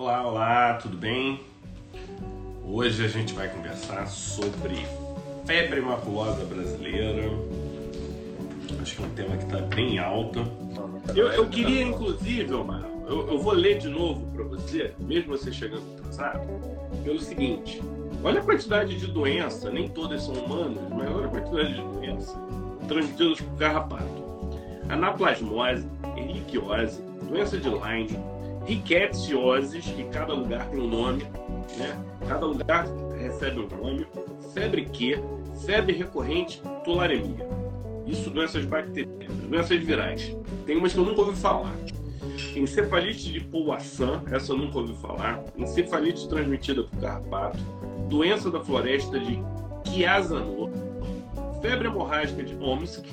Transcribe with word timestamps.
Olá, 0.00 0.24
olá, 0.24 0.74
tudo 0.74 0.96
bem? 0.96 1.40
Hoje 2.64 3.04
a 3.04 3.08
gente 3.08 3.34
vai 3.34 3.48
conversar 3.48 4.06
sobre 4.06 4.86
febre 5.44 5.80
maculosa 5.80 6.44
brasileira. 6.44 7.28
Acho 8.80 8.94
que 8.94 9.02
é 9.02 9.06
um 9.06 9.10
tema 9.10 9.36
que 9.36 9.42
está 9.42 9.58
bem 9.58 9.98
alto. 9.98 10.46
Eu, 11.16 11.32
eu 11.32 11.48
queria, 11.48 11.82
inclusive, 11.82 12.54
Omar, 12.54 12.84
eu, 13.08 13.26
eu 13.26 13.40
vou 13.40 13.52
ler 13.52 13.78
de 13.78 13.88
novo 13.88 14.24
para 14.32 14.44
você, 14.44 14.94
mesmo 15.00 15.36
você 15.36 15.50
chegando 15.50 15.82
atrasado, 15.98 16.46
pelo 17.02 17.18
seguinte: 17.18 17.82
olha 18.22 18.38
a 18.38 18.44
quantidade 18.44 18.96
de 18.96 19.08
doença, 19.08 19.68
nem 19.68 19.88
todas 19.88 20.22
são 20.22 20.34
humanas, 20.34 20.88
mas 20.90 21.10
olha 21.10 21.26
a 21.26 21.28
quantidade 21.28 21.74
de 21.74 21.82
doença 21.82 22.40
transmitidas 22.86 23.40
por 23.40 23.58
carrapato. 23.58 24.28
Anaplasmose, 24.88 25.88
erliquiose, 26.16 27.02
doença 27.28 27.58
de 27.58 27.68
Lyme, 27.68 28.37
rickettsioses, 28.68 29.86
que 29.86 30.04
cada 30.04 30.34
lugar 30.34 30.68
tem 30.68 30.78
um 30.78 30.86
nome, 30.86 31.24
né? 31.78 31.98
Cada 32.28 32.44
lugar 32.44 32.86
recebe 33.18 33.60
um 33.60 33.68
nome, 33.82 34.06
febre 34.52 34.84
Q, 34.84 35.18
febre 35.64 35.94
recorrente, 35.94 36.62
tularemia. 36.84 37.48
Isso 38.06 38.28
doenças 38.30 38.64
bacterianas, 38.66 39.36
doenças 39.48 39.82
virais. 39.82 40.36
Tem 40.66 40.76
umas 40.76 40.92
que 40.92 40.98
eu 40.98 41.04
nunca 41.04 41.22
ouvi 41.22 41.36
falar. 41.36 41.74
Encefalite 42.54 43.32
de 43.32 43.40
Pouassan, 43.40 44.22
essa 44.30 44.52
eu 44.52 44.58
nunca 44.58 44.78
ouvi 44.78 44.94
falar. 45.00 45.42
Encefalite 45.56 46.28
transmitida 46.28 46.82
por 46.84 47.00
carrapato. 47.00 47.58
Doença 48.08 48.50
da 48.50 48.60
floresta 48.60 49.18
de 49.18 49.42
Chiasanor. 49.84 50.70
Febre 51.62 51.88
hemorrágica 51.88 52.42
de 52.42 52.54
Omsk. 52.56 53.04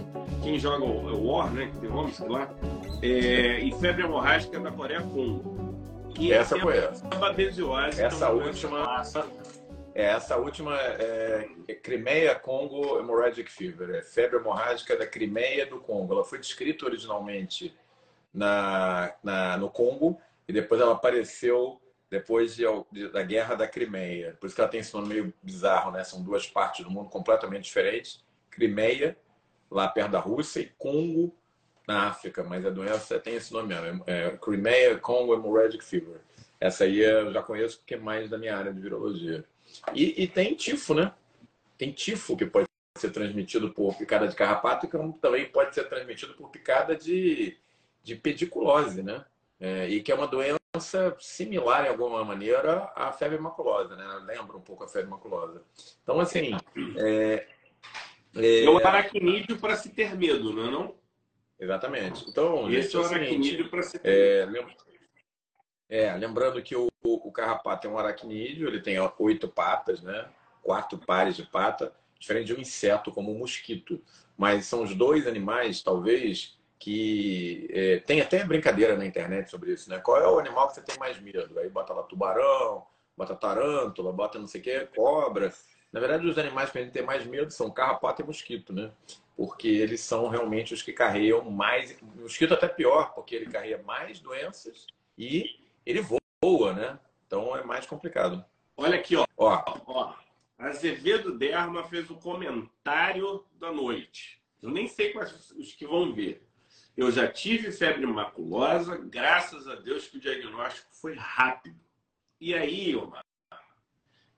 Quem 0.43 0.59
joga 0.59 0.85
o 0.85 1.27
War, 1.27 1.51
né? 1.51 1.67
Que 1.73 1.79
tem 1.79 1.91
Omsk 1.91 2.27
lá. 2.27 2.49
É, 3.01 3.59
e 3.59 3.71
febre 3.73 4.03
hemorrágica 4.03 4.59
da 4.59 4.71
Coreia-Congo. 4.71 5.54
E 6.19 6.31
essa 6.31 6.59
foi 6.59 6.77
essa. 6.77 7.05
Babesiose. 7.07 8.01
Essa 8.01 8.29
última. 8.29 9.03
É, 9.93 10.03
essa 10.03 10.37
última 10.37 10.77
é, 10.77 11.47
é 11.69 11.73
Crimeia 11.73 12.35
Congo 12.35 12.99
Hemorrhagic 12.99 13.49
Fever, 13.49 13.95
é 13.95 14.01
febre 14.01 14.37
hemorrágica 14.37 14.97
da 14.97 15.07
Crimeia 15.07 15.65
do 15.65 15.79
Congo. 15.79 16.13
Ela 16.13 16.25
foi 16.25 16.37
descrita 16.37 16.85
originalmente 16.85 17.73
na, 18.33 19.13
na, 19.23 19.57
no 19.57 19.69
Congo 19.69 20.19
e 20.47 20.51
depois 20.51 20.81
ela 20.81 20.91
apareceu 20.91 21.81
depois 22.09 22.55
de, 22.55 22.63
de, 22.91 23.07
da 23.09 23.23
Guerra 23.23 23.55
da 23.55 23.67
Crimeia. 23.67 24.35
Por 24.39 24.47
isso 24.47 24.55
que 24.55 24.61
ela 24.61 24.69
tem 24.69 24.81
esse 24.81 24.93
nome 24.93 25.07
meio 25.07 25.33
bizarro, 25.41 25.91
né? 25.91 26.03
São 26.03 26.21
duas 26.21 26.45
partes 26.45 26.83
do 26.83 26.91
mundo 26.91 27.09
completamente 27.09 27.63
diferentes. 27.63 28.23
Crimeia, 28.51 29.17
lá 29.71 29.87
perto 29.87 30.11
da 30.11 30.19
Rússia, 30.19 30.59
e 30.59 30.71
Congo, 30.77 31.33
na 31.87 32.07
África. 32.09 32.43
Mas 32.43 32.65
a 32.65 32.69
doença 32.69 33.19
tem 33.19 33.35
esse 33.35 33.53
nome 33.53 33.73
mesmo. 33.73 34.03
É, 34.07 34.27
é 34.27 34.37
Crimeia 34.37 34.97
Congo 34.97 35.33
Hemorrhagic 35.33 35.83
Fever. 35.83 36.19
Essa 36.59 36.85
aí 36.85 36.99
eu 36.99 37.31
já 37.31 37.41
conheço 37.41 37.77
porque 37.79 37.95
é 37.95 37.99
mais 37.99 38.29
da 38.29 38.37
minha 38.37 38.55
área 38.55 38.73
de 38.73 38.79
virologia. 38.79 39.43
E, 39.93 40.23
e 40.23 40.27
tem 40.27 40.55
tifo, 40.55 40.93
né? 40.93 41.13
Tem 41.77 41.91
tifo 41.91 42.37
que 42.37 42.45
pode 42.45 42.67
ser 42.97 43.11
transmitido 43.11 43.71
por 43.71 43.95
picada 43.95 44.27
de 44.27 44.35
carrapato 44.35 44.85
e 44.85 44.89
que 44.89 44.97
também 45.19 45.45
pode 45.49 45.75
ser 45.75 45.83
transmitido 45.89 46.33
por 46.33 46.49
picada 46.49 46.95
de, 46.95 47.57
de 48.01 48.15
pediculose, 48.15 49.03
né? 49.03 49.25
É, 49.59 49.87
e 49.89 50.01
que 50.01 50.11
é 50.11 50.15
uma 50.15 50.27
doença 50.27 50.59
similar, 51.19 51.85
em 51.85 51.89
alguma 51.89 52.23
maneira, 52.23 52.91
à 52.95 53.11
febre 53.11 53.37
maculosa, 53.37 53.95
né? 53.95 54.05
Lembra 54.25 54.57
um 54.57 54.61
pouco 54.61 54.83
a 54.83 54.87
febre 54.87 55.09
maculosa. 55.09 55.61
Então, 56.03 56.19
assim... 56.19 56.55
É, 56.97 57.47
é, 58.35 58.63
é 58.63 58.69
o 58.69 58.77
aracnídeo 58.77 59.57
para 59.57 59.75
se 59.75 59.89
ter 59.89 60.15
medo, 60.15 60.53
não 60.53 60.67
é 60.67 60.71
não? 60.71 60.95
Exatamente. 61.59 62.29
Então, 62.29 62.69
Esse 62.71 62.95
é 62.95 62.99
o 62.99 63.05
aracnídeo 63.05 63.69
para 63.69 63.81
é, 64.03 64.45
medo. 64.45 64.67
É, 65.87 66.13
lembrando 66.15 66.61
que 66.61 66.75
o, 66.75 66.87
o 67.03 67.31
carrapato 67.31 67.87
é 67.87 67.89
um 67.89 67.97
aracnídeo, 67.97 68.67
ele 68.67 68.81
tem 68.81 68.97
oito 69.19 69.47
patas, 69.47 70.01
né? 70.01 70.27
Quatro 70.61 70.97
pares 70.97 71.35
de 71.35 71.43
pata, 71.43 71.93
diferente 72.19 72.47
de 72.47 72.55
um 72.55 72.59
inseto 72.59 73.11
como 73.11 73.31
o 73.31 73.37
mosquito. 73.37 74.01
Mas 74.37 74.65
são 74.65 74.83
os 74.83 74.93
dois 74.93 75.27
animais, 75.27 75.81
talvez, 75.81 76.57
que 76.79 77.67
é, 77.71 77.99
tem 77.99 78.19
até 78.19 78.43
brincadeira 78.43 78.97
na 78.97 79.05
internet 79.05 79.49
sobre 79.49 79.71
isso, 79.71 79.89
né? 79.89 79.99
Qual 79.99 80.17
é 80.17 80.27
o 80.27 80.39
animal 80.39 80.67
que 80.67 80.75
você 80.75 80.81
tem 80.81 80.97
mais 80.97 81.19
medo? 81.21 81.57
Aí 81.59 81.69
bota 81.69 81.93
lá 81.93 82.03
tubarão, 82.03 82.85
bota 83.15 83.35
tarântula, 83.35 84.11
bota 84.11 84.39
não 84.39 84.47
sei 84.47 84.61
o 84.61 84.63
que, 84.63 84.85
cobra. 84.87 85.53
Na 85.95 86.01
verdade, 86.01 86.27
os 86.27 86.37
animais 86.37 86.69
que 86.69 86.77
a 86.77 86.81
gente 86.81 86.91
tem 86.91 87.03
mais 87.03 87.25
medo 87.25 87.49
são 87.51 87.71
carrapato 87.71 88.21
e 88.21 88.25
mosquito, 88.25 88.73
né? 88.73 88.91
Porque 89.33 89.69
eles 89.69 90.01
são 90.01 90.27
realmente 90.27 90.73
os 90.73 90.81
que 90.81 90.91
carregam 90.91 91.49
mais. 91.49 91.97
O 92.01 92.23
mosquito 92.23 92.53
até 92.53 92.67
pior, 92.67 93.13
porque 93.13 93.33
ele 93.33 93.45
carrega 93.45 93.81
mais 93.81 94.19
doenças 94.19 94.87
e 95.17 95.57
ele 95.85 96.05
voa, 96.43 96.73
né? 96.73 96.99
Então 97.25 97.55
é 97.55 97.63
mais 97.63 97.85
complicado. 97.85 98.43
Olha 98.75 98.97
aqui, 98.97 99.15
ó. 99.15 99.25
ó. 99.37 99.63
ó. 99.87 100.13
Azevedo 100.59 101.37
Derma 101.37 101.85
fez 101.85 102.09
o 102.09 102.15
comentário 102.15 103.45
da 103.57 103.71
noite. 103.71 104.41
Eu 104.61 104.71
nem 104.71 104.89
sei 104.89 105.13
quais 105.13 105.51
os 105.51 105.71
que 105.71 105.87
vão 105.87 106.13
ver. 106.13 106.45
Eu 106.97 107.09
já 107.09 107.25
tive 107.25 107.71
febre 107.71 108.05
maculosa, 108.05 108.97
graças 108.97 109.65
a 109.65 109.75
Deus 109.75 110.09
que 110.09 110.17
o 110.17 110.21
diagnóstico 110.21 110.89
foi 110.91 111.15
rápido. 111.15 111.79
E 112.41 112.53
aí, 112.53 112.93
Omar, 112.97 113.23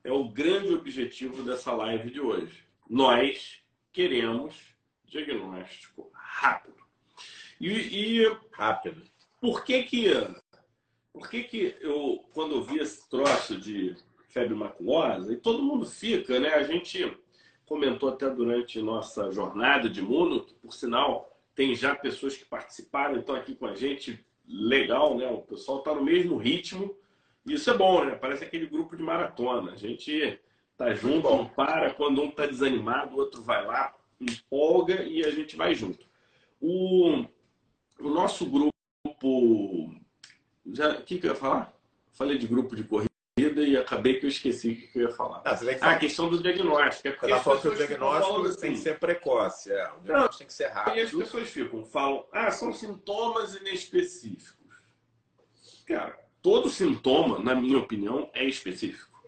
é 0.07 0.12
o 0.12 0.29
grande 0.29 0.73
objetivo 0.73 1.44
dessa 1.44 1.73
live 1.73 2.09
de 2.09 2.22
hoje. 2.22 2.63
Nós 2.90 3.62
queremos 3.91 4.56
diagnóstico 5.03 6.09
rápido. 6.13 6.78
E, 7.59 7.69
e 8.22 8.38
rápido. 8.53 9.01
Por 9.41 9.66
que 9.66 9.84
que 9.84 10.07
por 11.12 11.29
que, 11.29 11.44
que 11.44 11.75
eu, 11.81 12.23
quando 12.31 12.56
eu 12.56 12.63
vi 12.63 12.79
esse 12.79 13.09
troço 13.09 13.59
de 13.59 13.95
febre 14.29 14.53
maculosa, 14.53 15.34
e 15.34 15.35
todo 15.35 15.63
mundo 15.63 15.85
fica, 15.85 16.39
né? 16.39 16.53
A 16.53 16.63
gente 16.63 17.18
comentou 17.66 18.09
até 18.09 18.29
durante 18.29 18.79
nossa 18.79 19.31
jornada 19.31 19.89
de 19.89 20.01
mundo, 20.01 20.45
que 20.45 20.53
por 20.53 20.74
sinal 20.74 21.28
tem 21.56 21.75
já 21.75 21.95
pessoas 21.95 22.38
que 22.38 22.45
participaram, 22.45 23.19
estão 23.19 23.35
aqui 23.35 23.56
com 23.56 23.66
a 23.66 23.75
gente, 23.75 24.24
legal, 24.47 25.18
né? 25.18 25.28
O 25.28 25.41
pessoal 25.41 25.79
está 25.79 25.94
no 25.94 26.03
mesmo 26.03 26.38
ritmo, 26.38 26.95
isso 27.53 27.69
é 27.69 27.78
bom, 27.78 28.03
né? 28.03 28.16
Parece 28.16 28.44
aquele 28.44 28.66
grupo 28.66 28.96
de 28.96 29.03
maratona. 29.03 29.72
A 29.74 29.75
gente 29.75 30.40
tá 30.75 30.94
junto, 30.94 31.30
não 31.30 31.47
para, 31.47 31.94
quando 31.94 32.22
um 32.22 32.30
tá 32.30 32.46
desanimado, 32.46 33.16
o 33.16 33.19
outro 33.19 33.41
vai 33.41 33.66
lá, 33.66 33.94
empolga 34.19 35.03
e 35.03 35.24
a 35.24 35.31
gente 35.31 35.56
vai 35.56 35.74
junto. 35.74 36.06
O, 36.62 37.25
o 38.00 38.09
nosso 38.09 38.46
grupo 38.46 38.74
já, 40.72 40.91
o 40.91 41.03
que, 41.03 41.18
que 41.18 41.28
eu 41.28 41.31
ia 41.31 41.36
falar? 41.36 41.74
Falei 42.13 42.38
de 42.38 42.47
grupo 42.47 42.75
de 42.75 42.84
corrida 42.84 43.07
e 43.38 43.78
acabei 43.78 44.19
que 44.19 44.25
eu 44.25 44.30
esqueci 44.30 44.72
o 44.72 44.91
que 44.91 45.00
eu 45.00 45.09
ia 45.09 45.16
falar. 45.16 45.41
Ah, 45.46 45.57
ah 45.81 45.91
a 45.91 46.00
questão 46.00 46.30
do 46.30 46.41
diagnóstico. 46.41 47.07
É 47.07 47.12
porque 47.12 47.28
tá 47.28 47.40
falando 47.40 47.62
que 47.62 47.68
o 47.68 47.75
diagnóstico 47.75 48.41
assim, 48.47 48.59
tem 48.59 48.74
que 48.74 48.80
ser 48.80 49.00
precoce. 49.00 49.72
É. 49.72 49.91
O 49.91 50.00
diagnóstico 50.00 50.12
não, 50.12 50.38
tem 50.38 50.47
que 50.47 50.53
ser 50.53 50.68
rápido. 50.68 50.97
E 50.97 51.02
as 51.02 51.12
pessoas 51.12 51.50
ficam, 51.50 51.86
falam, 51.86 52.25
ah, 52.31 52.52
são 52.52 52.74
sintomas 52.74 53.56
inespecíficos. 53.56 54.57
Cara, 55.86 56.19
todo 56.47 56.69
sintoma, 56.69 57.40
na 57.40 57.53
minha 57.53 57.78
opinião, 57.78 58.30
é 58.34 58.46
específico. 58.46 59.22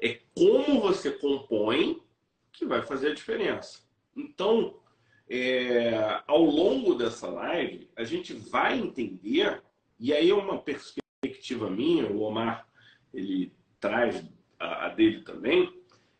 É 0.00 0.20
como 0.34 0.80
você 0.80 1.10
compõe 1.10 2.02
que 2.50 2.64
vai 2.64 2.80
fazer 2.80 3.08
a 3.08 3.14
diferença. 3.14 3.82
Então, 4.16 4.80
é, 5.28 6.22
ao 6.26 6.42
longo 6.42 6.94
dessa 6.94 7.28
live, 7.28 7.90
a 7.94 8.04
gente 8.04 8.32
vai 8.32 8.78
entender 8.78 9.62
e 9.98 10.14
aí 10.14 10.30
é 10.30 10.34
uma 10.34 10.56
perspectiva 10.56 11.68
minha, 11.68 12.06
o 12.06 12.22
Omar 12.22 12.66
ele 13.12 13.52
traz 13.78 14.24
a, 14.58 14.86
a 14.86 14.88
dele 14.88 15.20
também, 15.20 15.70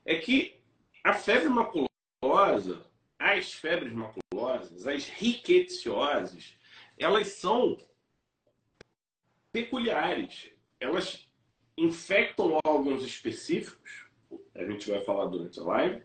é 0.05 0.17
que 0.17 0.61
a 1.03 1.15
febre 1.15 1.49
maculosa, 1.49 2.85
as 3.19 3.55
febres 3.55 3.95
maculosas, 3.95 4.87
as 4.87 5.09
riquetioses, 5.09 6.59
elas 6.99 7.29
são 7.29 7.79
peculiares. 9.53 10.51
Elas 10.79 11.29
infectam 11.77 12.59
órgãos 12.65 13.05
específicos, 13.05 14.07
a 14.55 14.65
gente 14.65 14.91
vai 14.91 15.01
falar 15.03 15.27
durante 15.27 15.59
a 15.59 15.65
live, 15.65 16.03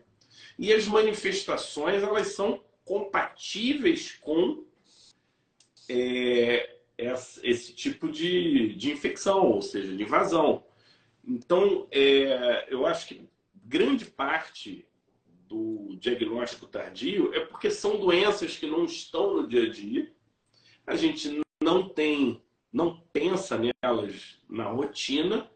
e 0.58 0.72
as 0.72 0.86
manifestações 0.86 2.02
elas 2.02 2.28
são 2.28 2.62
compatíveis 2.84 4.12
com 4.12 4.64
é, 5.88 6.76
esse 7.42 7.74
tipo 7.74 8.10
de, 8.10 8.74
de 8.74 8.92
infecção, 8.92 9.50
ou 9.50 9.62
seja, 9.62 9.94
de 9.94 10.02
invasão. 10.02 10.64
Então, 11.24 11.88
é, 11.90 12.66
eu 12.72 12.86
acho 12.86 13.08
que 13.08 13.28
grande 13.54 14.04
parte 14.04 14.86
do 15.48 15.96
diagnóstico 16.00 16.66
tardio 16.66 17.32
é 17.34 17.40
porque 17.40 17.70
são 17.70 17.98
doenças 17.98 18.56
que 18.56 18.66
não 18.66 18.84
estão 18.84 19.36
no 19.36 19.48
dia 19.48 19.64
a 19.64 19.68
dia. 19.68 20.12
A 20.86 20.96
gente 20.96 21.42
não 21.62 21.88
tem, 21.88 22.42
não 22.76 23.00
pensa 23.10 23.58
nelas 23.58 24.38
na 24.46 24.64
rotina. 24.64 25.50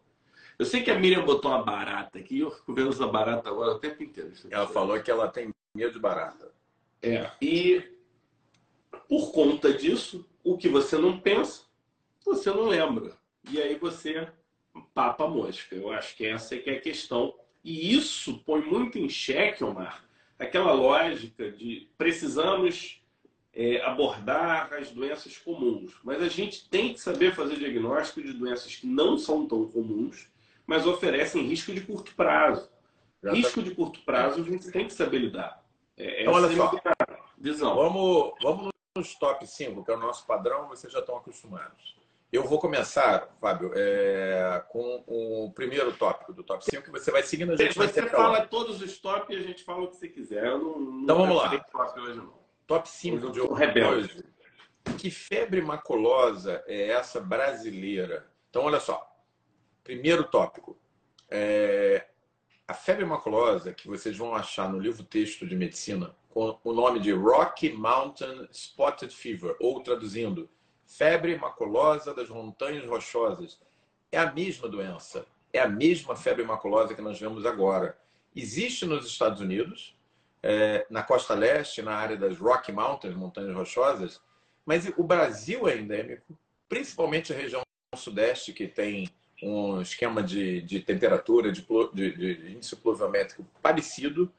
Eu 0.59 0.65
sei 0.65 0.83
que 0.83 0.91
a 0.91 0.99
Miriam 0.99 1.23
botou 1.23 1.51
uma 1.51 1.63
barata 1.63 2.19
aqui, 2.19 2.41
eu 2.41 2.51
fico 2.51 2.73
vendo 2.73 2.89
essa 2.89 3.07
barata 3.07 3.51
agora 3.51 3.73
o 3.73 3.79
tempo 3.79 4.03
inteiro. 4.03 4.33
Ela 4.51 4.67
falou 4.67 4.99
que 5.03 5.11
ela 5.11 5.29
tem 5.29 5.55
medo 5.75 5.93
de 5.93 5.99
barata. 5.99 6.51
É, 7.03 7.31
e 7.43 7.85
por 9.07 9.33
conta 9.33 9.71
disso, 9.71 10.27
o 10.43 10.57
que 10.57 10.67
você 10.71 10.97
não 10.97 11.21
pensa, 11.21 11.65
você 12.25 12.51
não 12.51 12.67
lembra. 12.67 13.19
E 13.51 13.61
aí 13.61 13.75
você 13.75 14.27
papa 14.95 15.29
mosca. 15.29 15.77
Eu 15.77 15.93
acho 15.93 16.17
que 16.17 16.25
essa 16.25 16.55
é 16.55 16.59
que 16.59 16.71
é 16.71 16.77
a 16.79 16.81
questão. 16.81 17.35
E 17.63 17.95
isso 17.95 18.43
põe 18.47 18.63
muito 18.63 18.99
em 18.99 19.11
xeque, 19.11 19.63
Omar, 19.63 20.09
aquela 20.39 20.73
lógica 20.73 21.51
de 21.51 21.87
precisamos 21.99 23.00
é, 23.53 23.83
abordar 23.83 24.73
as 24.73 24.91
doenças 24.91 25.37
comuns. 25.37 25.99
Mas 26.05 26.23
a 26.23 26.29
gente 26.29 26.69
tem 26.69 26.93
que 26.93 27.01
saber 27.01 27.35
fazer 27.35 27.57
diagnóstico 27.57 28.23
de 28.23 28.33
doenças 28.33 28.75
que 28.77 28.87
não 28.87 29.19
são 29.19 29.47
tão 29.47 29.67
comuns, 29.69 30.29
mas 30.67 30.87
oferecem 30.87 31.43
risco 31.43 31.73
de 31.73 31.81
curto 31.81 32.15
prazo. 32.15 32.71
Já 33.23 33.33
risco 33.33 33.61
tá... 33.61 33.69
de 33.69 33.75
curto 33.75 34.01
prazo 34.01 34.41
a 34.41 34.45
gente 34.45 34.71
tem 34.71 34.87
que 34.87 34.93
saber 34.93 35.19
lidar. 35.19 35.63
É, 35.97 36.23
então, 36.23 36.33
olha 36.33 36.49
só, 36.55 36.73
visão. 37.37 37.75
Vamos, 37.75 38.33
vamos 38.41 38.71
nos 38.97 39.15
top 39.15 39.47
5, 39.47 39.85
que 39.85 39.91
é 39.91 39.95
o 39.95 40.01
nosso 40.01 40.27
padrão, 40.27 40.69
vocês 40.69 40.93
já 40.93 41.01
estão 41.01 41.17
acostumados. 41.17 41.99
Eu 42.33 42.45
vou 42.45 42.61
começar, 42.61 43.29
Fábio, 43.41 43.73
é, 43.75 44.63
com 44.69 45.03
o 45.07 45.53
primeiro 45.53 45.93
tópico 45.93 46.33
do 46.33 46.45
top 46.45 46.65
5, 46.65 46.85
que 46.85 46.91
você 46.91 47.11
vai 47.11 47.25
seguindo 47.25 47.53
a 47.53 47.57
gente. 47.57 47.77
Você 47.77 48.07
fala 48.07 48.47
todos 48.47 48.81
os 48.81 48.99
top 48.99 49.35
e 49.35 49.37
a 49.37 49.43
gente 49.43 49.65
fala 49.65 49.83
o 49.83 49.89
que 49.89 49.97
você 49.97 50.09
quiser. 50.09 50.47
Eu 50.47 50.59
não, 50.59 50.79
não 50.79 51.03
então 51.03 51.19
vamos 51.19 51.37
lá. 51.37 51.51
Hoje, 51.97 52.23
top 52.71 52.89
5 52.89 53.33
de 53.33 53.41
hoje. 53.41 54.25
Que 54.97 55.11
febre 55.11 55.61
maculosa 55.61 56.63
é 56.69 56.91
essa 56.91 57.21
brasileira? 57.21 58.31
Então, 58.49 58.63
olha 58.63 58.79
só. 58.79 59.13
Primeiro 59.83 60.23
tópico. 60.23 60.79
É, 61.29 62.07
a 62.69 62.73
febre 62.73 63.05
maculosa, 63.05 63.75
que 63.75 63.89
vocês 63.89 64.17
vão 64.17 64.37
achar 64.37 64.71
no 64.71 64.79
livro 64.79 65.03
texto 65.03 65.45
de 65.49 65.57
medicina, 65.57 66.15
com 66.29 66.57
o 66.63 66.73
nome 66.73 67.01
de 67.01 67.11
Rocky 67.11 67.73
Mountain 67.73 68.47
Spotted 68.53 69.13
Fever, 69.13 69.57
ou 69.59 69.83
traduzindo, 69.83 70.49
febre 70.87 71.37
maculosa 71.37 72.15
das 72.15 72.29
montanhas 72.29 72.87
rochosas. 72.87 73.61
É 74.13 74.19
a 74.19 74.33
mesma 74.33 74.69
doença, 74.69 75.27
é 75.53 75.59
a 75.59 75.69
mesma 75.69 76.15
febre 76.15 76.45
maculosa 76.45 76.95
que 76.95 77.03
nós 77.03 77.19
vemos 77.19 77.45
agora. 77.45 77.99
Existe 78.35 78.87
nos 78.87 79.07
Estados 79.07 79.41
Unidos, 79.41 79.99
é, 80.43 80.87
na 80.91 81.03
costa 81.03 81.35
leste, 81.35 81.83
na 81.83 81.95
área 81.95 82.17
das 82.17 82.39
Rocky 82.39 82.73
Mountains, 82.73 83.15
montanhas 83.15 83.55
rochosas, 83.55 84.21
mas 84.65 84.91
o 84.97 85.03
Brasil 85.03 85.69
é 85.69 85.77
endêmico, 85.77 86.39
principalmente 86.69 87.33
a 87.33 87.37
região 87.37 87.63
sudeste, 87.97 88.53
que 88.53 88.69
tem 88.69 89.09
um 89.43 89.81
esquema 89.81 90.23
de, 90.23 90.61
de 90.63 90.81
temperatura, 90.81 91.51
de, 91.51 91.67
de, 91.93 92.17
de 92.17 92.53
índice 92.53 92.77
pluviométrico 92.77 93.45
parecido, 93.63 94.33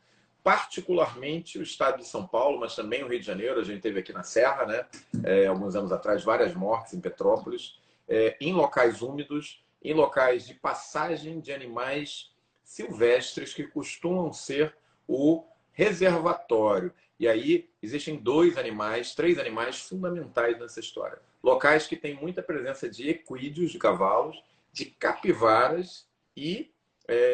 particularmente 0.43 1.59
o 1.59 1.63
estado 1.63 1.99
de 1.99 2.07
São 2.07 2.25
Paulo, 2.25 2.59
mas 2.59 2.75
também 2.75 3.03
o 3.03 3.07
Rio 3.07 3.19
de 3.19 3.25
Janeiro. 3.25 3.59
A 3.59 3.63
gente 3.63 3.81
teve 3.81 3.99
aqui 3.99 4.13
na 4.13 4.23
Serra, 4.23 4.65
né? 4.65 4.85
É, 5.23 5.47
alguns 5.47 5.75
anos 5.75 5.91
atrás, 5.91 6.23
várias 6.23 6.53
mortes 6.53 6.93
em 6.93 7.01
Petrópolis, 7.01 7.79
é, 8.07 8.37
em 8.39 8.53
locais 8.53 9.01
úmidos, 9.01 9.63
em 9.83 9.93
locais 9.93 10.47
de 10.47 10.53
passagem 10.53 11.39
de 11.39 11.51
animais 11.51 12.31
silvestres 12.63 13.53
que 13.53 13.63
costumam 13.63 14.31
ser 14.31 14.75
o 15.07 15.43
reservatório. 15.71 16.93
E 17.19 17.27
aí 17.27 17.69
existem 17.81 18.17
dois 18.17 18.57
animais, 18.57 19.13
três 19.13 19.37
animais 19.37 19.79
fundamentais 19.81 20.59
nessa 20.59 20.79
história. 20.79 21.21
Locais 21.43 21.87
que 21.87 21.95
têm 21.95 22.15
muita 22.15 22.41
presença 22.41 22.89
de 22.89 23.09
equídeos, 23.09 23.71
de 23.71 23.77
cavalos, 23.77 24.41
de 24.71 24.85
capivaras 24.85 26.07
e 26.35 26.71
é, 27.07 27.33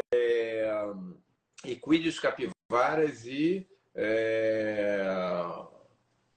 equídeos 1.66 2.20
capivaras 2.20 3.26
e. 3.26 3.68
É... 3.96 5.04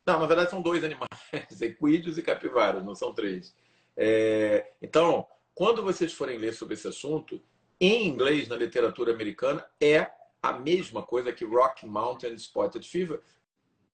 Não, 0.06 0.18
na 0.18 0.26
verdade 0.26 0.50
são 0.50 0.62
dois 0.62 0.82
animais, 0.82 1.08
equídeos 1.60 2.18
e 2.18 2.22
capivaras, 2.22 2.84
não 2.84 2.94
são 2.94 3.12
três. 3.12 3.54
É... 3.96 4.72
Então, 4.80 5.26
quando 5.54 5.82
vocês 5.82 6.12
forem 6.12 6.38
ler 6.38 6.54
sobre 6.54 6.74
esse 6.74 6.88
assunto, 6.88 7.40
em 7.80 8.06
inglês, 8.06 8.48
na 8.48 8.56
literatura 8.56 9.12
americana, 9.12 9.64
é 9.80 10.10
a 10.42 10.52
mesma 10.52 11.02
coisa 11.02 11.32
que 11.32 11.44
Rock 11.44 11.86
Mountain 11.86 12.34
Spotted 12.34 12.86
Fever. 12.88 13.20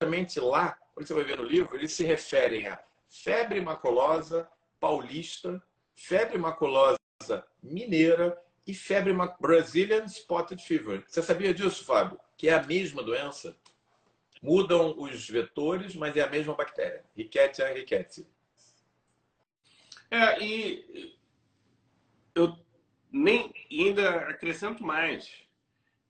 Exatamente 0.00 0.38
lá, 0.40 0.78
quando 0.94 1.06
você 1.06 1.14
vai 1.14 1.25
ver 1.25 1.37
no 1.37 1.44
livro, 1.44 1.76
eles 1.76 1.93
se 1.93 2.04
referem 2.04 2.66
a 2.66 2.82
febre 3.08 3.60
maculosa 3.60 4.48
paulista, 4.78 5.62
febre 5.94 6.38
maculosa 6.38 6.98
mineira 7.62 8.40
e 8.66 8.75
febre 8.75 9.12
Brazilian 9.40 10.06
Spotted 10.06 10.62
Fever. 10.62 11.04
Você 11.06 11.22
sabia 11.22 11.54
disso, 11.54 11.84
Fábio? 11.84 12.20
Que 12.37 12.48
é 12.48 12.54
a 12.54 12.62
mesma 12.62 13.02
doença? 13.02 13.56
Mudam 14.43 14.94
os 14.98 15.28
vetores, 15.28 15.94
mas 15.94 16.16
é 16.16 16.20
a 16.20 16.28
mesma 16.28 16.54
bactéria. 16.54 17.04
Rickettsia 17.16 17.72
rickettsii. 17.72 18.26
É, 20.10 20.40
e 20.43 21.16
eu 22.34 22.56
nem 23.10 23.52
ainda 23.70 24.28
acrescento 24.28 24.84
mais. 24.84 25.45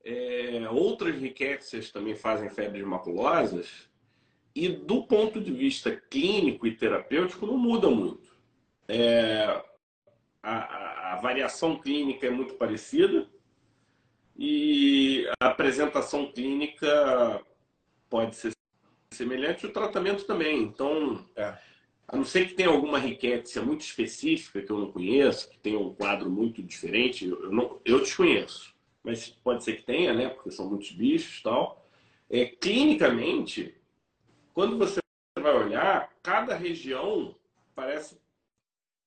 É, 0.08 0.68
outras 0.70 1.16
riquétcias 1.16 1.90
também 1.90 2.14
fazem 2.14 2.48
febres 2.48 2.86
maculosas 2.86 3.90
e 4.54 4.68
do 4.68 5.02
ponto 5.02 5.40
de 5.40 5.52
vista 5.52 5.90
clínico 5.90 6.64
e 6.64 6.76
terapêutico 6.76 7.44
não 7.44 7.58
muda 7.58 7.90
muito. 7.90 8.30
É, 8.86 9.60
a, 10.40 11.14
a, 11.14 11.16
variação 11.16 11.76
clínica 11.80 12.24
é 12.24 12.30
muito 12.30 12.54
parecida 12.54 13.28
e 14.38 15.28
a 15.40 15.48
apresentação 15.48 16.30
clínica 16.30 17.44
pode 18.08 18.36
ser 18.36 18.52
semelhante, 19.12 19.66
o 19.66 19.72
tratamento 19.72 20.22
também. 20.22 20.62
Então, 20.62 21.26
é. 21.34 21.58
a 22.06 22.16
não 22.16 22.24
ser 22.24 22.46
que 22.46 22.54
tenha 22.54 22.68
alguma 22.68 23.00
riqueza 23.00 23.60
muito 23.60 23.80
específica 23.80 24.62
que 24.62 24.70
eu 24.70 24.78
não 24.78 24.92
conheço, 24.92 25.50
que 25.50 25.58
tenha 25.58 25.80
um 25.80 25.92
quadro 25.92 26.30
muito 26.30 26.62
diferente, 26.62 27.26
eu, 27.26 27.50
não, 27.50 27.80
eu 27.84 27.98
desconheço. 27.98 28.75
Mas 29.06 29.28
pode 29.28 29.62
ser 29.62 29.76
que 29.76 29.82
tenha, 29.84 30.12
né? 30.12 30.28
Porque 30.28 30.50
são 30.50 30.68
muitos 30.68 30.90
bichos 30.90 31.38
e 31.38 31.42
tal. 31.44 31.88
É, 32.28 32.44
clinicamente, 32.44 33.72
quando 34.52 34.76
você 34.76 34.98
vai 35.38 35.54
olhar, 35.54 36.10
cada 36.24 36.56
região 36.56 37.36
parece 37.72 38.20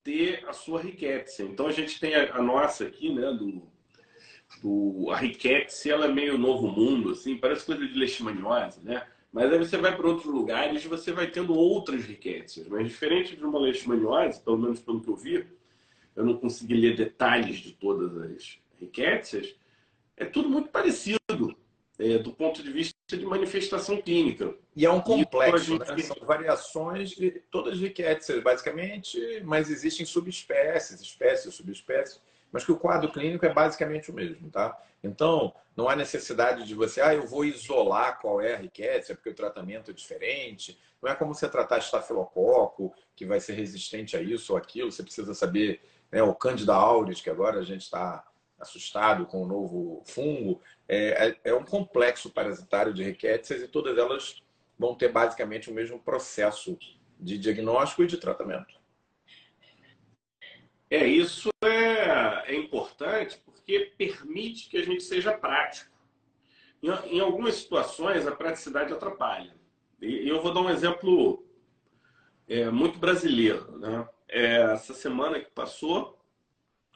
ter 0.01 0.47
a 0.47 0.53
sua 0.53 0.81
riqueza. 0.81 1.43
Então 1.43 1.67
a 1.67 1.73
gente 1.73 1.99
tem 1.99 2.15
a, 2.15 2.37
a, 2.37 2.41
nossa 2.41 2.85
aqui, 2.85 3.13
né, 3.13 3.29
do, 3.33 3.61
do 4.61 5.11
a 5.11 5.17
riqueza, 5.17 5.91
ela 5.91 6.05
é 6.05 6.13
meio 6.13 6.37
novo 6.37 6.69
mundo, 6.69 7.11
assim, 7.11 7.35
parece 7.35 7.65
coisa 7.65 7.85
de 7.85 7.93
leishmaniose, 7.93 8.79
né? 8.81 9.05
Mas 9.33 9.51
aí 9.51 9.59
você 9.59 9.77
vai 9.77 9.97
para 9.97 10.07
outros 10.07 10.33
lugares 10.33 10.85
e 10.85 10.87
você 10.87 11.11
vai 11.11 11.29
tendo 11.29 11.53
outras 11.53 12.05
riquezas. 12.05 12.65
Mas 12.69 12.87
diferente 12.87 13.35
de 13.35 13.43
uma 13.43 13.59
leishmaniose, 13.59 14.39
pelo 14.39 14.57
menos 14.57 14.79
pelo 14.79 15.01
que 15.01 15.09
eu 15.09 15.15
vi, 15.17 15.45
eu 16.15 16.23
não 16.23 16.37
consegui 16.37 16.75
ler 16.75 16.95
detalhes 16.95 17.57
de 17.57 17.73
todas 17.73 18.17
as 18.17 18.59
riquezas, 18.79 19.59
é 20.19 20.25
tudo 20.25 20.49
muito 20.49 20.69
parecido 20.69 21.57
é, 21.97 22.17
do 22.17 22.31
ponto 22.31 22.61
de 22.61 22.71
vista 22.71 22.95
de 23.09 23.25
manifestação 23.25 24.01
clínica. 24.01 24.53
E 24.75 24.85
é 24.85 24.91
um 24.91 25.01
complexo, 25.01 25.77
né? 25.77 25.97
São 25.99 26.15
variações 26.25 27.09
de 27.09 27.31
todas 27.51 27.73
as 27.73 27.79
riquezas, 27.79 28.41
basicamente, 28.43 29.41
mas 29.43 29.69
existem 29.69 30.05
subespécies, 30.05 31.01
espécies, 31.01 31.53
subespécies, 31.53 32.21
mas 32.51 32.63
que 32.63 32.71
o 32.71 32.77
quadro 32.77 33.11
clínico 33.11 33.45
é 33.45 33.53
basicamente 33.53 34.11
o 34.11 34.13
mesmo, 34.13 34.49
tá? 34.49 34.77
Então, 35.03 35.53
não 35.75 35.87
há 35.87 35.95
necessidade 35.95 36.65
de 36.65 36.73
você, 36.73 37.01
ah, 37.01 37.13
eu 37.13 37.25
vou 37.25 37.45
isolar 37.45 38.19
qual 38.19 38.41
é 38.41 38.55
a 38.55 38.57
riqueza, 38.57 39.15
porque 39.15 39.29
o 39.29 39.35
tratamento 39.35 39.91
é 39.91 39.93
diferente. 39.93 40.79
Não 41.01 41.09
é 41.09 41.15
como 41.15 41.33
você 41.33 41.47
tratar 41.47 41.77
estafilococo, 41.77 42.93
que 43.15 43.25
vai 43.25 43.39
ser 43.39 43.53
resistente 43.53 44.17
a 44.17 44.21
isso 44.21 44.53
ou 44.53 44.57
aquilo. 44.57 44.91
Você 44.91 45.03
precisa 45.03 45.33
saber 45.33 45.81
né, 46.11 46.21
o 46.23 46.33
Candida 46.33 46.73
auris, 46.73 47.21
que 47.21 47.29
agora 47.29 47.59
a 47.59 47.63
gente 47.63 47.83
está 47.83 48.25
assustado 48.59 49.25
com 49.25 49.43
o 49.43 49.47
novo 49.47 50.03
fungo, 50.05 50.61
é, 50.87 51.27
é, 51.27 51.39
é 51.45 51.53
um 51.53 51.63
complexo 51.63 52.29
parasitário 52.29 52.93
de 52.93 53.03
riquéticas 53.03 53.61
e 53.61 53.67
todas 53.67 53.97
elas 53.97 54.41
vão 54.77 54.95
ter 54.95 55.11
basicamente 55.11 55.69
o 55.69 55.73
mesmo 55.73 55.99
processo 55.99 56.77
de 57.19 57.37
diagnóstico 57.37 58.03
e 58.03 58.07
de 58.07 58.17
tratamento. 58.17 58.79
É, 60.89 61.05
isso 61.05 61.49
é, 61.63 62.51
é 62.51 62.55
importante 62.55 63.39
porque 63.45 63.93
permite 63.97 64.69
que 64.69 64.77
a 64.77 64.83
gente 64.83 65.03
seja 65.03 65.37
prático. 65.37 65.91
Em, 66.81 66.89
em 67.17 67.19
algumas 67.19 67.55
situações, 67.55 68.25
a 68.25 68.35
praticidade 68.35 68.91
atrapalha. 68.91 69.53
E 70.01 70.27
eu 70.27 70.41
vou 70.41 70.53
dar 70.53 70.61
um 70.61 70.69
exemplo 70.69 71.45
é, 72.47 72.69
muito 72.71 72.97
brasileiro. 72.97 73.77
Né? 73.77 74.07
É, 74.27 74.61
essa 74.73 74.93
semana 74.93 75.39
que 75.39 75.51
passou, 75.51 76.17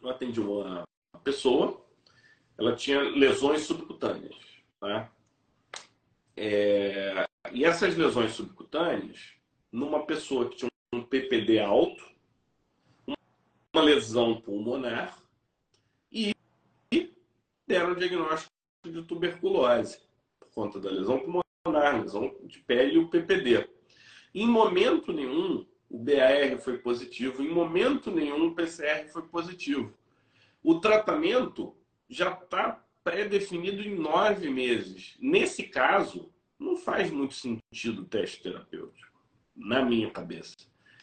eu 0.02 0.10
atendi 0.10 0.40
uma 0.40 0.84
pessoa, 1.24 1.84
ela 2.58 2.76
tinha 2.76 3.02
lesões 3.02 3.62
subcutâneas. 3.62 4.36
Né? 4.82 5.10
É, 6.36 7.26
e 7.52 7.66
essas 7.66 7.96
lesões 7.96 8.34
subcutâneas, 8.34 9.34
numa 9.72 10.06
pessoa 10.06 10.50
que 10.50 10.58
tinha 10.58 10.70
um 10.94 11.04
PPD 11.04 11.60
alto, 11.60 12.04
uma 13.74 13.84
lesão 13.84 14.40
pulmonar 14.40 15.18
e 16.12 16.36
deram 17.68 17.94
o 17.94 17.96
diagnóstico 17.96 18.54
de 18.86 19.02
tuberculose 19.04 20.00
por 20.40 20.50
conta 20.50 20.80
da 20.80 20.92
lesão 20.92 21.20
pulmonar, 21.20 22.02
lesão 22.02 22.36
de 22.44 22.60
pele 22.60 22.96
e 22.96 22.98
o 23.00 23.10
PPD. 23.10 23.68
Em 24.36 24.48
momento 24.48 25.12
nenhum, 25.12 25.66
o 25.90 25.98
BAR 25.98 26.60
foi 26.60 26.78
positivo, 26.78 27.42
em 27.42 27.50
momento 27.50 28.10
nenhum, 28.12 28.48
o 28.48 28.56
PCR 28.56 29.08
foi 29.10 29.24
positivo. 29.24 29.94
O 30.64 30.80
tratamento 30.80 31.76
já 32.10 32.32
está 32.32 32.84
pré-definido 33.04 33.82
em 33.82 33.96
nove 33.96 34.50
meses. 34.50 35.18
Nesse 35.20 35.64
caso, 35.64 36.34
não 36.58 36.78
faz 36.78 37.12
muito 37.12 37.34
sentido 37.34 38.04
o 38.04 38.06
teste 38.06 38.42
terapêutico, 38.42 39.12
na 39.56 39.84
minha 39.84 40.10
cabeça. 40.10 40.56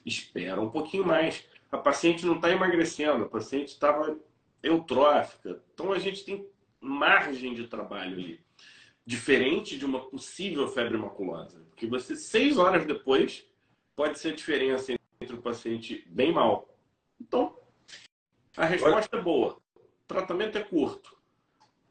Espera 0.05 0.61
um 0.61 0.71
pouquinho 0.71 1.05
mais. 1.05 1.47
A 1.71 1.77
paciente 1.77 2.25
não 2.25 2.37
está 2.37 2.51
emagrecendo, 2.51 3.25
a 3.25 3.29
paciente 3.29 3.69
estava 3.69 4.19
eutrófica. 4.63 5.63
Então 5.75 5.93
a 5.93 5.99
gente 5.99 6.25
tem 6.25 6.49
margem 6.81 7.55
de 7.55 7.69
trabalho 7.69 8.15
ali. 8.15 8.41
Diferente 9.05 9.79
de 9.79 9.85
uma 9.85 10.01
possível 10.09 10.69
febre 10.69 10.97
maculosa. 10.97 11.61
Porque 11.69 11.87
você, 11.87 12.17
seis 12.17 12.57
horas 12.57 12.87
depois, 12.87 13.47
pode 13.95 14.19
ser 14.19 14.33
a 14.33 14.37
diferença 14.37 14.95
entre 15.21 15.37
o 15.37 15.43
paciente 15.43 16.05
bem 16.09 16.33
mal. 16.33 16.75
Então, 17.21 17.60
a 18.57 18.65
resposta 18.65 19.17
é 19.17 19.21
boa. 19.21 19.59
O 19.77 20.07
tratamento 20.07 20.59
é 20.59 20.63
curto. 20.63 21.17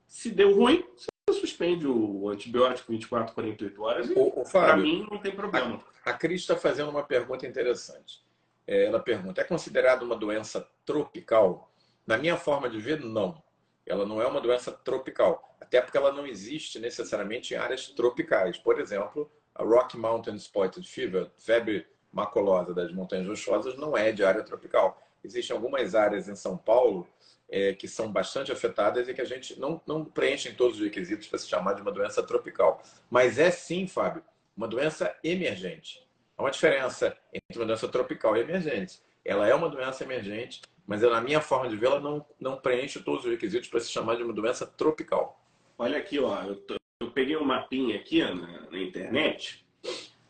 Se 0.07 0.31
deu 0.31 0.55
ruim, 0.55 0.83
você 0.95 1.39
suspende 1.39 1.87
o 1.87 2.29
antibiótico 2.29 2.91
24, 2.91 3.33
48 3.33 3.81
horas. 3.81 4.09
Para 4.51 4.75
mim, 4.75 5.07
não 5.09 5.19
tem 5.19 5.35
problema. 5.35 5.79
A, 6.03 6.09
a 6.09 6.13
Cris 6.13 6.41
está 6.41 6.55
fazendo 6.55 6.89
uma 6.89 7.03
pergunta 7.03 7.45
interessante. 7.45 8.23
É, 8.65 8.85
ela 8.85 8.99
pergunta: 8.99 9.41
é 9.41 9.43
considerada 9.43 10.03
uma 10.03 10.15
doença 10.15 10.67
tropical? 10.85 11.71
Na 12.05 12.17
minha 12.17 12.37
forma 12.37 12.69
de 12.69 12.79
ver, 12.79 12.99
não. 12.99 13.41
Ela 13.85 14.05
não 14.05 14.21
é 14.21 14.27
uma 14.27 14.41
doença 14.41 14.71
tropical, 14.71 15.55
até 15.59 15.81
porque 15.81 15.97
ela 15.97 16.11
não 16.11 16.25
existe 16.27 16.79
necessariamente 16.79 17.53
em 17.53 17.57
áreas 17.57 17.87
tropicais. 17.87 18.57
Por 18.57 18.79
exemplo, 18.79 19.31
a 19.55 19.63
Rocky 19.63 19.97
Mountain 19.97 20.35
Spotted 20.35 20.87
Fever, 20.87 21.31
febre 21.37 21.87
maculosa 22.11 22.73
das 22.73 22.91
montanhas 22.91 23.27
rochosas, 23.27 23.75
não 23.77 23.97
é 23.97 24.11
de 24.11 24.23
área 24.23 24.43
tropical. 24.43 25.01
Existem 25.23 25.55
algumas 25.55 25.95
áreas 25.95 26.27
em 26.27 26.35
São 26.35 26.57
Paulo 26.57 27.07
é, 27.49 27.73
que 27.73 27.87
são 27.87 28.11
bastante 28.11 28.51
afetadas 28.51 29.07
e 29.07 29.13
que 29.13 29.21
a 29.21 29.25
gente 29.25 29.59
não, 29.59 29.81
não 29.87 30.05
preenche 30.05 30.49
em 30.49 30.53
todos 30.53 30.77
os 30.77 30.83
requisitos 30.83 31.27
para 31.27 31.39
se 31.39 31.47
chamar 31.47 31.73
de 31.73 31.81
uma 31.81 31.91
doença 31.91 32.21
tropical. 32.23 32.81
Mas 33.09 33.39
é 33.39 33.51
sim, 33.51 33.87
Fábio, 33.87 34.23
uma 34.55 34.67
doença 34.67 35.15
emergente. 35.23 36.07
Há 36.37 36.43
uma 36.43 36.51
diferença 36.51 37.17
entre 37.33 37.59
uma 37.59 37.65
doença 37.65 37.87
tropical 37.87 38.37
e 38.37 38.41
emergente. 38.41 39.01
Ela 39.25 39.47
é 39.47 39.53
uma 39.53 39.69
doença 39.69 40.03
emergente 40.03 40.61
mas 40.89 41.03
na 41.03 41.21
minha 41.21 41.39
forma 41.39 41.69
de 41.69 41.77
ver, 41.77 41.85
ela 41.85 41.99
não, 41.99 42.25
não 42.39 42.57
preenche 42.57 42.99
todos 42.99 43.23
os 43.23 43.29
requisitos 43.29 43.69
para 43.69 43.79
se 43.79 43.91
chamar 43.91 44.15
de 44.15 44.23
uma 44.23 44.33
doença 44.33 44.65
tropical. 44.65 45.39
Olha 45.77 45.99
aqui, 45.99 46.17
ó, 46.17 46.41
eu, 46.41 46.55
tô, 46.55 46.77
eu 46.99 47.11
peguei 47.11 47.37
um 47.37 47.45
mapinha 47.45 47.95
aqui 47.95 48.23
ó, 48.23 48.33
na, 48.33 48.71
na, 48.71 48.81
internet. 48.81 49.63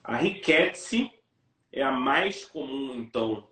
A 0.03 0.17
riquete 0.17 1.09
é 1.71 1.81
a 1.81 1.93
mais 1.93 2.43
comum, 2.43 2.93
então, 2.95 3.47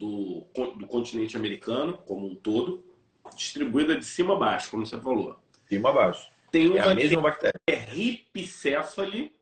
do, 0.00 0.46
do 0.76 0.86
continente 0.86 1.36
americano, 1.36 1.98
como 1.98 2.26
um 2.26 2.34
todo, 2.34 2.82
distribuída 3.36 3.94
de 3.94 4.04
cima 4.04 4.34
a 4.34 4.38
baixo, 4.38 4.70
como 4.70 4.86
você 4.86 4.98
falou. 4.98 5.38
Cima 5.68 5.90
a 5.90 5.92
baixo. 5.92 6.26
Tem 6.50 6.68
uma 6.68 6.78
é 6.78 6.90
a 6.90 6.94
mesma 6.94 7.20
bactéria. 7.20 7.60
É 7.66 7.74
ripicéfale. 7.74 9.36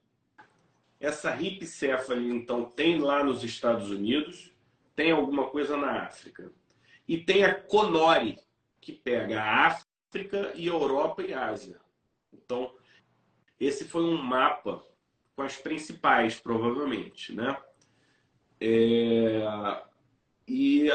Essa 1.01 1.31
ripicéfale, 1.31 2.29
então, 2.29 2.65
tem 2.65 2.99
lá 2.99 3.23
nos 3.23 3.45
Estados 3.45 3.89
Unidos, 3.89 4.53
tem 4.97 5.13
alguma 5.13 5.47
coisa 5.47 5.77
na 5.77 6.03
África. 6.03 6.51
E 7.07 7.17
tem 7.17 7.45
a 7.45 7.55
Conori, 7.55 8.37
que 8.81 8.93
pega 8.93 9.41
a 9.41 9.67
África 9.69 10.53
e 10.57 10.67
Europa 10.67 11.23
e 11.23 11.33
Ásia. 11.33 11.81
Então, 12.33 12.75
esse 13.61 13.85
foi 13.85 14.03
um 14.03 14.21
mapa 14.21 14.85
com 15.37 15.43
as 15.43 15.57
principais, 15.57 16.41
provavelmente, 16.41 17.33
né? 17.33 17.57
É... 18.61 19.45
E 20.49 20.91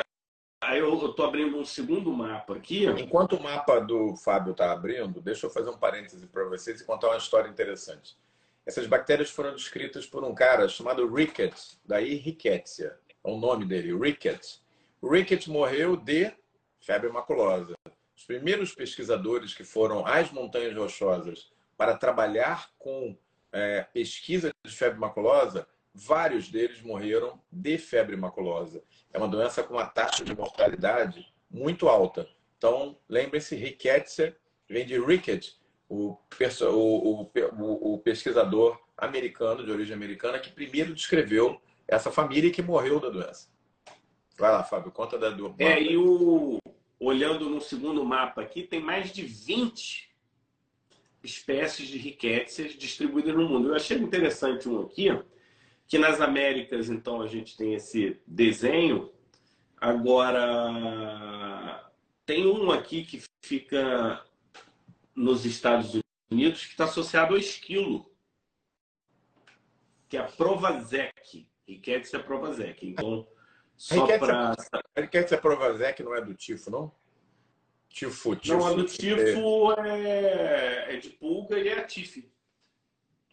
aí 0.59 0.79
eu 0.79 1.05
estou 1.05 1.25
abrindo 1.25 1.57
um 1.57 1.63
segundo 1.63 2.11
mapa 2.11 2.55
aqui. 2.55 2.87
Enquanto 2.87 3.35
o 3.35 3.43
mapa 3.43 3.79
do 3.79 4.15
Fábio 4.15 4.53
está 4.53 4.71
abrindo, 4.71 5.21
deixa 5.21 5.45
eu 5.45 5.49
fazer 5.51 5.69
um 5.69 5.77
parêntese 5.77 6.25
para 6.25 6.43
vocês 6.45 6.81
e 6.81 6.85
contar 6.85 7.09
uma 7.09 7.17
história 7.17 7.47
interessante. 7.47 8.17
Essas 8.65 8.87
bactérias 8.87 9.29
foram 9.29 9.53
descritas 9.53 10.07
por 10.07 10.23
um 10.23 10.33
cara 10.33 10.67
chamado 10.67 11.13
Ricketts, 11.13 11.79
daí 11.85 12.15
Rickettsia, 12.15 12.97
é 13.23 13.29
o 13.29 13.37
nome 13.37 13.65
dele, 13.65 13.95
Ricketts. 13.95 14.63
Ricketts 15.03 15.47
morreu 15.47 15.97
de 15.97 16.31
febre 16.79 17.09
maculosa. 17.09 17.75
Os 18.15 18.23
primeiros 18.23 18.73
pesquisadores 18.73 19.53
que 19.53 19.63
foram 19.63 20.05
às 20.05 20.31
Montanhas 20.31 20.75
Rochosas 20.75 21.51
para 21.77 21.95
trabalhar 21.95 22.69
com 22.79 23.17
é, 23.51 23.83
pesquisa 23.93 24.51
de 24.65 24.73
febre 24.73 24.99
maculosa, 24.99 25.67
vários 25.93 26.49
deles 26.49 26.81
morreram 26.81 27.39
de 27.51 27.77
febre 27.77 28.15
maculosa. 28.15 28.83
É 29.11 29.17
uma 29.17 29.27
doença 29.27 29.63
com 29.63 29.75
uma 29.75 29.85
taxa 29.85 30.25
de 30.25 30.35
mortalidade 30.35 31.31
muito 31.49 31.87
alta. 31.87 32.27
Então, 32.57 32.97
lembre-se, 33.07 33.55
Rickettsia 33.55 34.35
vem 34.67 34.85
de 34.85 34.99
Rickett, 34.99 35.55
o, 35.87 36.17
o, 36.17 37.29
o, 37.59 37.93
o, 37.93 37.97
pesquisador 37.99 38.79
americano, 38.97 39.63
de 39.63 39.71
origem 39.71 39.93
americana, 39.93 40.39
que 40.39 40.49
primeiro 40.49 40.93
descreveu 40.93 41.61
essa 41.87 42.09
família 42.09 42.47
e 42.47 42.51
que 42.51 42.61
morreu 42.61 42.99
da 42.99 43.09
doença. 43.09 43.49
Vai 44.37 44.51
lá, 44.51 44.63
Fábio, 44.63 44.91
conta 44.91 45.19
da 45.19 45.29
do 45.29 45.53
É, 45.59 45.79
e 45.79 45.95
o 45.95 46.57
olhando 46.99 47.49
no 47.49 47.61
segundo 47.61 48.03
mapa 48.03 48.41
aqui, 48.41 48.63
tem 48.63 48.79
mais 48.79 49.11
de 49.11 49.23
20 49.23 50.09
espécies 51.23 51.87
de 51.87 51.97
riquétias 51.97 52.73
distribuídas 52.73 53.35
no 53.35 53.47
mundo. 53.47 53.69
Eu 53.69 53.75
achei 53.75 53.97
interessante 53.97 54.67
um 54.67 54.81
aqui, 54.81 55.09
que 55.87 55.97
nas 55.97 56.19
Américas, 56.21 56.89
então, 56.89 57.21
a 57.21 57.27
gente 57.27 57.55
tem 57.57 57.73
esse 57.73 58.21
desenho. 58.25 59.11
Agora, 59.77 60.71
tem 62.25 62.47
um 62.47 62.71
aqui 62.71 63.03
que 63.03 63.21
fica 63.43 64.23
nos 65.15 65.45
Estados 65.45 65.99
Unidos 66.31 66.65
que 66.65 66.71
está 66.71 66.85
associado 66.85 67.33
ao 67.33 67.39
esquilo, 67.39 68.11
que 70.09 70.17
é 70.17 70.21
a 70.21 70.23
Provazec. 70.23 71.47
Rickettsia 71.67 72.19
provazec. 72.19 72.85
Então, 72.85 73.27
só 73.75 74.17
para. 74.17 74.55
Riquetes 74.97 75.39
Provazec 75.39 76.03
não 76.03 76.15
é 76.15 76.21
do 76.21 76.33
tifo, 76.33 76.69
não? 76.69 76.91
Tifo, 77.89 78.35
tifo. 78.35 78.57
Não, 78.57 78.67
a 78.67 78.73
do 78.73 78.85
tifo 78.85 79.71
é, 79.79 80.95
é 80.95 80.97
de 80.97 81.09
pulga 81.09 81.59
e 81.59 81.67
é 81.67 81.79
a 81.79 81.83
tif. 81.83 82.31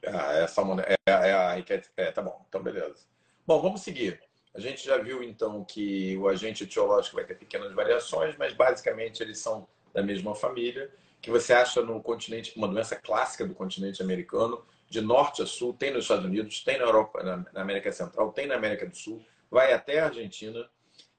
Ah, 0.07 0.33
é, 0.35 0.47
salmone... 0.47 0.83
é, 0.83 0.97
é 1.07 1.33
a 1.33 1.55
Riquetes. 1.55 1.91
É, 1.97 2.11
tá 2.11 2.23
bom, 2.23 2.45
então 2.49 2.63
beleza. 2.63 3.07
Bom, 3.47 3.61
vamos 3.61 3.83
seguir. 3.83 4.21
A 4.55 4.61
gente 4.61 4.85
já 4.85 4.99
viu 4.99 5.23
então 5.23 5.65
que 5.65 6.17
o 6.19 6.29
agente 6.29 6.65
etiológico 6.65 7.17
vai 7.17 7.25
ter 7.25 7.35
pequenas 7.35 7.73
variações, 7.73 8.37
mas 8.37 8.53
basicamente 8.53 9.23
eles 9.23 9.39
são 9.39 9.69
da 9.95 10.03
mesma 10.03 10.35
família, 10.35 10.91
que 11.21 11.31
você 11.31 11.53
acha 11.53 11.83
no 11.83 12.03
continente, 12.03 12.53
uma 12.57 12.67
doença 12.67 12.97
clássica 12.97 13.47
do 13.47 13.55
continente 13.55 14.03
americano, 14.03 14.65
de 14.89 15.01
norte 15.01 15.43
a 15.43 15.47
sul, 15.47 15.73
tem 15.75 15.93
nos 15.93 16.05
Estados 16.05 16.25
Unidos, 16.25 16.65
tem 16.65 16.79
na 16.79 16.85
Europa, 16.85 17.23
na 17.23 17.61
América 17.61 17.93
Central, 17.93 18.33
tem 18.33 18.47
na 18.47 18.57
América 18.57 18.87
do 18.87 18.97
Sul 18.97 19.25
vai 19.51 19.73
até 19.73 19.99
a 19.99 20.07
Argentina, 20.07 20.69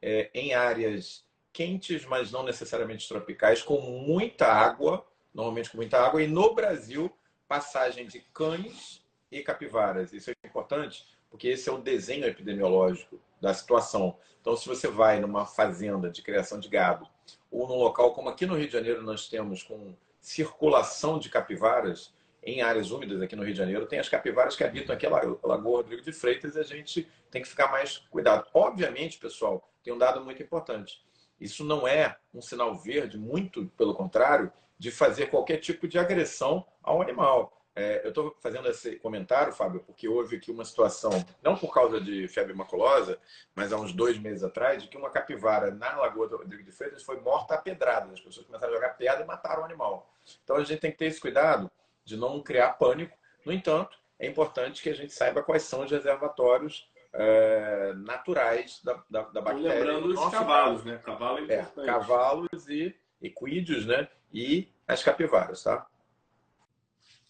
é, 0.01 0.31
em 0.33 0.53
áreas 0.53 1.25
quentes, 1.51 2.05
mas 2.05 2.31
não 2.31 2.43
necessariamente 2.43 3.07
tropicais, 3.07 3.61
com 3.61 3.79
muita 3.81 4.47
água, 4.47 5.05
normalmente 5.33 5.69
com 5.69 5.77
muita 5.77 6.00
água, 6.00 6.23
e 6.23 6.27
no 6.27 6.55
Brasil, 6.55 7.11
passagem 7.51 8.08
de 8.08 8.22
cães 8.34 9.05
e 9.29 9.43
capivaras. 9.43 10.13
Isso 10.13 10.31
é 10.31 10.48
importante, 10.48 11.05
porque 11.29 11.50
esse 11.50 11.67
é 11.67 11.72
o 11.74 11.79
desenho 11.79 12.24
epidemiológico 12.24 13.20
da 13.41 13.53
situação. 13.53 14.17
Então, 14.39 14.55
se 14.55 14.70
você 14.70 14.88
vai 14.88 15.20
numa 15.20 15.46
fazenda 15.46 16.10
de 16.10 16.22
criação 16.22 16.62
de 16.62 16.70
gado, 16.70 17.05
ou 17.51 17.67
num 17.67 17.75
local 17.75 18.13
como 18.13 18.29
aqui 18.29 18.46
no 18.46 18.55
Rio 18.55 18.67
de 18.67 18.72
Janeiro 18.72 19.03
nós 19.03 19.27
temos 19.27 19.63
com 19.63 19.93
circulação 20.22 21.20
de 21.20 21.27
capivaras, 21.27 22.13
em 22.41 22.62
áreas 22.62 22.89
úmidas 22.89 23.22
aqui 23.22 23.36
no 23.36 23.43
Rio 23.43 23.51
de 23.51 23.60
Janeiro, 23.60 23.86
tem 23.86 24.00
as 24.00 24.08
capivaras 24.08 24.55
que 24.55 24.63
habitam 24.63 24.96
aqui 24.96 25.05
a 25.05 25.10
Lagoa 25.10 25.81
Rodrigo 25.81 26.03
de 26.03 26.13
Freitas 26.13 26.55
e 26.55 26.60
a 26.60 26.63
gente 26.63 27.05
tem 27.29 27.41
que 27.41 27.50
ficar 27.50 27.70
mais 27.70 27.98
cuidado. 27.98 28.48
Obviamente, 28.53 29.17
pessoal, 29.17 29.70
tem 29.84 29.93
um 29.93 29.98
dado 29.98 30.24
muito 30.24 30.41
importante. 30.41 31.03
Isso 31.38 31.65
não 31.65 31.86
é 31.86 32.15
um 32.34 32.41
sinal 32.41 32.74
verde, 32.75 33.17
muito 33.17 33.65
pelo 33.77 33.93
contrário, 33.93 34.53
de 34.81 34.89
fazer 34.89 35.27
qualquer 35.27 35.57
tipo 35.57 35.88
de 35.88 36.00
agressão 36.00 36.65
ao 36.81 37.03
animal. 37.03 37.55
É, 37.75 38.03
eu 38.03 38.09
estou 38.09 38.35
fazendo 38.41 38.67
esse 38.67 38.95
comentário, 38.95 39.53
Fábio, 39.53 39.83
porque 39.85 40.07
houve 40.07 40.38
aqui 40.38 40.50
uma 40.50 40.65
situação, 40.65 41.11
não 41.43 41.55
por 41.55 41.71
causa 41.71 42.01
de 42.01 42.27
febre 42.27 42.51
maculosa, 42.55 43.19
mas 43.53 43.71
há 43.71 43.77
uns 43.77 43.93
dois 43.93 44.17
meses 44.17 44.43
atrás, 44.43 44.81
de 44.81 44.89
que 44.89 44.97
uma 44.97 45.11
capivara 45.11 45.69
na 45.69 45.95
Lagoa 45.97 46.27
do 46.27 46.38
Rodrigo 46.38 46.63
de 46.63 46.71
Freitas 46.71 47.03
foi 47.03 47.19
morta 47.19 47.53
a 47.53 47.57
pedrada. 47.59 48.11
As 48.11 48.19
pessoas 48.19 48.43
começaram 48.47 48.73
a 48.73 48.75
jogar 48.75 48.97
pedra 48.97 49.21
e 49.21 49.27
mataram 49.27 49.61
o 49.61 49.65
animal. 49.65 50.11
Então 50.43 50.55
a 50.55 50.63
gente 50.63 50.79
tem 50.79 50.91
que 50.91 50.97
ter 50.97 51.05
esse 51.05 51.21
cuidado 51.21 51.69
de 52.03 52.17
não 52.17 52.41
criar 52.41 52.73
pânico. 52.73 53.15
No 53.45 53.53
entanto, 53.53 53.95
é 54.17 54.25
importante 54.25 54.81
que 54.81 54.89
a 54.89 54.95
gente 54.95 55.13
saiba 55.13 55.43
quais 55.43 55.61
são 55.61 55.83
os 55.83 55.91
reservatórios 55.91 56.89
é, 57.13 57.93
naturais 57.97 58.81
da, 58.83 59.03
da, 59.07 59.21
da 59.25 59.41
bactéria. 59.41 59.75
lembrando 59.75 60.07
os 60.07 60.31
cavalos, 60.31 60.83
né? 60.83 60.97
Cavalo 61.05 61.51
é, 61.51 61.53
é 61.53 61.85
cavalos 61.85 62.67
e 62.67 62.95
equídeos, 63.21 63.85
né? 63.85 64.09
E 64.33 64.69
as 64.88 65.03
capivaras, 65.03 65.63
tá? 65.63 65.88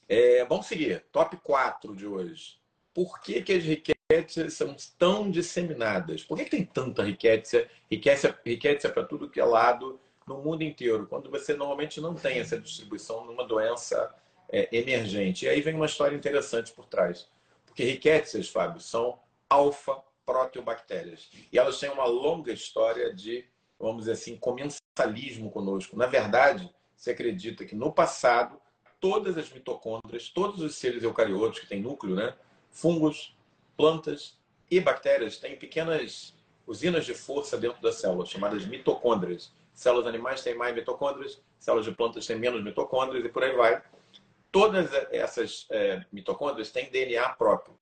É, 0.08 0.44
vamos 0.46 0.66
seguir. 0.66 1.06
Top 1.12 1.38
4 1.38 1.96
de 1.96 2.06
hoje. 2.06 2.60
Por 2.94 3.22
que, 3.22 3.42
que 3.42 3.54
as 3.54 3.64
riquétias 3.64 4.54
são 4.54 4.76
tão 4.98 5.32
disseminadas? 5.32 6.24
Por 6.24 6.38
que, 6.38 6.44
que 6.44 6.52
tem 6.52 6.66
tanta 6.66 7.04
riquétia? 7.04 7.70
Riquétia, 7.90 8.38
riquétia 8.46 8.90
para 8.92 9.06
tudo 9.06 9.30
que 9.30 9.40
é 9.40 9.46
lado 9.46 10.00
no 10.28 10.40
mundo 10.40 10.64
inteiro, 10.64 11.08
quando 11.08 11.30
você 11.30 11.54
normalmente 11.54 12.00
não 12.02 12.14
tem 12.14 12.40
essa 12.40 12.60
distribuição 12.60 13.26
numa 13.26 13.46
doença 13.48 14.14
é, 14.50 14.68
emergente. 14.76 15.46
E 15.46 15.50
aí 15.50 15.62
vem 15.62 15.76
uma 15.76 15.86
história 15.86 16.16
interessante 16.16 16.72
por 16.74 16.86
trás. 16.86 17.30
Porque 17.66 17.84
riquétias, 17.84 18.50
Fábio, 18.50 18.82
são 18.82 19.18
alfa-proteobactérias. 19.50 21.30
E 21.52 21.58
elas 21.58 21.80
têm 21.80 21.90
uma 21.90 22.06
longa 22.06 22.52
história 22.52 23.14
de, 23.14 23.46
vamos 23.80 24.00
dizer 24.00 24.14
assim, 24.14 24.36
comensalismo 24.36 25.50
conosco. 25.50 25.96
Na 25.96 26.06
verdade, 26.06 26.70
se 27.02 27.10
acredita 27.10 27.66
que 27.66 27.74
no 27.74 27.92
passado, 27.92 28.62
todas 29.00 29.36
as 29.36 29.52
mitocôndrias, 29.52 30.30
todos 30.30 30.62
os 30.62 30.76
seres 30.76 31.02
eucariotos 31.02 31.60
que 31.60 31.66
têm 31.66 31.82
núcleo, 31.82 32.16
né? 32.16 32.38
fungos, 32.70 33.36
plantas 33.76 34.40
e 34.70 34.80
bactérias 34.80 35.40
têm 35.40 35.58
pequenas 35.58 36.38
usinas 36.68 37.04
de 37.04 37.16
força 37.16 37.58
dentro 37.58 37.82
das 37.82 37.96
células, 37.96 38.30
chamadas 38.30 38.68
mitocôndrias. 38.68 39.52
Células 39.74 40.06
animais 40.06 40.44
têm 40.44 40.54
mais 40.54 40.76
mitocôndrias, 40.76 41.42
células 41.58 41.86
de 41.86 41.92
plantas 41.92 42.28
têm 42.28 42.38
menos 42.38 42.64
mitocôndrias 42.64 43.26
e 43.26 43.30
por 43.30 43.44
aí 43.44 43.56
vai. 43.56 43.82
Todas 44.52 44.94
essas 45.12 45.66
é, 45.72 46.06
mitocôndrias 46.12 46.70
têm 46.70 46.92
DNA 46.92 47.28
próprio. 47.30 47.76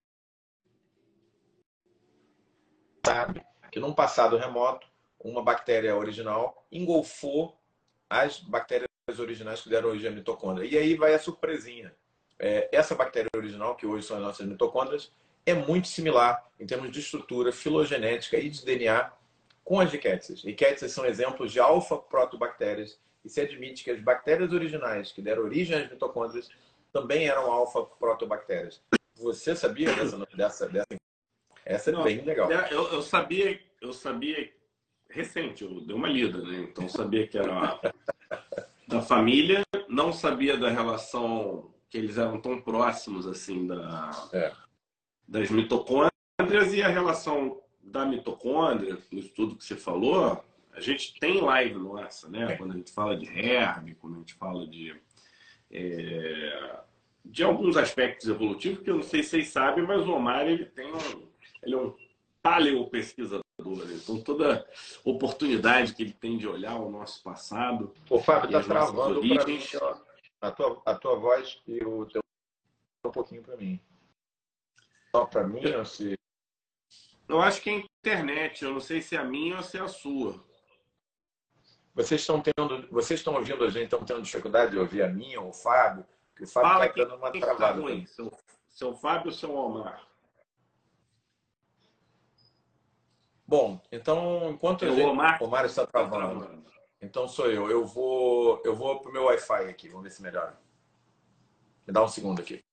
Sabe 3.05 3.45
que 3.69 3.81
num 3.81 3.93
passado 3.93 4.37
remoto, 4.37 4.87
uma 5.19 5.43
bactéria 5.43 5.93
original 5.97 6.65
engolfou 6.71 7.59
as 8.09 8.39
bactérias 8.39 8.88
originais 9.17 9.61
que 9.61 9.69
deram 9.69 9.89
origem 9.89 10.09
à 10.09 10.13
mitocôndria. 10.13 10.69
E 10.69 10.77
aí 10.77 10.95
vai 10.95 11.13
a 11.13 11.19
surpresinha. 11.19 11.95
É, 12.37 12.67
essa 12.71 12.95
bactéria 12.95 13.29
original, 13.35 13.75
que 13.75 13.85
hoje 13.85 14.05
são 14.05 14.17
as 14.17 14.23
nossas 14.23 14.45
mitocôndrias, 14.45 15.09
é 15.45 15.53
muito 15.53 15.87
similar 15.87 16.45
em 16.59 16.65
termos 16.65 16.91
de 16.91 16.99
estrutura 16.99 17.51
filogenética 17.51 18.37
e 18.37 18.49
de 18.49 18.63
DNA 18.63 19.11
com 19.63 19.79
as 19.79 19.91
rickétsias. 19.91 20.43
Rickétsias 20.43 20.91
são 20.91 21.05
exemplos 21.05 21.51
de 21.51 21.59
alfa-protobactérias 21.59 22.99
e 23.23 23.29
se 23.29 23.41
admite 23.41 23.83
que 23.83 23.91
as 23.91 23.99
bactérias 24.01 24.51
originais 24.51 25.11
que 25.11 25.21
deram 25.21 25.43
origem 25.43 25.77
às 25.77 25.89
mitocôndrias 25.89 26.49
também 26.91 27.27
eram 27.27 27.51
alfa-protobactérias. 27.51 28.81
Você 29.15 29.55
sabia 29.55 29.93
dessa, 29.93 30.17
dessa, 30.35 30.69
dessa? 30.69 30.99
Essa 31.65 31.89
é 31.91 31.93
Não, 31.93 32.03
bem 32.03 32.21
legal. 32.21 32.51
É, 32.51 32.73
eu, 32.73 32.91
eu, 32.91 33.01
sabia, 33.01 33.59
eu 33.81 33.93
sabia 33.93 34.51
recente, 35.09 35.63
eu 35.63 35.81
dei 35.81 35.95
uma 35.95 36.07
lida, 36.07 36.39
né? 36.39 36.59
Então 36.61 36.87
sabia 36.87 37.27
que 37.27 37.37
era 37.37 37.79
da 38.89 39.03
família, 39.03 39.61
não 39.87 40.11
sabia 40.11 40.57
da 40.57 40.67
relação 40.67 41.71
que 41.91 41.97
eles 41.97 42.17
eram 42.17 42.41
tão 42.41 42.59
próximos 42.59 43.27
assim 43.27 43.67
da, 43.67 44.29
é. 44.33 44.51
das 45.27 45.51
mitocôndrias 45.51 46.73
e 46.73 46.81
a 46.81 46.87
relação 46.87 47.61
da 47.79 48.03
mitocôndria, 48.03 48.97
no 49.11 49.19
estudo 49.19 49.55
que 49.55 49.63
você 49.63 49.75
falou, 49.75 50.43
a 50.73 50.81
gente 50.81 51.13
tem 51.19 51.39
live 51.39 51.77
nossa, 51.77 52.27
né? 52.29 52.53
É. 52.53 52.57
Quando 52.57 52.71
a 52.73 52.77
gente 52.77 52.91
fala 52.91 53.15
de 53.15 53.27
herb, 53.27 53.93
quando 53.95 54.15
a 54.15 54.19
gente 54.19 54.33
fala 54.33 54.67
de 54.67 54.99
é, 55.71 56.79
de 57.23 57.43
alguns 57.43 57.77
aspectos 57.77 58.27
evolutivos 58.27 58.83
que 58.83 58.89
eu 58.89 58.95
não 58.95 59.03
sei 59.03 59.21
se 59.21 59.29
vocês 59.29 59.49
sabem, 59.49 59.85
mas 59.85 60.07
o 60.07 60.13
Omar 60.13 60.47
ele 60.47 60.65
tem 60.65 60.91
um, 60.91 61.27
ele 61.61 61.75
é 61.75 61.77
um 61.77 61.93
paleopesquisador. 62.41 63.43
Né? 63.63 63.99
Então 64.01 64.21
toda 64.21 64.65
oportunidade 65.03 65.93
que 65.93 66.03
ele 66.03 66.13
tem 66.13 66.37
de 66.37 66.47
olhar 66.47 66.75
o 66.75 66.89
nosso 66.89 67.21
passado. 67.23 67.93
O 68.09 68.19
Fábio 68.19 68.47
está 68.47 68.63
travando 68.63 69.19
para 69.19 69.45
mim, 69.45 69.59
ó, 69.81 69.97
a 70.41 70.51
tua, 70.51 70.81
a 70.85 70.95
tua 70.95 71.15
voz 71.15 71.61
e 71.67 71.83
o 71.83 72.05
teu 72.05 72.21
um 73.05 73.11
pouquinho 73.11 73.41
para 73.41 73.57
mim. 73.57 73.79
Só 75.15 75.25
para 75.25 75.47
mim 75.47 75.65
ou 75.73 75.85
se 75.85 76.19
eu 77.29 77.39
acho 77.39 77.61
que 77.61 77.69
é 77.69 77.73
a 77.73 77.83
internet, 78.03 78.63
eu 78.63 78.73
não 78.73 78.79
sei 78.79 79.03
se 79.03 79.15
é 79.15 79.19
a 79.19 79.23
minha 79.23 79.57
ou 79.57 79.63
se 79.63 79.77
é 79.77 79.81
a 79.81 79.87
sua. 79.87 80.43
Vocês 81.93 82.21
estão 82.21 82.41
tendo, 82.41 82.87
vocês 82.89 83.19
estão 83.19 83.35
ouvindo 83.35 83.63
a 83.63 83.69
gente, 83.69 83.83
estão 83.83 84.03
tendo 84.03 84.23
dificuldade 84.23 84.71
de 84.71 84.79
ouvir 84.79 85.03
a 85.03 85.09
minha 85.09 85.39
ou 85.39 85.49
o 85.49 85.53
Fábio? 85.53 86.03
Que 86.35 86.43
o 86.43 86.47
Fábio 86.47 86.89
está 86.89 87.03
dando 87.03 87.17
uma 87.17 87.31
travada. 87.31 87.57
Tá 87.57 87.71
ruim, 87.71 88.05
seu, 88.07 88.31
seu 88.67 88.95
Fábio 88.95 89.27
ou 89.27 89.31
seu 89.31 89.53
Omar? 89.53 90.08
Bom, 93.49 93.81
então, 93.91 94.51
enquanto 94.51 94.85
a 94.85 94.91
gente, 94.91 95.01
Omar, 95.01 95.41
Omar 95.41 95.65
está 95.65 95.83
travando, 95.83 96.63
então 97.01 97.27
sou 97.27 97.49
eu. 97.49 97.67
Eu 97.67 97.83
vou, 97.83 98.61
eu 98.63 98.75
vou 98.75 98.99
para 98.99 99.09
o 99.09 99.11
meu 99.11 99.23
Wi-Fi 99.23 99.63
aqui, 99.67 99.89
vamos 99.89 100.03
ver 100.03 100.11
se 100.11 100.21
melhora. 100.21 100.55
Me 101.87 101.91
dá 101.91 102.03
um 102.03 102.07
segundo 102.07 102.43
aqui. 102.43 102.63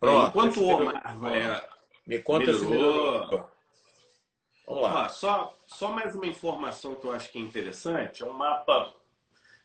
Pronto. 0.00 0.28
Enquanto 0.30 0.60
o 0.60 0.66
Omar 0.66 1.18
vai. 1.20 1.68
Me 2.04 2.18
conta 2.20 2.46
melhorou. 2.46 2.64
se 2.64 2.68
melhorou. 2.68 3.50
Vamos 4.66 4.82
lá. 4.82 5.08
só, 5.08 5.56
só 5.72 5.90
mais 5.90 6.14
uma 6.14 6.26
informação 6.26 6.94
que 6.94 7.06
eu 7.06 7.12
acho 7.12 7.30
que 7.30 7.38
é 7.38 7.40
interessante: 7.40 8.22
é 8.22 8.26
um 8.26 8.32
mapa 8.32 8.94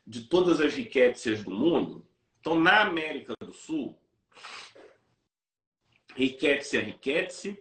de 0.05 0.21
todas 0.21 0.59
as 0.61 0.73
riquécias 0.73 1.43
do 1.43 1.51
mundo. 1.51 2.07
Então, 2.39 2.59
na 2.59 2.81
América 2.81 3.33
do 3.41 3.53
Sul, 3.53 3.99
riquécia 6.15 6.81
riquécia, 6.81 7.57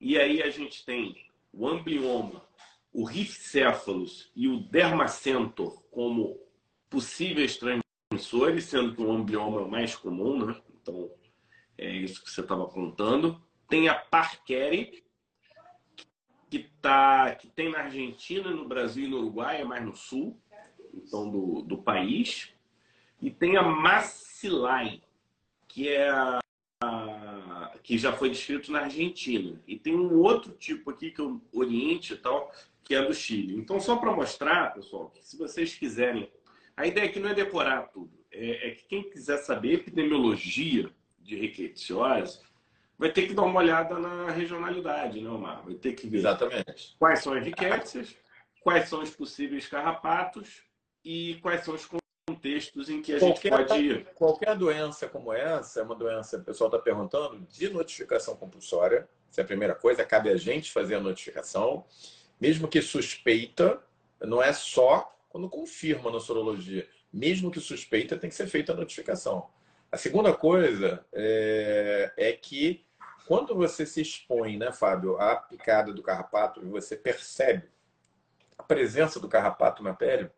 e 0.00 0.18
aí 0.18 0.42
a 0.42 0.50
gente 0.50 0.84
tem 0.84 1.30
o 1.52 1.68
amblioma, 1.68 2.42
o 2.92 3.04
rifcéfalos 3.04 4.30
e 4.34 4.48
o 4.48 4.60
dermacentor 4.60 5.82
como 5.90 6.40
possíveis 6.90 7.56
transmissores, 7.56 8.64
sendo 8.64 8.94
que 8.94 9.02
o 9.02 9.12
amblioma 9.12 9.60
é 9.60 9.64
o 9.64 9.70
mais 9.70 9.94
comum, 9.94 10.44
né? 10.44 10.60
Então, 10.80 11.10
é 11.78 11.90
isso 11.90 12.22
que 12.22 12.30
você 12.30 12.40
estava 12.40 12.66
contando. 12.66 13.40
Tem 13.68 13.88
a 13.88 13.94
Parqueri, 13.94 15.03
que, 16.50 16.70
tá, 16.80 17.34
que 17.34 17.48
tem 17.48 17.70
na 17.70 17.80
Argentina, 17.80 18.50
no 18.50 18.66
Brasil 18.66 19.06
e 19.06 19.08
no 19.08 19.18
Uruguai, 19.18 19.60
é 19.60 19.64
mais 19.64 19.84
no 19.84 19.94
sul 19.94 20.40
então, 20.92 21.30
do, 21.30 21.62
do 21.62 21.78
país. 21.78 22.52
E 23.20 23.30
tem 23.30 23.56
a 23.56 23.62
Macilai, 23.62 25.02
que 25.66 25.88
é 25.88 26.08
a, 26.08 26.40
a, 26.82 27.74
que 27.82 27.96
já 27.98 28.12
foi 28.12 28.30
descrito 28.30 28.70
na 28.70 28.80
Argentina. 28.80 29.60
E 29.66 29.78
tem 29.78 29.94
um 29.94 30.18
outro 30.20 30.52
tipo 30.52 30.90
aqui, 30.90 31.10
que 31.10 31.20
é 31.20 31.24
o 31.24 31.40
Oriente 31.52 32.14
e 32.14 32.16
tal, 32.16 32.52
que 32.82 32.94
é 32.94 33.02
do 33.02 33.14
Chile. 33.14 33.56
Então, 33.56 33.80
só 33.80 33.96
para 33.96 34.14
mostrar, 34.14 34.74
pessoal, 34.74 35.10
que 35.10 35.24
se 35.24 35.36
vocês 35.36 35.74
quiserem. 35.74 36.30
A 36.76 36.86
ideia 36.86 37.06
aqui 37.06 37.20
não 37.20 37.30
é 37.30 37.34
decorar 37.34 37.82
tudo. 37.88 38.12
É, 38.30 38.68
é 38.68 38.70
que 38.72 38.84
quem 38.84 39.08
quiser 39.08 39.38
saber 39.38 39.74
epidemiologia 39.74 40.90
de 41.20 41.36
riquetiose, 41.36 42.40
vai 42.98 43.10
ter 43.10 43.26
que 43.26 43.34
dar 43.34 43.42
uma 43.42 43.60
olhada 43.60 43.98
na 43.98 44.30
regionalidade, 44.30 45.20
né, 45.20 45.28
Omar? 45.28 45.64
Vai 45.64 45.74
ter 45.74 45.92
que 45.94 46.08
ver 46.08 46.18
Exatamente. 46.18 46.96
quais 46.98 47.20
são 47.20 47.34
as 47.34 47.44
riquécias, 47.44 48.16
quais 48.60 48.88
são 48.88 49.02
os 49.02 49.10
possíveis 49.10 49.66
carrapatos 49.66 50.62
e 51.04 51.38
quais 51.42 51.64
são 51.64 51.74
os 51.74 51.88
contextos 52.26 52.88
em 52.88 53.02
que 53.02 53.14
a 53.14 53.18
qualquer, 53.18 53.58
gente 53.58 53.68
pode 53.68 53.82
ir. 53.82 54.06
Qualquer 54.14 54.56
doença 54.56 55.08
como 55.08 55.32
essa, 55.32 55.80
é 55.80 55.82
uma 55.82 55.94
doença, 55.94 56.38
o 56.38 56.44
pessoal 56.44 56.68
está 56.68 56.78
perguntando, 56.78 57.46
de 57.50 57.68
notificação 57.68 58.36
compulsória. 58.36 59.08
Essa 59.30 59.40
é 59.40 59.44
a 59.44 59.46
primeira 59.46 59.74
coisa, 59.74 60.04
cabe 60.04 60.30
a 60.30 60.36
gente 60.36 60.72
fazer 60.72 60.94
a 60.94 61.00
notificação. 61.00 61.84
Mesmo 62.40 62.68
que 62.68 62.80
suspeita, 62.80 63.82
não 64.20 64.42
é 64.42 64.52
só 64.52 65.14
quando 65.28 65.48
confirma 65.48 66.10
na 66.10 66.20
sorologia. 66.20 66.88
Mesmo 67.12 67.50
que 67.50 67.60
suspeita, 67.60 68.16
tem 68.16 68.30
que 68.30 68.36
ser 68.36 68.46
feita 68.46 68.72
a 68.72 68.76
notificação. 68.76 69.50
A 69.94 69.96
segunda 69.96 70.34
coisa 70.34 71.06
é, 71.12 72.12
é 72.16 72.32
que 72.32 72.84
quando 73.28 73.54
você 73.54 73.86
se 73.86 74.00
expõe, 74.00 74.58
né, 74.58 74.72
Fábio, 74.72 75.16
à 75.20 75.36
picada 75.36 75.92
do 75.92 76.02
carrapato 76.02 76.60
e 76.60 76.68
você 76.68 76.96
percebe 76.96 77.70
a 78.58 78.62
presença 78.64 79.20
do 79.20 79.28
carrapato 79.28 79.84
na 79.84 79.94
pele, 79.94 80.28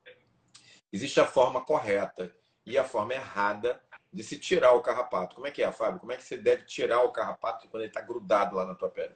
existe 0.93 1.19
a 1.21 1.25
forma 1.25 1.65
correta 1.65 2.31
e 2.67 2.77
a 2.77 2.85
forma 2.85 3.15
errada 3.15 3.83
de 4.13 4.23
se 4.23 4.39
tirar 4.39 4.73
o 4.73 4.83
carrapato. 4.83 5.37
Como 5.37 5.47
é 5.47 5.51
que 5.51 5.63
é, 5.63 5.73
Fábio? 5.73 6.01
Como 6.01 6.13
é 6.13 6.19
que 6.19 6.25
você 6.25 6.37
deve 6.37 6.65
tirar 6.65 7.01
o 7.01 7.11
carrapato 7.11 7.67
quando 7.71 7.81
ele 7.81 7.89
está 7.89 8.03
grudado 8.03 8.57
lá 8.57 8.67
na 8.67 8.75
tua 8.75 8.91
pele? 8.91 9.15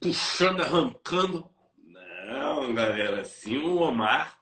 Puxando, 0.00 0.62
arrancando. 0.62 1.48
Não, 2.26 2.74
galera, 2.74 3.20
assim 3.20 3.56
o 3.56 3.76
Omar 3.76 4.36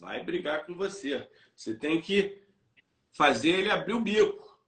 vai 0.00 0.20
brigar 0.20 0.66
com 0.66 0.74
você. 0.74 1.30
Você 1.54 1.76
tem 1.76 2.00
que 2.00 2.49
fazer 3.12 3.50
ele 3.50 3.70
abrir 3.70 3.94
o 3.94 4.00
bico. 4.00 4.58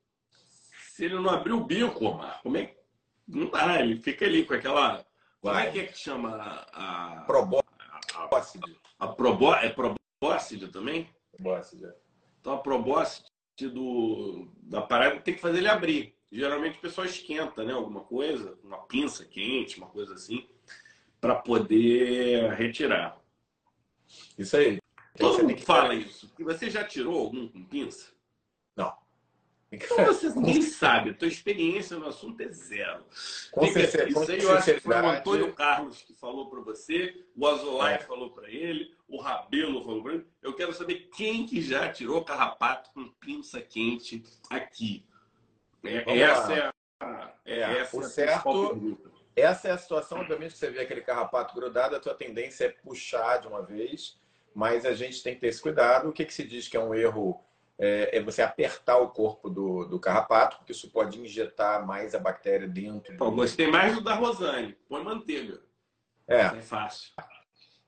Se 0.90 1.05
ele 1.05 1.14
não 1.14 1.31
abrir 1.31 1.52
o 1.52 1.64
bico, 1.64 2.05
Omar, 2.05 2.40
como 2.42 2.57
é 2.57 2.66
que. 2.66 2.83
Não 3.26 3.48
dá, 3.50 3.81
ele 3.81 4.02
fica 4.02 4.24
ali 4.24 4.44
com 4.44 4.55
aquela. 4.55 5.05
Como 5.40 5.57
é 5.57 5.70
que 5.70 5.81
é 5.81 5.87
que 5.87 5.98
chama 5.98 6.66
a. 6.72 7.24
Probóscide. 7.26 8.78
A, 8.98 9.05
a, 9.05 9.09
a 9.09 9.12
probó, 9.12 9.55
é 9.55 9.68
probóscide 9.68 10.68
também? 10.68 11.09
Probóscide. 11.37 11.87
É. 11.87 11.94
Então 12.40 12.55
a 12.55 12.59
probóscide 12.59 13.31
do, 13.72 14.48
da 14.62 14.83
parada 14.83 15.20
tem 15.20 15.35
que 15.35 15.40
fazer 15.40 15.59
ele 15.59 15.68
abrir. 15.68 16.14
Geralmente 16.31 16.78
o 16.78 16.81
pessoal 16.81 17.07
esquenta, 17.07 17.62
né? 17.64 17.72
Alguma 17.72 18.00
coisa, 18.00 18.59
uma 18.64 18.78
pinça 18.78 19.24
quente, 19.24 19.78
uma 19.78 19.88
coisa 19.88 20.14
assim, 20.14 20.48
para 21.20 21.35
poder 21.37 22.52
retirar. 22.55 23.20
Isso 24.38 24.57
aí. 24.57 24.78
Todo 25.16 25.46
mundo 25.46 25.61
fala 25.61 25.94
isso. 25.94 26.33
E 26.38 26.42
você 26.42 26.70
já 26.70 26.85
tirou 26.85 27.18
algum 27.18 27.46
com 27.48 27.64
pinça? 27.64 28.12
Então 29.72 29.96
você 30.04 30.28
nem 30.38 30.61
sabe, 30.61 31.11
a 31.11 31.14
tua 31.14 31.26
experiência 31.26 31.96
no 31.96 32.06
assunto 32.06 32.40
é 32.42 32.48
zero. 32.48 33.02
Com 33.50 33.66
certeza. 33.66 34.08
Isso 34.08 34.30
aí 34.30 34.42
eu 34.42 34.52
acho 34.52 34.74
que 34.74 34.80
foi 34.80 34.94
o 34.94 35.08
Antônio 35.08 35.52
Carlos 35.54 36.02
que 36.02 36.12
falou 36.12 36.50
para 36.50 36.61
você, 36.61 37.24
o 37.35 37.46
Azolay 37.46 37.94
é. 37.94 37.98
falou 37.98 38.30
para 38.30 38.50
ele, 38.50 38.94
o 39.08 39.18
Rabelo 39.18 39.82
falou 39.82 40.02
para 40.02 40.14
ele. 40.14 40.26
Eu 40.42 40.54
quero 40.54 40.74
saber 40.74 41.08
quem 41.14 41.46
que 41.46 41.62
já 41.62 41.90
tirou 41.90 42.22
carrapato 42.22 42.90
com 42.92 43.08
pinça 43.12 43.62
quente 43.62 44.22
aqui. 44.50 45.06
É, 45.82 46.20
essa 46.20 46.52
é 46.52 46.61
a, 47.00 47.35
é, 47.46 47.58
é, 47.61 47.78
essa 47.78 47.96
o 47.96 48.02
é 48.02 48.04
certo. 48.04 49.12
Essa 49.35 49.68
é 49.68 49.70
a 49.70 49.78
situação, 49.78 50.20
obviamente, 50.20 50.52
que 50.52 50.58
você 50.58 50.70
vê 50.70 50.80
aquele 50.80 51.00
carrapato 51.00 51.54
grudado, 51.54 51.96
a 51.96 52.00
tua 52.00 52.14
tendência 52.14 52.66
é 52.66 52.68
puxar 52.68 53.38
de 53.38 53.48
uma 53.48 53.62
vez, 53.62 54.20
mas 54.54 54.85
a 54.85 54.92
gente 54.92 55.22
tem 55.22 55.35
que 55.35 55.40
ter 55.40 55.46
esse 55.46 55.62
cuidado. 55.62 56.11
O 56.11 56.12
que, 56.12 56.26
que 56.26 56.35
se 56.35 56.44
diz 56.44 56.68
que 56.68 56.76
é 56.76 56.80
um 56.80 56.94
erro 56.94 57.42
é, 57.78 58.16
é, 58.16 58.20
você 58.20 58.42
apertar 58.42 58.98
o 58.98 59.11
corpo 59.11 59.48
do, 59.48 59.85
do, 59.87 59.98
carrapato, 59.98 60.58
porque 60.58 60.72
isso 60.72 60.90
pode 60.90 61.20
injetar 61.20 61.87
mais 61.87 62.14
a 62.14 62.18
bactéria 62.18 62.68
dentro. 62.68 63.16
Pô, 63.16 63.30
gostei 63.30 63.66
mais 63.66 63.94
do 63.94 64.00
da 64.00 64.14
Rosane. 64.14 64.76
Põe 64.88 65.02
manteiga. 65.02 65.61
É. 66.26 66.42
É 66.42 66.62
fácil. 66.62 67.12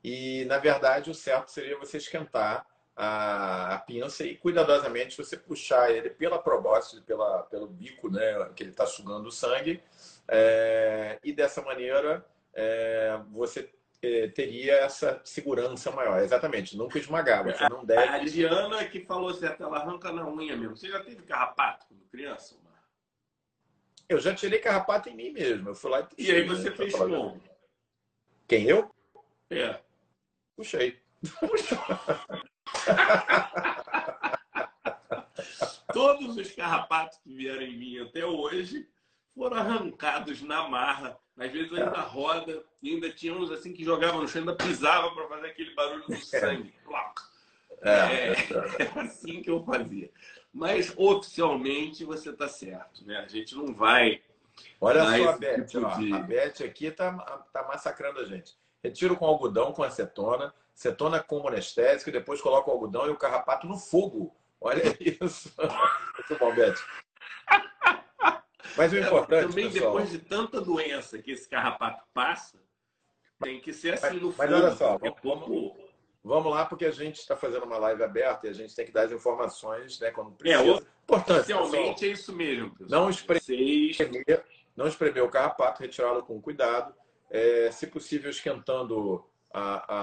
E, 0.03 0.45
na 0.47 0.59
verdade, 0.59 1.11
o 1.11 1.15
certo 1.15 1.51
seria 1.51 1.79
você 1.79 1.99
esquentar 1.99 2.67
a, 2.97 3.75
a 3.75 3.79
pinça 3.79 4.25
e, 4.25 4.37
cuidadosamente, 4.37 5.17
você 5.17 5.37
puxar 5.37 5.91
ele 5.91 6.11
pela 6.11 6.39
probóscide, 6.39 7.03
pela, 7.03 7.43
pelo 7.45 7.67
bico, 7.67 8.11
né, 8.11 8.51
que 8.55 8.63
ele 8.63 8.71
está 8.71 8.87
sugando 8.87 9.29
o 9.29 9.33
sangue. 9.33 9.83
É, 10.29 11.19
e, 11.23 11.33
dessa 11.33 11.63
maneira, 11.63 12.25
é, 12.53 13.19
você 13.31 13.71
eh, 14.05 14.29
teria 14.29 14.75
essa 14.75 15.21
segurança 15.25 15.91
maior. 15.91 16.21
Exatamente, 16.21 16.77
nunca 16.77 16.99
esmagar. 16.99 17.45
Você 17.45 17.69
não 17.69 17.85
deve. 17.85 18.03
A 18.03 18.19
Diana 18.19 18.85
que 18.85 19.01
falou 19.01 19.33
certo, 19.33 19.63
ela 19.63 19.79
arranca 19.79 20.13
na 20.13 20.29
unha 20.29 20.57
mesmo. 20.57 20.77
Você 20.77 20.89
já 20.89 21.03
teve 21.03 21.23
carrapato 21.23 21.87
quando 21.87 22.05
criança? 22.11 22.63
Eu 24.09 24.19
já 24.21 24.35
tirei 24.35 24.59
carrapato 24.59 25.09
em 25.09 25.17
mim 25.17 25.31
mesmo. 25.31 25.71
Eu 25.71 25.75
fui 25.75 25.91
lá 25.91 26.07
e. 26.19 26.27
E 26.27 26.31
aí 26.31 26.45
você 26.45 26.69
né, 26.71 26.77
fez 26.77 26.95
como? 26.95 27.41
Quem 28.47 28.69
eu? 28.69 28.95
É. 29.51 29.81
Puxei. 30.55 31.03
Todos 35.93 36.37
os 36.37 36.53
carrapatos 36.53 37.19
que 37.19 37.35
vieram 37.35 37.63
em 37.63 37.79
mim 37.79 37.99
até 38.01 38.27
hoje 38.27 38.89
foram 39.35 39.57
arrancados 39.57 40.43
na 40.43 40.69
marra 40.69 41.19
às 41.39 41.51
vezes 41.51 41.73
ainda 41.73 41.99
é. 41.99 42.01
roda, 42.01 42.65
e 42.83 42.91
ainda 42.91 43.11
tinha 43.11 43.35
uns 43.35 43.51
assim 43.51 43.73
que 43.73 43.85
jogavam 43.85 44.21
no 44.21 44.29
chão, 44.29 44.41
ainda 44.41 44.55
pisava 44.55 45.11
para 45.13 45.29
fazer 45.29 45.47
aquele 45.49 45.75
barulho 45.75 46.07
do 46.07 46.17
sangue. 46.17 46.73
É, 47.83 47.91
é, 47.91 48.33
é 48.97 49.01
assim 49.01 49.43
que 49.43 49.51
eu 49.51 49.65
fazia. 49.65 50.11
Mas 50.53 50.95
oficialmente 50.97 52.05
você 52.05 52.31
está 52.31 52.49
certo, 52.49 53.05
né? 53.05 53.19
A 53.19 53.27
gente 53.27 53.57
não 53.57 53.75
vai. 53.75 54.23
Olha 54.81 55.05
só 55.05 55.31
a 55.31 55.37
Beth, 55.37 55.65
tipo 55.67 55.99
de... 55.99 56.13
a 56.13 56.19
Beth 56.21 56.65
aqui 56.65 56.87
está 56.87 57.13
tá 57.53 57.65
massacrando 57.65 58.21
a 58.21 58.25
gente. 58.25 58.57
Retiro 58.83 59.17
com 59.17 59.27
algodão 59.27 59.73
com 59.73 59.83
acetona, 59.83 60.55
acetona 60.73 61.21
com 61.21 61.49
anestésico, 61.49 62.11
e 62.11 62.13
depois 62.13 62.41
coloca 62.41 62.71
o 62.71 62.73
algodão 62.73 63.07
e 63.07 63.11
o 63.11 63.17
carrapato 63.17 63.67
no 63.67 63.77
fogo. 63.77 64.37
Olha 64.61 64.83
isso. 65.01 65.53
Muito 65.59 66.39
bom, 66.39 66.55
Beth. 66.55 66.77
Mas 68.77 68.93
o 68.93 68.97
é, 68.97 69.01
importante. 69.01 69.49
Também 69.49 69.71
pessoal, 69.71 69.93
depois 69.93 70.11
de 70.11 70.19
tanta 70.19 70.61
doença 70.61 71.19
que 71.19 71.33
esse 71.33 71.49
carrapato 71.49 72.03
passa, 72.13 72.59
tem 73.43 73.61
que 73.61 73.73
ser 73.73 73.95
assim 73.95 74.15
mas, 74.15 74.23
no 74.23 74.35
Mas 74.37 74.53
olha 74.53 74.71
só, 74.73 74.99
vamos, 74.99 75.21
pouco... 75.21 75.77
vamos 76.23 76.53
lá, 76.53 76.65
porque 76.65 76.87
a 76.87 76.91
gente 76.91 77.17
está 77.17 77.37
fazendo 77.37 77.65
uma 77.65 77.79
live 77.79 78.03
aberta 78.03 78.47
e 78.47 78.51
a 78.51 78.55
gente 78.55 78.75
tem 78.75 78.87
que 78.87 78.93
dar 78.93 79.03
as 79.03 79.13
informações 79.13 79.99
né, 80.01 80.11
quando 80.11 80.33
é, 80.33 80.37
precisa. 80.37 80.79
É, 80.79 80.95
Importante. 81.05 81.49
Realmente 81.49 82.07
é 82.07 82.09
isso 82.09 82.33
mesmo. 82.33 82.71
Pessoal. 82.71 83.03
Não 83.03 83.11
espremer, 83.11 84.45
não 84.75 84.87
espremer 84.89 85.23
o 85.23 85.29
carrapato, 85.29 85.83
retirá-lo 85.83 86.23
com 86.23 86.41
cuidado. 86.41 86.95
É, 87.31 87.71
se 87.71 87.87
possível, 87.87 88.31
esquentando 88.31 89.25
a, 89.53 89.95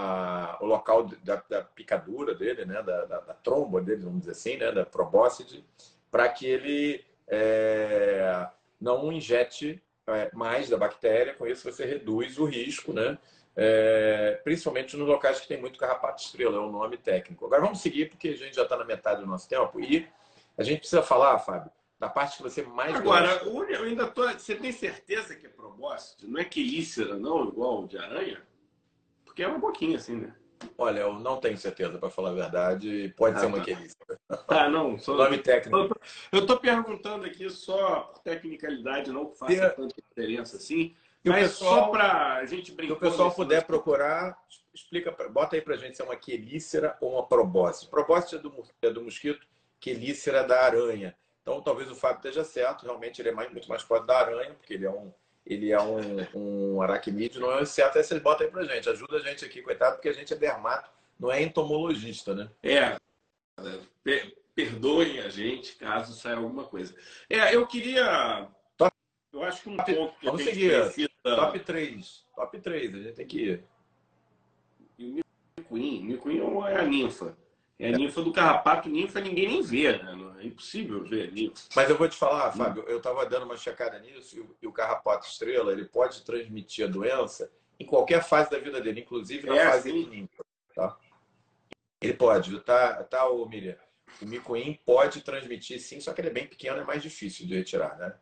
a, 0.53 0.57
o 0.61 0.65
local 0.65 1.09
da, 1.23 1.43
da, 1.49 1.61
picadura 1.63 2.35
dele, 2.35 2.65
né, 2.65 2.81
da, 2.83 3.05
da, 3.05 3.19
da, 3.19 3.33
tromba 3.33 3.81
dele, 3.81 4.03
vamos 4.03 4.21
dizer 4.21 4.31
assim, 4.31 4.57
né, 4.57 4.71
da 4.71 4.85
probóscide, 4.85 5.65
para 6.09 6.29
que 6.29 6.45
ele 6.45 7.03
é, 7.31 8.47
não 8.79 9.11
injete 9.11 9.81
é, 10.05 10.29
mais 10.33 10.69
da 10.69 10.77
bactéria, 10.77 11.33
com 11.33 11.47
isso 11.47 11.71
você 11.71 11.85
reduz 11.85 12.37
o 12.37 12.45
risco, 12.45 12.91
né? 12.91 13.17
É, 13.55 14.39
principalmente 14.43 14.95
nos 14.97 15.07
locais 15.07 15.39
que 15.39 15.47
tem 15.47 15.59
muito 15.59 15.79
carrapato 15.79 16.21
estrela, 16.21 16.57
é 16.57 16.59
o 16.59 16.71
nome 16.71 16.97
técnico. 16.97 17.45
Agora 17.45 17.61
vamos 17.61 17.81
seguir, 17.81 18.09
porque 18.09 18.29
a 18.29 18.37
gente 18.37 18.55
já 18.55 18.63
está 18.63 18.77
na 18.77 18.85
metade 18.85 19.21
do 19.21 19.27
nosso 19.27 19.47
tempo 19.47 19.79
e 19.79 20.07
a 20.57 20.63
gente 20.63 20.79
precisa 20.79 21.01
falar, 21.01 21.39
Fábio, 21.39 21.71
da 21.97 22.09
parte 22.09 22.37
que 22.37 22.43
você 22.43 22.63
mais 22.63 22.95
Agora, 22.95 23.43
gosta. 23.43 23.73
eu 23.73 23.83
ainda 23.83 24.07
tô. 24.07 24.27
Você 24.27 24.55
tem 24.55 24.71
certeza 24.71 25.35
que 25.35 25.45
é 25.45 25.49
probóscide? 25.49 26.27
Não 26.27 26.39
é 26.39 26.45
quelícera, 26.45 27.17
não, 27.17 27.47
igual 27.47 27.87
de 27.87 27.97
aranha? 27.97 28.41
Porque 29.23 29.43
é 29.43 29.47
um 29.47 29.59
pouquinho 29.59 29.95
assim, 29.95 30.15
né? 30.15 30.35
Olha, 30.77 31.01
eu 31.01 31.13
não 31.13 31.37
tenho 31.37 31.57
certeza, 31.57 31.97
para 31.97 32.09
falar 32.09 32.29
a 32.29 32.33
verdade. 32.33 33.13
Pode 33.17 33.37
ah, 33.37 33.39
ser 33.39 33.45
uma 33.47 33.59
tá. 33.59 33.65
quelícera. 33.65 34.19
Ah, 34.47 34.69
não. 34.69 34.97
Só... 34.97 35.15
Nome 35.15 35.37
técnico. 35.37 35.97
Eu 36.31 36.39
estou 36.39 36.57
perguntando 36.57 37.25
aqui 37.25 37.49
só 37.49 38.01
por 38.01 38.21
tecnicalidade, 38.21 39.11
não 39.11 39.27
que 39.27 39.37
faça 39.37 39.53
e, 39.53 39.69
tanta 39.69 39.95
diferença 40.01 40.57
assim. 40.57 40.95
Mas 41.23 41.51
pessoal, 41.51 41.85
só 41.85 41.87
para 41.89 42.35
a 42.37 42.45
gente 42.45 42.71
brincar. 42.71 42.95
Se 42.95 42.97
o 42.97 42.99
pessoal 42.99 43.31
puder 43.31 43.65
procurar, 43.65 44.37
explica, 44.73 45.11
bota 45.29 45.55
aí 45.55 45.61
para 45.61 45.77
gente 45.77 45.95
se 45.95 46.01
é 46.01 46.05
uma 46.05 46.15
quelícera 46.15 46.97
ou 46.99 47.13
uma 47.13 47.25
probóscide. 47.25 47.89
Probóscide 47.89 48.37
é 48.37 48.39
do, 48.39 48.63
é 48.81 48.89
do 48.89 49.01
mosquito, 49.01 49.45
quelícera 49.79 50.39
é 50.39 50.43
da 50.43 50.61
aranha. 50.61 51.15
Então, 51.41 51.61
talvez 51.61 51.89
o 51.89 51.95
Fábio 51.95 52.17
esteja 52.17 52.43
certo. 52.43 52.83
Realmente, 52.83 53.21
ele 53.21 53.29
é 53.29 53.33
mais, 53.33 53.51
muito 53.51 53.67
mais 53.67 53.81
forte 53.81 54.05
da 54.05 54.17
aranha, 54.17 54.53
porque 54.53 54.73
ele 54.73 54.85
é 54.85 54.91
um, 54.91 55.13
ele 55.45 55.71
é 55.71 55.81
um, 55.81 56.75
um 56.75 56.81
aracnídeo, 56.81 57.41
não 57.41 57.57
é 57.57 57.65
certo. 57.65 57.97
Aí 57.97 58.03
vocês 58.03 58.21
botam 58.21 58.45
aí 58.45 58.51
para 58.51 58.63
gente. 58.63 58.89
Ajuda 58.89 59.17
a 59.17 59.19
gente 59.19 59.43
aqui, 59.43 59.61
coitado, 59.61 59.95
porque 59.95 60.09
a 60.09 60.13
gente 60.13 60.33
é 60.33 60.37
dermato, 60.37 60.89
não 61.19 61.31
é 61.31 61.41
entomologista, 61.41 62.33
né? 62.33 62.49
É 62.63 62.95
perdoem 64.55 65.19
a 65.19 65.29
gente 65.29 65.75
caso 65.75 66.13
saia 66.13 66.35
alguma 66.35 66.65
coisa. 66.65 66.95
É, 67.29 67.55
eu 67.55 67.65
queria. 67.65 68.47
Top, 68.77 68.95
eu 69.33 69.43
acho 69.43 69.63
que 69.63 69.69
um 69.69 69.77
ponto 69.77 70.19
que 70.19 70.25
Vamos 70.25 70.43
seguir. 70.43 70.81
Precisa... 70.81 71.09
Top 71.23 71.59
3. 71.59 72.25
Top 72.35 72.59
3, 72.59 72.95
a 72.95 72.97
gente 72.97 73.13
tem 73.13 73.27
que 73.27 73.39
ir. 73.39 73.63
E 74.97 75.21
o 75.59 75.63
Queen. 75.63 76.13
O 76.13 76.21
Queen 76.21 76.39
é 76.67 76.79
a 76.79 76.83
ninfa. 76.83 77.37
É 77.81 77.89
a 77.89 77.97
ninfa 77.97 78.21
do 78.21 78.31
carrapato. 78.31 78.87
Ninfa 78.87 79.19
ninguém 79.19 79.47
nem 79.47 79.61
vê, 79.63 79.97
né? 79.97 80.15
É 80.39 80.45
impossível 80.45 81.03
ver 81.03 81.31
ninfa. 81.31 81.67
Mas 81.75 81.89
eu 81.89 81.97
vou 81.97 82.07
te 82.07 82.15
falar. 82.15 82.51
Fábio, 82.51 82.83
eu 82.87 82.97
estava 82.97 83.25
dando 83.25 83.45
uma 83.45 83.57
checada 83.57 83.97
nisso 83.99 84.37
e 84.37 84.39
o, 84.39 84.55
e 84.61 84.67
o 84.67 84.71
carrapato 84.71 85.25
estrela 85.25 85.71
ele 85.71 85.85
pode 85.85 86.21
transmitir 86.23 86.85
a 86.85 86.87
doença 86.87 87.51
em 87.79 87.85
qualquer 87.85 88.23
fase 88.23 88.51
da 88.51 88.59
vida 88.59 88.79
dele, 88.79 89.01
inclusive 89.01 89.47
na 89.47 89.57
é, 89.57 89.65
fase 89.65 89.89
assim. 89.89 90.03
de 90.03 90.09
ninfa. 90.09 90.45
Tá? 90.75 90.95
Ele 91.99 92.13
pode, 92.13 92.59
tá, 92.59 93.03
tá, 93.03 93.27
ô 93.27 93.47
Miriam? 93.47 93.75
O 94.21 94.25
micoim 94.25 94.79
pode 94.85 95.21
transmitir 95.21 95.79
sim, 95.79 95.99
só 95.99 96.13
que 96.13 96.21
ele 96.21 96.27
é 96.27 96.33
bem 96.33 96.45
pequeno, 96.45 96.79
é 96.79 96.83
mais 96.83 97.01
difícil 97.01 97.47
de 97.47 97.55
retirar, 97.55 97.97
né? 97.97 98.13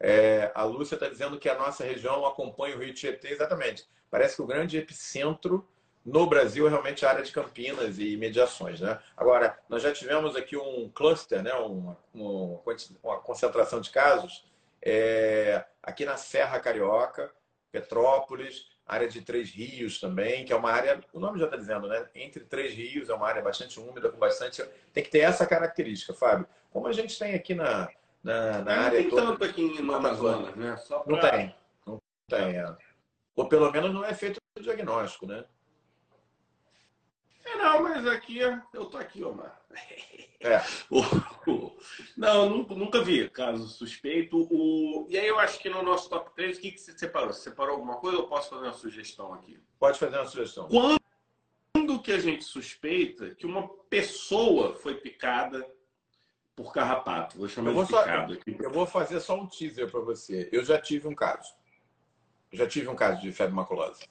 É, 0.00 0.50
a 0.54 0.64
Lúcia 0.64 0.94
está 0.94 1.08
dizendo 1.08 1.38
que 1.38 1.48
a 1.48 1.56
nossa 1.56 1.84
região 1.84 2.26
acompanha 2.26 2.76
o 2.76 2.80
Rio 2.80 2.92
Tietê, 2.92 3.28
exatamente. 3.28 3.86
Parece 4.10 4.36
que 4.36 4.42
o 4.42 4.46
grande 4.46 4.76
epicentro 4.76 5.66
no 6.06 6.24
Brasil 6.24 6.68
é 6.68 6.70
realmente 6.70 7.04
a 7.04 7.10
área 7.10 7.24
de 7.24 7.32
Campinas 7.32 7.98
e 7.98 8.12
imediações, 8.12 8.80
né? 8.80 8.98
Agora, 9.16 9.58
nós 9.68 9.82
já 9.82 9.92
tivemos 9.92 10.36
aqui 10.36 10.56
um 10.56 10.88
cluster, 10.88 11.42
né? 11.42 11.52
uma, 11.54 11.98
uma 12.14 13.18
concentração 13.18 13.80
de 13.80 13.90
casos 13.90 14.46
é, 14.80 15.64
aqui 15.82 16.04
na 16.04 16.16
Serra 16.16 16.60
Carioca, 16.60 17.32
Petrópolis, 17.72 18.68
área 18.86 19.08
de 19.08 19.20
Três 19.20 19.50
Rios 19.50 19.98
também, 19.98 20.44
que 20.44 20.52
é 20.52 20.56
uma 20.56 20.70
área, 20.70 21.00
o 21.12 21.18
nome 21.18 21.40
já 21.40 21.46
está 21.46 21.56
dizendo, 21.56 21.88
né? 21.88 22.08
Entre 22.14 22.44
Três 22.44 22.72
Rios, 22.72 23.10
é 23.10 23.14
uma 23.14 23.26
área 23.26 23.42
bastante 23.42 23.80
úmida, 23.80 24.08
com 24.08 24.16
bastante. 24.16 24.64
Tem 24.92 25.02
que 25.02 25.10
ter 25.10 25.18
essa 25.18 25.44
característica, 25.44 26.14
Fábio. 26.14 26.46
Como 26.70 26.86
a 26.86 26.92
gente 26.92 27.18
tem 27.18 27.34
aqui 27.34 27.52
na, 27.52 27.88
na, 28.22 28.62
na 28.62 28.76
área. 28.76 29.00
Não 29.00 29.08
tem 29.08 29.10
toda, 29.10 29.26
tanto 29.26 29.44
aqui 29.44 29.82
no 29.82 29.92
Amazonas, 29.92 30.54
né? 30.54 30.76
Pra... 30.86 31.02
Não 31.04 31.18
tem. 31.18 31.54
Não 31.84 31.98
tem. 32.28 32.58
É. 32.58 32.76
Ou 33.34 33.48
pelo 33.48 33.72
menos 33.72 33.92
não 33.92 34.04
é 34.04 34.14
feito 34.14 34.38
o 34.56 34.62
diagnóstico, 34.62 35.26
né? 35.26 35.44
É, 37.66 37.68
não, 37.68 37.82
mas 37.82 38.06
aqui 38.06 38.38
eu 38.38 38.84
tô 38.86 38.96
aqui, 38.96 39.24
Omar. 39.24 39.60
É. 40.40 40.60
Não, 42.16 42.48
nunca 42.48 43.02
vi 43.02 43.28
caso 43.28 43.66
suspeito. 43.68 44.46
O... 44.50 45.06
E 45.10 45.18
aí 45.18 45.26
eu 45.26 45.38
acho 45.38 45.58
que 45.58 45.68
no 45.68 45.82
nosso 45.82 46.08
top 46.08 46.34
3, 46.34 46.56
o 46.56 46.60
que, 46.60 46.72
que 46.72 46.78
você 46.78 46.96
separou? 46.96 47.32
Você 47.32 47.42
separou 47.50 47.74
alguma 47.74 47.96
coisa 47.96 48.18
ou 48.18 48.28
posso 48.28 48.50
fazer 48.50 48.66
uma 48.66 48.72
sugestão 48.72 49.34
aqui? 49.34 49.58
Pode 49.78 49.98
fazer 49.98 50.16
uma 50.16 50.26
sugestão. 50.26 50.68
Quando 50.68 52.00
que 52.00 52.12
a 52.12 52.18
gente 52.18 52.44
suspeita 52.44 53.34
que 53.34 53.44
uma 53.44 53.68
pessoa 53.90 54.74
foi 54.74 54.94
picada 54.94 55.66
por 56.54 56.72
carrapato? 56.72 57.36
Vou 57.36 57.48
chamar 57.48 57.70
eu 57.70 57.74
vou 57.74 57.84
de 57.84 57.92
picado 57.92 58.34
só, 58.34 58.40
aqui. 58.40 58.56
Eu 58.60 58.70
vou 58.70 58.86
fazer 58.86 59.20
só 59.20 59.34
um 59.34 59.46
teaser 59.46 59.90
para 59.90 60.00
você. 60.00 60.48
Eu 60.52 60.64
já 60.64 60.80
tive 60.80 61.08
um 61.08 61.14
caso. 61.14 61.54
Eu 62.52 62.58
já 62.58 62.66
tive 62.66 62.88
um 62.88 62.96
caso 62.96 63.20
de 63.20 63.32
febre 63.32 63.54
maculosa. 63.54 64.04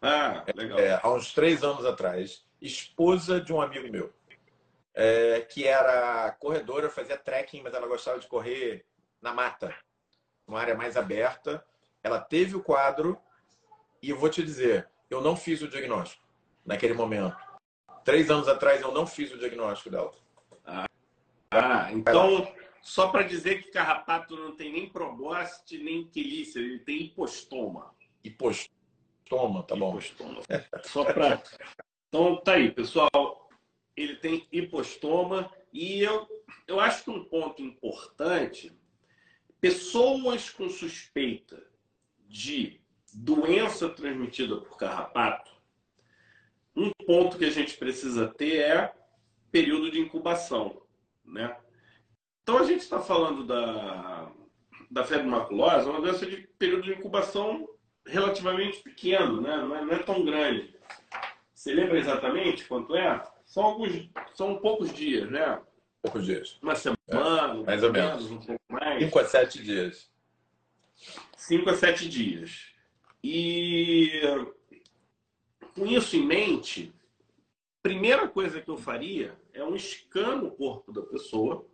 Ah, 0.00 0.44
legal. 0.54 0.78
É, 0.78 0.98
há 1.02 1.12
uns 1.12 1.32
três 1.32 1.62
anos 1.62 1.84
atrás, 1.84 2.45
esposa 2.60 3.40
de 3.40 3.52
um 3.52 3.60
amigo 3.60 3.90
meu. 3.90 4.12
é, 4.96 5.42
que 5.42 5.66
era 5.66 6.32
corredora, 6.40 6.88
fazia 6.88 7.18
trekking, 7.18 7.62
mas 7.62 7.74
ela 7.74 7.86
gostava 7.86 8.18
de 8.18 8.26
correr 8.26 8.86
na 9.20 9.34
mata, 9.34 9.74
uma 10.46 10.58
área 10.58 10.74
mais 10.74 10.96
aberta. 10.96 11.62
Ela 12.02 12.18
teve 12.18 12.56
o 12.56 12.62
quadro 12.62 13.20
e 14.02 14.08
eu 14.08 14.18
vou 14.18 14.30
te 14.30 14.42
dizer, 14.42 14.88
eu 15.10 15.20
não 15.20 15.36
fiz 15.36 15.60
o 15.60 15.68
diagnóstico 15.68 16.24
naquele 16.64 16.94
momento. 16.94 17.36
Três 18.04 18.30
anos 18.30 18.48
atrás 18.48 18.80
eu 18.80 18.90
não 18.90 19.06
fiz 19.06 19.30
o 19.32 19.38
diagnóstico 19.38 19.90
dela. 19.90 20.12
Ah, 20.64 20.86
ah 21.50 21.92
então 21.92 22.50
só 22.80 23.08
para 23.08 23.24
dizer 23.24 23.64
que 23.64 23.72
carrapato 23.72 24.36
não 24.36 24.54
tem 24.56 24.72
nem 24.72 24.88
probóscite 24.88 25.76
nem 25.76 26.06
quelícera, 26.06 26.64
ele 26.64 26.78
tem 26.78 27.02
hipostoma. 27.02 27.92
Hipostoma, 28.24 29.62
tá 29.64 29.74
bom. 29.74 29.98
Hipostoma. 29.98 30.40
Só 30.84 31.04
para. 31.04 31.42
Então 32.16 32.34
tá 32.36 32.54
aí, 32.54 32.70
pessoal. 32.70 33.50
Ele 33.94 34.16
tem 34.16 34.48
hipostoma 34.50 35.52
e 35.70 36.00
eu, 36.00 36.26
eu 36.66 36.80
acho 36.80 37.04
que 37.04 37.10
um 37.10 37.22
ponto 37.22 37.60
importante, 37.60 38.74
pessoas 39.60 40.48
com 40.48 40.70
suspeita 40.70 41.62
de 42.26 42.80
doença 43.12 43.90
transmitida 43.90 44.56
por 44.56 44.78
carrapato, 44.78 45.50
um 46.74 46.90
ponto 47.06 47.36
que 47.36 47.44
a 47.44 47.50
gente 47.50 47.76
precisa 47.76 48.26
ter 48.26 48.60
é 48.60 48.94
período 49.52 49.90
de 49.90 50.00
incubação, 50.00 50.80
né? 51.22 51.54
Então 52.42 52.56
a 52.56 52.64
gente 52.64 52.80
está 52.80 52.98
falando 52.98 53.44
da, 53.44 54.32
da 54.90 55.04
febre 55.04 55.28
maculosa, 55.28 55.90
uma 55.90 56.00
doença 56.00 56.24
de 56.24 56.48
período 56.58 56.84
de 56.84 56.92
incubação 56.92 57.68
relativamente 58.06 58.82
pequeno, 58.82 59.42
né? 59.42 59.54
não, 59.58 59.76
é, 59.76 59.84
não 59.84 59.92
é 59.92 59.98
tão 59.98 60.24
grande. 60.24 60.74
Você 61.66 61.74
lembra 61.74 61.98
exatamente 61.98 62.64
quanto 62.66 62.94
é? 62.94 63.20
São 63.44 63.64
alguns, 63.64 64.08
são 64.34 64.56
poucos 64.58 64.94
dias, 64.94 65.28
né? 65.28 65.60
Poucos 66.00 66.24
dias. 66.24 66.56
Uma 66.62 66.76
semana, 66.76 67.00
é, 67.08 67.64
mais 67.64 67.82
ou 67.82 67.92
menos, 67.92 68.30
um 68.30 68.38
pouco 68.38 68.62
mais. 68.70 69.02
Cinco 69.02 69.18
a 69.18 69.24
sete 69.24 69.64
dias. 69.64 70.08
Cinco 71.36 71.68
a 71.68 71.74
sete 71.74 72.08
dias. 72.08 72.72
E 73.20 74.12
com 75.74 75.86
isso 75.86 76.14
em 76.14 76.24
mente, 76.24 76.94
primeira 77.82 78.28
coisa 78.28 78.60
que 78.60 78.70
eu 78.70 78.76
faria 78.76 79.36
é 79.52 79.64
um 79.64 79.76
scan 79.76 80.36
no 80.36 80.52
corpo 80.52 80.92
da 80.92 81.02
pessoa 81.02 81.66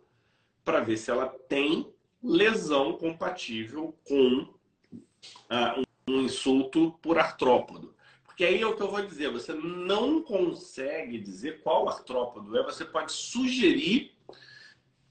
para 0.65 0.79
ver 0.79 0.97
se 0.97 1.11
ela 1.11 1.27
tem 1.47 1.93
lesão 2.23 2.97
compatível 2.97 3.95
com 4.03 4.41
uh, 4.41 5.83
um 6.07 6.21
insulto 6.21 6.97
por 6.99 7.19
artrópodo. 7.19 7.93
Porque 8.33 8.45
aí 8.45 8.61
é 8.61 8.65
o 8.65 8.75
que 8.75 8.81
eu 8.81 8.89
vou 8.89 9.05
dizer, 9.05 9.29
você 9.29 9.53
não 9.53 10.23
consegue 10.23 11.19
dizer 11.19 11.61
qual 11.61 11.87
artrópodo 11.87 12.57
é, 12.57 12.63
você 12.63 12.83
pode 12.83 13.11
sugerir 13.11 14.11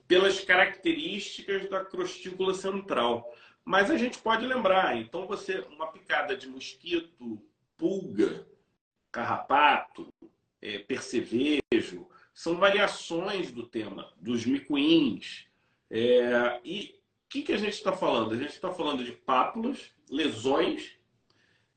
pelas 0.08 0.40
características 0.40 1.70
da 1.70 1.84
crostícula 1.84 2.52
central. 2.52 3.32
Mas 3.64 3.92
a 3.92 3.96
gente 3.96 4.18
pode 4.18 4.44
lembrar, 4.44 4.96
então 4.96 5.28
você, 5.28 5.60
uma 5.70 5.86
picada 5.86 6.36
de 6.36 6.48
mosquito, 6.48 7.40
pulga, 7.76 8.44
carrapato, 9.12 10.12
é, 10.60 10.80
percevejo, 10.80 12.08
são 12.34 12.56
variações 12.56 13.52
do 13.52 13.64
tema, 13.64 14.12
dos 14.16 14.44
micuins. 14.44 15.46
É, 15.88 16.60
e 16.64 17.00
o 17.24 17.28
que, 17.28 17.42
que 17.42 17.52
a 17.52 17.56
gente 17.56 17.74
está 17.74 17.92
falando? 17.92 18.34
A 18.34 18.36
gente 18.36 18.50
está 18.50 18.72
falando 18.72 19.04
de 19.04 19.12
pápulas, 19.12 19.92
lesões 20.10 21.00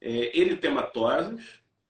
é, 0.01 0.37
eritematosas, 0.39 1.41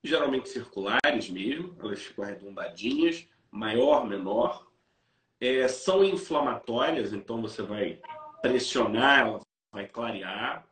geralmente 0.04 0.50
circulares 0.50 1.30
mesmo, 1.30 1.76
elas 1.80 2.02
ficam 2.04 2.24
arredondadinhas, 2.24 3.28
maior, 3.52 4.08
menor. 4.08 4.68
É, 5.39 5.68
são 5.68 6.04
inflamatórias, 6.04 7.12
então 7.13 7.41
você 7.41 7.62
vai 7.62 8.00
pressionar, 8.41 9.28
ela 9.28 9.41
vai 9.72 9.88
clarear. 9.88 10.68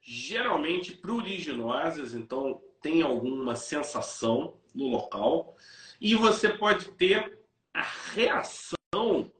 Geralmente 0.00 0.96
pruriginosas, 0.96 2.14
então 2.14 2.60
tem 2.80 3.02
alguma 3.02 3.54
sensação 3.54 4.58
no 4.74 4.88
local. 4.88 5.56
E 6.00 6.14
você 6.14 6.48
pode 6.48 6.90
ter 6.92 7.38
a 7.74 7.82
reação 8.14 9.30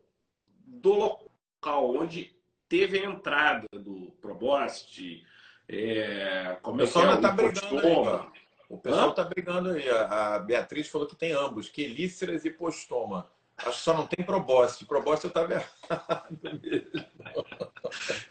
do 0.66 0.92
local 0.92 1.96
onde 1.96 2.37
teve 2.68 2.98
a 2.98 3.06
entrada 3.06 3.66
do 3.72 4.12
probóscite. 4.20 5.24
É, 5.68 6.57
como 6.62 6.76
o 6.76 6.78
pessoal 6.78 7.04
é, 7.04 7.09
ainda 7.09 7.28
está 7.28 7.31
brigando 7.31 7.87
aí, 7.87 8.31
O 8.68 8.78
pessoal 8.78 9.11
está 9.11 9.24
brigando 9.24 9.70
aí. 9.70 9.88
A 9.90 10.38
Beatriz 10.38 10.88
falou 10.88 11.07
que 11.07 11.16
tem 11.16 11.33
ambos, 11.33 11.68
quelíceras 11.68 12.44
e 12.44 12.50
postoma. 12.50 13.31
Acho 13.59 13.70
que 13.78 13.85
só 13.85 13.92
não 13.92 14.07
tem 14.07 14.24
probóscite. 14.24 14.87
Probóscite 14.87 15.26
eu 15.26 15.28
estava 15.28 15.52
errado 15.90 16.38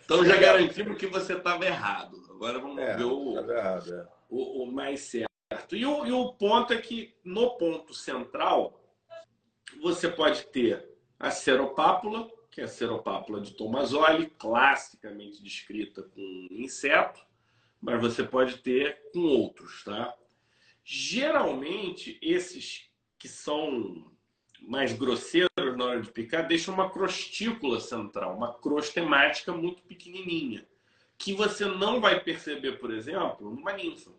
Então 0.05 0.25
já 0.25 0.37
garantimos 0.37 0.97
que 0.97 1.05
você 1.05 1.33
estava 1.33 1.65
errado. 1.65 2.17
Agora 2.29 2.59
vamos 2.59 2.79
é, 2.79 2.95
ver 2.95 3.03
o, 3.03 3.37
errado, 3.37 3.93
é. 3.93 4.07
o, 4.29 4.63
o, 4.63 4.71
mais 4.71 5.01
certo. 5.01 5.75
E 5.75 5.85
o, 5.85 6.05
e 6.05 6.11
o 6.11 6.33
ponto 6.33 6.73
é 6.73 6.77
que 6.77 7.15
no 7.23 7.57
ponto 7.57 7.93
central 7.93 8.81
você 9.81 10.07
pode 10.09 10.45
ter 10.47 10.87
a 11.19 11.29
seropápula, 11.29 12.29
que 12.49 12.61
é 12.61 12.63
a 12.63 12.67
seropápula 12.67 13.41
de 13.41 13.51
Tomazoli, 13.53 14.27
classicamente 14.37 15.43
descrita 15.43 16.03
com 16.03 16.47
inseto, 16.51 17.26
mas 17.81 17.99
você 18.01 18.23
pode 18.23 18.57
ter 18.57 19.01
com 19.13 19.19
outros, 19.19 19.83
tá? 19.83 20.15
Geralmente, 20.83 22.17
esses 22.21 22.89
que 23.19 23.27
são 23.27 24.11
mais 24.61 24.93
grosseiros 24.93 25.77
na 25.77 25.85
hora 25.85 26.01
de 26.01 26.11
picar 26.11 26.47
deixam 26.47 26.73
uma 26.73 26.89
crostícula 26.89 27.79
central, 27.79 28.35
uma 28.35 28.53
crostemática 28.53 29.51
muito 29.51 29.81
pequenininha, 29.83 30.67
que 31.17 31.33
você 31.33 31.65
não 31.65 31.99
vai 31.99 32.19
perceber, 32.19 32.73
por 32.73 32.91
exemplo, 32.91 33.49
numa 33.53 33.73
ninfa. 33.73 34.11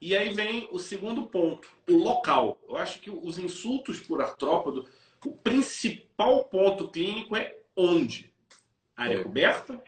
E 0.00 0.16
aí 0.16 0.32
vem 0.32 0.68
o 0.70 0.78
segundo 0.78 1.26
ponto, 1.26 1.68
o 1.88 1.96
local. 1.96 2.58
Eu 2.68 2.76
acho 2.76 3.00
que 3.00 3.10
os 3.10 3.36
insultos 3.36 3.98
por 3.98 4.22
artrópodo, 4.22 4.88
o 5.24 5.36
principal 5.36 6.44
ponto 6.44 6.88
clínico 6.88 7.34
é 7.34 7.58
onde? 7.76 8.32
Área 8.96 9.18
é. 9.18 9.22
coberta, 9.22 9.82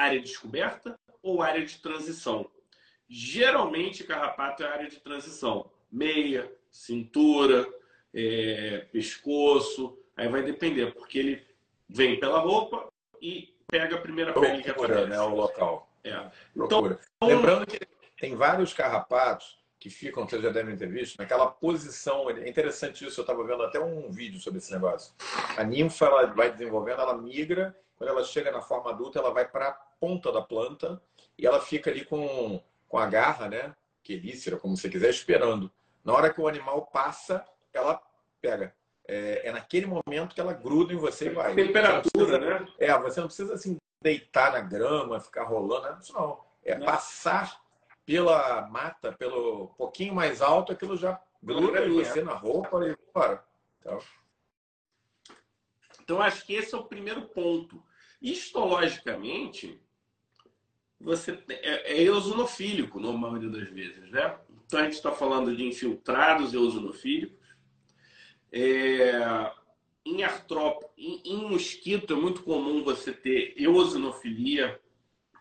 área 0.00 0.20
descoberta 0.20 0.98
ou 1.22 1.42
área 1.42 1.64
de 1.64 1.78
transição? 1.78 2.50
Geralmente, 3.08 4.04
carrapato 4.04 4.62
é 4.62 4.66
área 4.66 4.88
de 4.88 5.00
transição. 5.00 5.70
Meia, 5.90 6.50
cintura, 6.70 7.66
é, 8.14 8.86
pescoço. 8.92 9.98
Aí 10.16 10.28
vai 10.28 10.42
depender, 10.42 10.92
porque 10.92 11.18
ele 11.18 11.46
vem 11.88 12.20
pela 12.20 12.38
roupa 12.40 12.88
e 13.20 13.54
pega 13.66 13.96
a 13.96 14.00
primeira 14.00 14.32
pele 14.32 14.62
que 14.62 14.70
aparece. 14.70 15.06
né, 15.06 15.20
o 15.20 15.34
local. 15.34 15.90
É. 16.04 16.30
Então, 16.54 16.98
Lembrando 17.22 17.66
que 17.66 17.80
tem 18.18 18.34
vários 18.34 18.72
carrapatos 18.72 19.58
que 19.78 19.88
ficam, 19.88 20.26
vocês 20.28 20.42
já 20.42 20.50
devem 20.50 20.76
ter 20.76 20.88
visto, 20.88 21.16
naquela 21.18 21.46
posição. 21.46 22.28
É 22.30 22.48
interessante 22.48 23.06
isso, 23.06 23.20
eu 23.20 23.22
estava 23.22 23.44
vendo 23.44 23.62
até 23.62 23.78
um 23.78 24.10
vídeo 24.10 24.40
sobre 24.40 24.58
esse 24.58 24.72
negócio. 24.72 25.14
A 25.56 25.62
ninfa 25.62 26.06
ela 26.06 26.26
vai 26.26 26.50
desenvolvendo, 26.50 27.00
ela 27.00 27.16
migra, 27.16 27.76
quando 27.96 28.10
ela 28.10 28.24
chega 28.24 28.50
na 28.50 28.60
forma 28.60 28.90
adulta, 28.90 29.18
ela 29.18 29.30
vai 29.30 29.46
para 29.46 29.68
a 29.68 29.87
ponta 30.00 30.32
da 30.32 30.42
planta 30.42 31.00
e 31.36 31.46
ela 31.46 31.60
fica 31.60 31.90
ali 31.90 32.04
com, 32.04 32.62
com 32.88 32.98
a 32.98 33.06
garra, 33.06 33.48
né? 33.48 33.74
Quelícera, 34.02 34.56
como 34.56 34.76
você 34.76 34.88
quiser, 34.88 35.10
esperando. 35.10 35.70
Na 36.04 36.12
hora 36.14 36.32
que 36.32 36.40
o 36.40 36.48
animal 36.48 36.86
passa, 36.86 37.44
ela 37.72 38.00
pega. 38.40 38.74
É, 39.06 39.48
é 39.48 39.52
naquele 39.52 39.86
momento 39.86 40.34
que 40.34 40.40
ela 40.40 40.52
gruda 40.52 40.92
em 40.92 40.96
você 40.96 41.26
e 41.26 41.30
vai. 41.30 41.54
Temperatura, 41.54 42.10
precisa, 42.10 42.38
né? 42.38 42.68
É, 42.78 42.98
você 42.98 43.20
não 43.20 43.26
precisa 43.26 43.54
assim 43.54 43.76
deitar 44.02 44.52
na 44.52 44.60
grama, 44.60 45.20
ficar 45.20 45.44
rolando, 45.44 46.00
isso 46.00 46.12
não. 46.12 46.40
É 46.64 46.76
não. 46.76 46.86
passar 46.86 47.60
pela 48.04 48.66
mata, 48.68 49.12
pelo 49.12 49.68
pouquinho 49.76 50.14
mais 50.14 50.40
alto, 50.40 50.72
aquilo 50.72 50.96
já 50.96 51.20
gruda 51.42 51.84
em 51.84 51.92
você 51.92 52.22
na 52.22 52.34
roupa 52.34 52.86
e 52.86 52.96
para. 53.12 53.44
Então... 53.80 53.98
então, 56.00 56.20
acho 56.20 56.44
que 56.46 56.54
esse 56.54 56.74
é 56.74 56.78
o 56.78 56.84
primeiro 56.84 57.22
ponto. 57.28 57.82
Histologicamente, 58.20 59.80
você 61.00 61.38
é, 61.48 61.92
é 61.92 62.02
eosinofílico, 62.02 62.98
na 62.98 63.12
maioria 63.12 63.48
das 63.48 63.68
vezes, 63.68 64.10
né? 64.10 64.36
Então, 64.66 64.80
a 64.80 64.84
gente 64.84 64.94
está 64.94 65.12
falando 65.12 65.56
de 65.56 65.64
infiltrados 65.64 66.52
eosinofílicos. 66.52 67.38
É, 68.52 69.50
em 70.04 70.22
artrópode, 70.22 70.92
em, 70.96 71.22
em, 71.24 71.48
mosquito, 71.48 72.12
é 72.12 72.16
muito 72.16 72.42
comum 72.42 72.82
você 72.82 73.12
ter 73.12 73.54
eosinofilia 73.56 74.80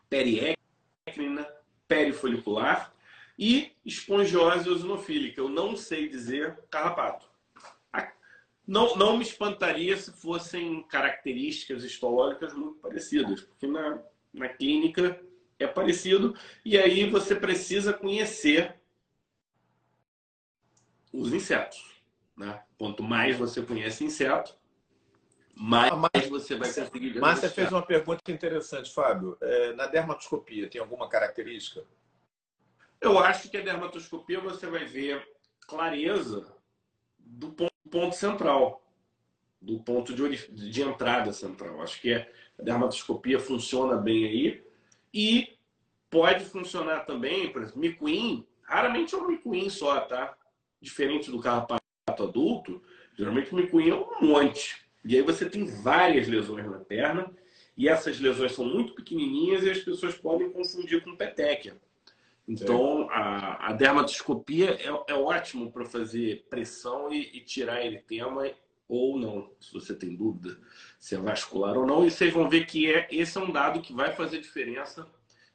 periécrina, 0.10 1.48
perifolicular 1.88 2.94
e 3.38 3.72
espongiose 3.86 4.68
eosinofílica. 4.68 5.42
Eu 5.42 5.50
não 5.50 5.76
sei 5.76 6.08
dizer 6.08 6.58
carrapato. 6.70 7.28
Não, 8.66 8.98
não 8.98 9.16
me 9.16 9.24
espantaria 9.24 9.96
se 9.96 10.12
fossem 10.12 10.84
características 10.84 11.86
histológicas 11.86 12.54
muito 12.54 12.80
parecidas, 12.80 13.40
porque 13.40 13.66
na, 13.66 14.04
na 14.34 14.50
clínica 14.50 15.18
é 15.60 15.68
parecido, 15.68 16.36
e 16.64 16.78
aí 16.78 17.10
você 17.10 17.36
precisa 17.36 17.94
conhecer 17.94 18.76
os 21.12 21.34
insetos. 21.34 21.98
Né? 22.36 22.62
Quanto 22.78 23.02
mais 23.02 23.38
você 23.38 23.62
conhece 23.62 24.04
inseto, 24.04 24.56
mais, 25.56 25.92
mais 25.92 26.30
você 26.30 26.56
vai 26.56 26.72
conseguir. 26.72 27.20
Márcia 27.20 27.50
fez 27.50 27.72
uma 27.72 27.82
pergunta 27.82 28.32
interessante, 28.32 28.94
Fábio. 28.94 29.36
É, 29.42 29.74
na 29.74 29.88
dermatoscopia, 29.88 30.70
tem 30.70 30.80
alguma 30.80 31.10
característica? 31.10 31.84
Eu 33.02 33.18
acho 33.18 33.50
que 33.50 33.58
a 33.58 33.64
dermatoscopia 33.64 34.40
você 34.40 34.68
vai 34.68 34.86
ver 34.86 35.28
clareza 35.68 36.56
do 37.18 37.52
ponto, 37.52 37.74
ponto 37.90 38.16
central, 38.16 38.84
do 39.60 39.80
ponto 39.80 40.14
de, 40.14 40.48
de 40.52 40.82
entrada 40.84 41.34
central. 41.34 41.82
Acho 41.82 42.00
que 42.02 42.14
a 42.14 42.28
dermatoscopia 42.62 43.40
funciona 43.40 43.98
bem 43.98 44.26
aí 44.26 44.67
e 45.14 45.58
pode 46.10 46.46
funcionar 46.46 47.02
também, 47.02 47.52
por 47.52 47.62
exemplo, 47.62 47.80
micuim, 47.80 48.46
raramente 48.64 49.16
é 49.16 49.18
um 49.18 49.28
micuim 49.28 49.70
só, 49.70 50.00
tá? 50.02 50.36
Diferente 50.82 51.32
do 51.32 51.40
carrapato 51.40 51.84
adulto, 52.18 52.82
geralmente 53.16 53.52
o 53.52 53.56
micuim 53.56 53.90
é 53.90 53.96
um 53.96 54.22
monte. 54.22 54.86
E 55.04 55.16
aí 55.16 55.22
você 55.22 55.50
tem 55.50 55.66
várias 55.66 56.28
lesões 56.28 56.66
na 56.70 56.80
perna 56.80 57.32
e 57.76 57.88
essas 57.88 58.20
lesões 58.20 58.54
são 58.54 58.66
muito 58.66 58.94
pequenininhas 58.94 59.64
e 59.64 59.70
as 59.70 59.80
pessoas 59.80 60.16
podem 60.16 60.50
confundir 60.52 61.04
com 61.04 61.16
petequia. 61.16 61.78
Então, 62.48 63.10
a, 63.12 63.68
a, 63.68 63.74
dermatoscopia 63.74 64.72
é, 64.72 65.12
é 65.12 65.14
ótimo 65.14 65.70
para 65.70 65.84
fazer 65.84 66.46
pressão 66.50 67.12
e, 67.12 67.38
e, 67.38 67.42
tirar 67.42 67.86
eritema 67.86 68.50
ou 68.88 69.20
não, 69.20 69.52
se 69.60 69.74
você 69.74 69.94
tem 69.94 70.16
dúvida 70.16 70.58
se 71.00 71.16
é 71.16 71.18
vascular 71.18 71.78
ou 71.78 71.86
não. 71.86 72.06
E 72.06 72.12
vocês 72.12 72.34
vão 72.34 72.50
ver 72.50 72.66
que 72.66 72.92
é, 72.92 73.08
esse 73.12 73.38
é 73.38 73.42
um 73.42 73.52
dado 73.52 73.82
que 73.82 73.94
vai 73.94 74.14
fazer 74.14 74.40
diferença 74.40 75.08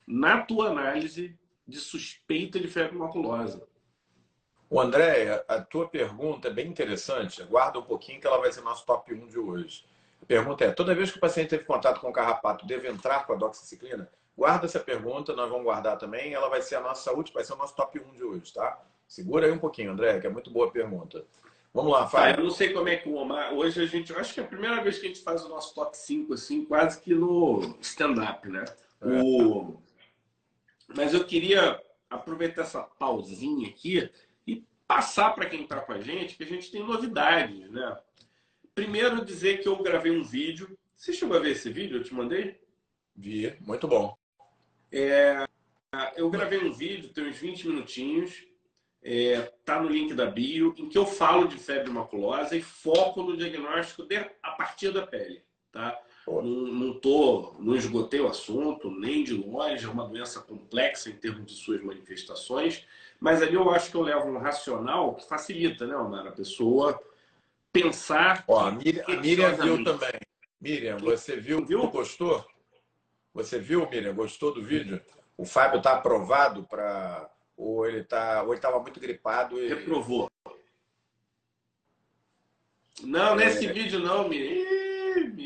na 0.06 0.42
tua 0.42 0.68
análise 0.68 1.38
de 1.66 1.78
suspeita 1.78 2.58
de 2.58 2.68
febre 2.68 2.96
maculosa. 2.96 3.66
O 4.68 4.80
André, 4.80 5.44
a 5.48 5.60
tua 5.60 5.88
pergunta 5.88 6.48
é 6.48 6.50
bem 6.50 6.68
interessante. 6.68 7.42
Guarda 7.44 7.78
um 7.78 7.84
pouquinho 7.84 8.20
que 8.20 8.26
ela 8.26 8.38
vai 8.38 8.50
ser 8.50 8.62
nosso 8.62 8.86
top 8.86 9.12
1 9.12 9.26
de 9.26 9.38
hoje. 9.38 9.84
A 10.22 10.26
pergunta 10.26 10.64
é: 10.64 10.72
toda 10.72 10.94
vez 10.94 11.10
que 11.10 11.18
o 11.18 11.20
paciente 11.20 11.50
teve 11.50 11.64
contato 11.64 12.00
com 12.00 12.08
o 12.08 12.12
carrapato, 12.12 12.66
deve 12.66 12.88
entrar 12.88 13.26
com 13.26 13.34
a 13.34 13.36
doxiciclina? 13.36 14.10
Guarda 14.36 14.64
essa 14.64 14.80
pergunta, 14.80 15.34
nós 15.34 15.50
vamos 15.50 15.64
guardar 15.64 15.98
também. 15.98 16.32
Ela 16.32 16.48
vai 16.48 16.62
ser 16.62 16.76
a 16.76 16.80
nossa 16.80 17.12
última, 17.12 17.34
vai 17.34 17.44
ser 17.44 17.52
o 17.52 17.56
nosso 17.56 17.76
top 17.76 18.00
1 18.00 18.14
de 18.14 18.24
hoje, 18.24 18.52
tá? 18.54 18.82
Segura 19.06 19.46
aí 19.46 19.52
um 19.52 19.58
pouquinho, 19.58 19.92
André, 19.92 20.18
que 20.18 20.26
é 20.26 20.30
muito 20.30 20.50
boa 20.50 20.68
a 20.68 20.70
pergunta. 20.70 21.22
Vamos 21.74 21.92
lá, 21.92 22.06
Fábio. 22.06 22.34
Ah, 22.34 22.38
eu 22.38 22.44
não 22.44 22.50
sei 22.50 22.72
como 22.72 22.88
é 22.88 22.96
que 22.96 23.08
o 23.08 23.14
Omar. 23.14 23.54
Hoje 23.54 23.82
a 23.82 23.86
gente. 23.86 24.12
Acho 24.12 24.34
que 24.34 24.40
é 24.40 24.42
a 24.42 24.46
primeira 24.46 24.82
vez 24.82 24.98
que 24.98 25.06
a 25.06 25.08
gente 25.08 25.22
faz 25.22 25.42
o 25.44 25.48
nosso 25.48 25.74
top 25.74 25.96
5, 25.96 26.34
assim, 26.34 26.64
quase 26.66 27.00
que 27.00 27.14
no 27.14 27.76
stand-up, 27.80 28.46
né? 28.48 28.64
É. 29.00 29.06
O... 29.22 29.80
Mas 30.94 31.14
eu 31.14 31.24
queria 31.24 31.80
aproveitar 32.10 32.62
essa 32.62 32.82
pausinha 32.82 33.68
aqui 33.68 34.10
e 34.46 34.62
passar 34.86 35.30
para 35.30 35.48
quem 35.48 35.62
está 35.62 35.80
com 35.80 35.92
a 35.92 36.00
gente 36.00 36.36
que 36.36 36.44
a 36.44 36.46
gente 36.46 36.70
tem 36.70 36.84
novidades, 36.84 37.70
né? 37.70 37.96
Primeiro 38.74 39.24
dizer 39.24 39.62
que 39.62 39.68
eu 39.68 39.82
gravei 39.82 40.12
um 40.12 40.22
vídeo. 40.22 40.78
Você 40.94 41.12
chegou 41.14 41.36
a 41.36 41.40
ver 41.40 41.52
esse 41.52 41.70
vídeo? 41.70 41.96
Eu 41.96 42.04
te 42.04 42.12
mandei? 42.12 42.60
Vi, 43.16 43.56
muito 43.60 43.88
bom. 43.88 44.14
É, 44.90 45.46
eu 46.16 46.28
gravei 46.28 46.58
um 46.58 46.72
vídeo, 46.72 47.12
tem 47.12 47.26
uns 47.28 47.38
20 47.38 47.68
minutinhos, 47.68 48.46
é, 49.02 49.52
tá 49.64 49.80
no 49.80 49.88
link 49.88 50.14
da 50.14 50.26
bio, 50.26 50.74
em 50.76 50.88
que 50.88 50.96
eu 50.96 51.06
falo 51.06 51.48
de 51.48 51.56
febre 51.58 51.90
maculosa 51.90 52.56
e 52.56 52.62
foco 52.62 53.22
no 53.22 53.36
diagnóstico 53.36 54.04
de, 54.04 54.16
a 54.16 54.50
partir 54.52 54.92
da 54.92 55.06
pele, 55.06 55.42
tá? 55.70 55.98
Não, 56.26 56.42
não, 56.42 57.00
tô, 57.00 57.56
não 57.58 57.74
esgotei 57.74 58.20
o 58.20 58.28
assunto, 58.28 58.90
nem 58.90 59.24
de 59.24 59.34
longe, 59.34 59.84
é 59.84 59.88
uma 59.88 60.06
doença 60.06 60.40
complexa 60.40 61.10
em 61.10 61.16
termos 61.16 61.46
de 61.46 61.54
suas 61.54 61.82
manifestações, 61.82 62.86
mas 63.18 63.42
ali 63.42 63.54
eu 63.54 63.70
acho 63.70 63.90
que 63.90 63.96
eu 63.96 64.02
levo 64.02 64.28
um 64.28 64.38
racional 64.38 65.16
que 65.16 65.28
facilita, 65.28 65.86
né, 65.86 65.96
Omar? 65.96 66.26
A 66.28 66.32
pessoa 66.32 67.00
pensar. 67.72 68.44
Ó, 68.46 68.60
a 68.60 68.70
Miriam, 68.70 69.04
a 69.06 69.16
Miriam 69.16 69.54
viu 69.54 69.84
também. 69.84 70.20
Miriam, 70.60 70.98
você 70.98 71.36
viu? 71.36 71.64
Viu? 71.64 71.88
Gostou? 71.88 72.44
Você 73.34 73.58
viu, 73.58 73.88
Miriam? 73.88 74.14
Gostou 74.14 74.52
do 74.52 74.62
vídeo? 74.62 75.00
O 75.36 75.44
Fábio 75.44 75.78
está 75.78 75.94
aprovado 75.94 76.62
para. 76.64 77.28
Ou 77.56 77.86
ele 77.86 78.04
tá, 78.04 78.42
ou 78.42 78.54
estava 78.54 78.80
muito 78.80 78.98
gripado 78.98 79.60
e. 79.62 79.68
Reprovou. 79.68 80.30
Não, 83.02 83.34
nesse 83.34 83.66
é... 83.66 83.72
vídeo 83.72 83.98
não, 83.98 84.28
Miriam. 84.28 84.82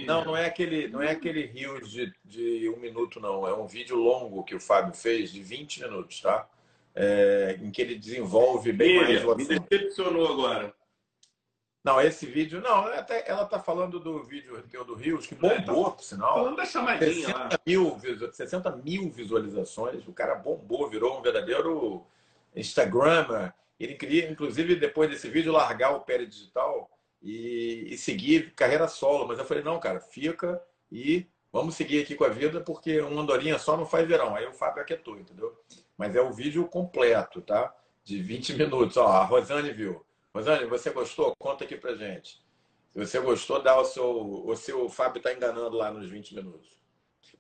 Não, 0.07 0.25
não 0.25 0.37
é 0.37 0.47
aquele, 0.47 0.89
não 0.89 1.03
é 1.03 1.11
aquele 1.11 1.45
Rios 1.47 1.91
de, 1.91 2.13
de 2.25 2.69
um 2.69 2.79
minuto, 2.79 3.19
não. 3.19 3.47
É 3.47 3.55
um 3.55 3.67
vídeo 3.67 3.97
longo 3.97 4.45
que 4.45 4.55
o 4.55 4.61
Fábio 4.61 4.95
fez, 4.95 5.33
de 5.33 5.43
20 5.43 5.83
minutos, 5.83 6.21
tá? 6.21 6.49
É, 6.95 7.59
em 7.61 7.71
que 7.71 7.83
ele 7.83 7.97
desenvolve 7.97 8.73
bem 8.73 8.97
mais 8.97 9.25
o 9.25 9.33
assunto. 9.33 9.49
Me 9.49 9.59
decepcionou 9.59 10.33
agora. 10.33 10.75
Não, 11.87 12.01
esse 12.01 12.27
vídeo. 12.27 12.61
Não, 12.61 12.87
até 12.89 13.23
ela 13.31 13.45
está 13.45 13.61
falando 13.61 14.01
do 14.01 14.21
vídeo 14.25 14.61
teu 14.69 14.85
do 14.85 14.97
Rios, 14.97 15.25
que 15.25 15.37
bombou, 15.37 15.93
por 15.93 16.03
sinal. 16.03 16.35
Falando 16.35 16.57
da 16.57 16.67
chamadinha 16.67 17.27
60 17.27 17.39
lá. 17.39 17.49
Mil, 17.65 17.97
60 18.33 18.77
mil 18.79 19.09
visualizações. 19.09 20.05
O 20.09 20.13
cara 20.13 20.35
bombou, 20.35 20.91
virou 20.91 21.17
um 21.17 21.23
verdadeiro 21.23 22.05
Instagrammer. 22.57 23.55
Ele 23.79 23.95
queria, 23.95 24.29
inclusive, 24.29 24.75
depois 24.75 25.09
desse 25.09 25.29
vídeo, 25.29 25.53
largar 25.53 25.93
o 25.93 26.01
Pé 26.01 26.25
Digital 26.25 26.91
e, 27.23 27.87
e 27.91 27.97
seguir 27.97 28.53
carreira 28.55 28.89
solo. 28.89 29.29
Mas 29.29 29.39
eu 29.39 29.45
falei, 29.45 29.63
não, 29.63 29.79
cara, 29.79 30.01
fica 30.01 30.61
e 30.91 31.25
vamos 31.53 31.77
seguir 31.77 32.03
aqui 32.03 32.17
com 32.17 32.25
a 32.25 32.29
vida, 32.29 32.61
porque 32.61 33.01
uma 33.01 33.23
andorinha 33.23 33.61
só 33.61 33.77
não 33.77 33.87
faz 33.87 34.09
verão. 34.09 34.35
Aí 34.35 34.45
o 34.45 34.53
Fábio 34.53 34.83
aquietou, 34.83 35.21
entendeu? 35.21 35.57
Mas 35.97 36.17
é 36.17 36.21
o 36.21 36.33
vídeo 36.33 36.67
completo, 36.67 37.41
tá? 37.41 37.73
De 38.03 38.21
20 38.21 38.55
minutos. 38.59 38.97
Ó, 38.97 39.07
a 39.07 39.25
Rosane 39.25 39.71
viu. 39.71 40.05
Rosane, 40.37 40.67
você 40.67 40.91
gostou? 40.91 41.35
Conta 41.39 41.65
aqui 41.65 41.77
pra 41.77 41.95
gente. 41.95 42.45
Se 42.93 42.99
você 42.99 43.19
gostou, 43.21 43.63
dá 43.63 43.81
o 43.81 43.87
seu. 43.87 44.45
O 44.47 44.55
seu 44.55 44.87
Fábio 44.91 45.19
está 45.19 45.33
enganando 45.33 45.75
lá 45.75 45.91
nos 45.91 46.11
20 46.11 46.35
minutos. 46.35 46.69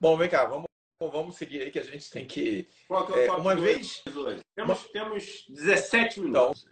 Bom, 0.00 0.16
vem 0.16 0.30
cá, 0.30 0.46
vamos, 0.46 0.66
vamos 0.98 1.36
seguir 1.36 1.60
aí 1.60 1.70
que 1.70 1.78
a 1.78 1.84
gente 1.84 2.10
tem 2.10 2.24
que. 2.26 2.66
Qual 2.88 3.06
que 3.06 3.12
é, 3.12 3.26
é 3.26 3.32
uma 3.32 3.54
vez. 3.54 4.02
Hoje? 4.06 4.40
Temos, 4.54 4.82
uma... 4.82 4.92
temos 4.92 5.44
17 5.50 6.20
minutos. 6.20 6.66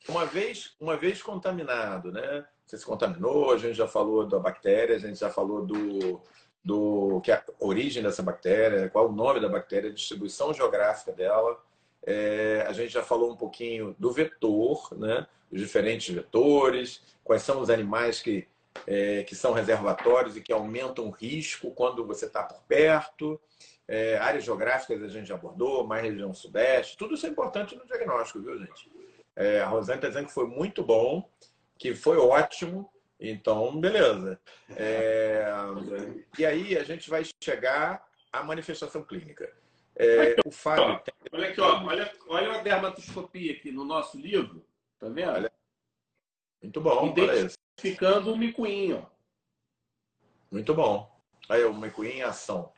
Então, 0.00 0.14
uma 0.14 0.24
vez, 0.24 0.74
uma 0.80 0.96
vez 0.96 1.22
contaminado, 1.22 2.10
né? 2.10 2.46
Você 2.64 2.78
se 2.78 2.86
contaminou, 2.86 3.52
a 3.52 3.58
gente 3.58 3.74
já 3.74 3.86
falou 3.86 4.26
da 4.26 4.38
bactéria, 4.38 4.96
a 4.96 4.98
gente 4.98 5.18
já 5.18 5.28
falou 5.28 5.66
do, 5.66 6.22
do 6.64 7.20
que 7.20 7.30
é 7.30 7.34
a 7.34 7.44
origem 7.60 8.02
dessa 8.02 8.22
bactéria, 8.22 8.88
qual 8.88 9.08
o 9.08 9.12
nome 9.12 9.38
da 9.38 9.50
bactéria, 9.50 9.90
a 9.90 9.94
distribuição 9.94 10.54
geográfica 10.54 11.12
dela. 11.12 11.62
É, 12.02 12.64
a 12.66 12.72
gente 12.72 12.90
já 12.90 13.02
falou 13.02 13.30
um 13.30 13.36
pouquinho 13.36 13.94
do 13.98 14.10
vetor, 14.10 14.96
né? 14.98 15.26
Os 15.50 15.60
diferentes 15.60 16.14
vetores, 16.14 17.02
quais 17.24 17.42
são 17.42 17.60
os 17.60 17.70
animais 17.70 18.20
que, 18.20 18.46
é, 18.86 19.22
que 19.24 19.34
são 19.34 19.52
reservatórios 19.52 20.36
e 20.36 20.40
que 20.40 20.52
aumentam 20.52 21.06
o 21.06 21.10
risco 21.10 21.70
quando 21.72 22.06
você 22.06 22.26
está 22.26 22.42
por 22.42 22.62
perto. 22.64 23.40
É, 23.86 24.18
áreas 24.18 24.44
geográficas 24.44 25.02
a 25.02 25.08
gente 25.08 25.28
já 25.28 25.34
abordou, 25.34 25.86
mais 25.86 26.02
região 26.02 26.34
sudeste, 26.34 26.96
tudo 26.96 27.14
isso 27.14 27.26
é 27.26 27.30
importante 27.30 27.74
no 27.74 27.86
diagnóstico, 27.86 28.40
viu, 28.40 28.58
gente? 28.58 28.90
É, 29.34 29.60
a 29.60 29.66
Rosane 29.66 29.98
está 29.98 30.08
dizendo 30.08 30.26
que 30.26 30.34
foi 30.34 30.46
muito 30.46 30.82
bom, 30.82 31.26
que 31.78 31.94
foi 31.94 32.18
ótimo, 32.18 32.90
então, 33.18 33.80
beleza. 33.80 34.38
É, 34.76 35.46
e 36.38 36.44
aí 36.44 36.76
a 36.76 36.84
gente 36.84 37.08
vai 37.08 37.24
chegar 37.42 38.06
à 38.32 38.42
manifestação 38.42 39.02
clínica. 39.02 39.50
É, 39.96 40.36
o 40.44 40.50
Fábio. 40.50 41.00
Olha 41.32 41.48
aqui, 41.48 41.60
ó, 41.60 41.82
olha, 41.84 42.12
olha 42.28 42.52
a 42.52 42.62
dermatoscopia 42.62 43.52
aqui 43.52 43.72
no 43.72 43.84
nosso 43.84 44.16
livro. 44.16 44.64
Tá 44.98 45.08
vendo? 45.08 45.32
Olha. 45.32 45.52
Muito 46.62 46.80
bom. 46.80 47.06
Identificando 47.08 48.32
o 48.32 48.36
micuinho. 48.36 49.08
Muito 50.50 50.74
bom. 50.74 51.10
Aí, 51.48 51.64
o 51.64 51.72
micuinho 51.72 52.14
em 52.14 52.22
ação. 52.22 52.72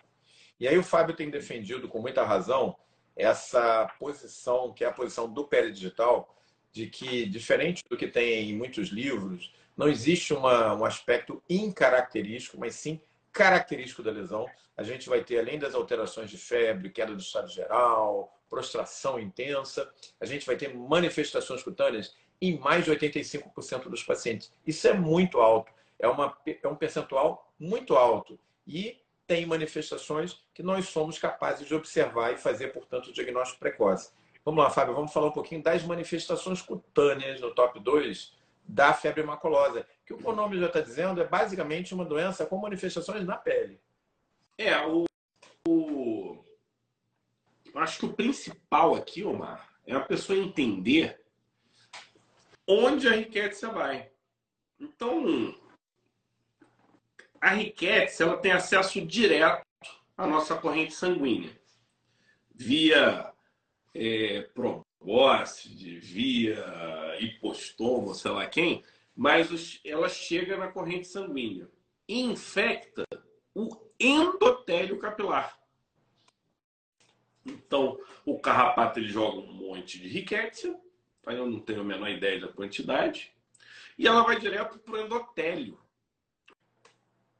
E 0.59 0.68
aí 0.68 0.76
o 0.76 0.83
Fábio 0.83 1.16
tem 1.16 1.30
defendido 1.30 1.88
com 1.88 2.00
muita 2.00 2.22
razão 2.22 2.76
essa 3.16 3.87
posição, 3.98 4.72
que 4.72 4.85
é 4.85 4.88
a 4.88 4.92
posição 4.92 5.33
do 5.33 5.48
digital, 5.72 6.37
de 6.70 6.86
que, 6.86 7.26
diferente 7.26 7.82
do 7.88 7.97
que 7.97 8.07
tem 8.07 8.51
em 8.51 8.57
muitos 8.57 8.88
livros, 8.88 9.53
não 9.76 9.88
existe 9.88 10.32
uma, 10.32 10.74
um 10.74 10.84
aspecto 10.84 11.42
incaracterístico, 11.49 12.59
mas 12.59 12.74
sim 12.74 13.01
característico 13.32 14.03
da 14.03 14.11
lesão. 14.11 14.47
A 14.76 14.82
gente 14.82 15.09
vai 15.09 15.24
ter, 15.24 15.38
além 15.38 15.59
das 15.59 15.74
alterações 15.74 16.30
de 16.30 16.36
febre, 16.36 16.90
queda 16.90 17.14
do 17.14 17.20
estado 17.20 17.49
geral, 17.49 18.39
prostração 18.51 19.18
intensa, 19.18 19.90
a 20.20 20.26
gente 20.26 20.44
vai 20.44 20.57
ter 20.57 20.74
manifestações 20.76 21.62
cutâneas 21.62 22.14
em 22.42 22.59
mais 22.59 22.84
de 22.84 22.90
85% 22.90 23.88
dos 23.88 24.03
pacientes. 24.03 24.53
Isso 24.66 24.88
é 24.88 24.92
muito 24.92 25.40
alto, 25.40 25.72
é, 25.98 26.09
uma, 26.09 26.36
é 26.44 26.68
um 26.68 26.74
percentual 26.74 27.51
muito 27.59 27.94
alto. 27.94 28.38
E 28.66 29.01
tem 29.26 29.46
manifestações 29.46 30.42
que 30.53 30.62
nós 30.62 30.88
somos 30.88 31.18
capazes 31.18 31.66
de 31.68 31.74
observar 31.74 32.32
e 32.32 32.36
fazer, 32.36 32.72
portanto, 32.72 33.09
o 33.09 33.12
diagnóstico 33.12 33.61
precoce. 33.61 34.11
Vamos 34.44 34.64
lá, 34.64 34.70
Fábio, 34.70 34.94
vamos 34.94 35.12
falar 35.12 35.28
um 35.28 35.32
pouquinho 35.32 35.62
das 35.62 35.84
manifestações 35.84 36.61
cutâneas 36.61 37.40
no 37.40 37.55
top 37.55 37.78
2 37.78 38.32
da 38.64 38.92
febre 38.92 39.22
maculosa, 39.22 39.86
que 40.07 40.12
o 40.14 40.32
nome 40.32 40.59
já 40.59 40.66
está 40.66 40.80
dizendo 40.80 41.20
é 41.20 41.26
basicamente 41.26 41.92
uma 41.94 42.05
doença 42.05 42.46
com 42.46 42.57
manifestações 42.57 43.26
na 43.26 43.36
pele. 43.36 43.80
É, 44.57 44.76
o, 44.86 45.05
o 45.68 46.44
acho 47.74 47.98
que 48.00 48.06
o 48.06 48.12
principal 48.12 48.94
aqui, 48.94 49.24
Omar, 49.24 49.68
é 49.86 49.94
a 49.94 50.00
pessoa 50.00 50.38
entender 50.38 51.20
onde 52.66 53.08
a 53.08 53.12
riqueza 53.12 53.70
vai. 53.70 54.10
Então, 54.78 55.54
a 57.40 57.50
riqueza 57.54 58.24
ela 58.24 58.36
tem 58.36 58.52
acesso 58.52 59.04
direto 59.04 59.64
à 60.16 60.26
nossa 60.26 60.56
corrente 60.56 60.94
sanguínea, 60.94 61.50
via 62.54 63.32
é, 63.94 64.42
probóscide, 64.54 65.98
via 65.98 66.64
hipostomo, 67.18 68.14
sei 68.14 68.30
lá 68.30 68.46
quem, 68.46 68.84
mas 69.14 69.80
ela 69.84 70.08
chega 70.08 70.56
na 70.56 70.68
corrente 70.68 71.08
sanguínea 71.08 71.68
e 72.06 72.20
infecta 72.20 73.04
o 73.54 73.68
endotélio 73.98 74.98
capilar. 74.98 75.59
Então, 77.45 77.99
o 78.24 78.38
carrapato 78.38 78.99
ele 78.99 79.09
joga 79.09 79.38
um 79.38 79.53
monte 79.53 79.99
de 79.99 80.09
riquétia, 80.09 80.78
eu 81.26 81.47
não 81.47 81.61
tenho 81.61 81.80
a 81.80 81.84
menor 81.84 82.11
ideia 82.11 82.41
da 82.41 82.49
quantidade, 82.49 83.32
e 83.97 84.07
ela 84.07 84.22
vai 84.22 84.38
direto 84.38 84.78
para 84.78 84.95
o 84.95 84.99
endotélio. 84.99 85.78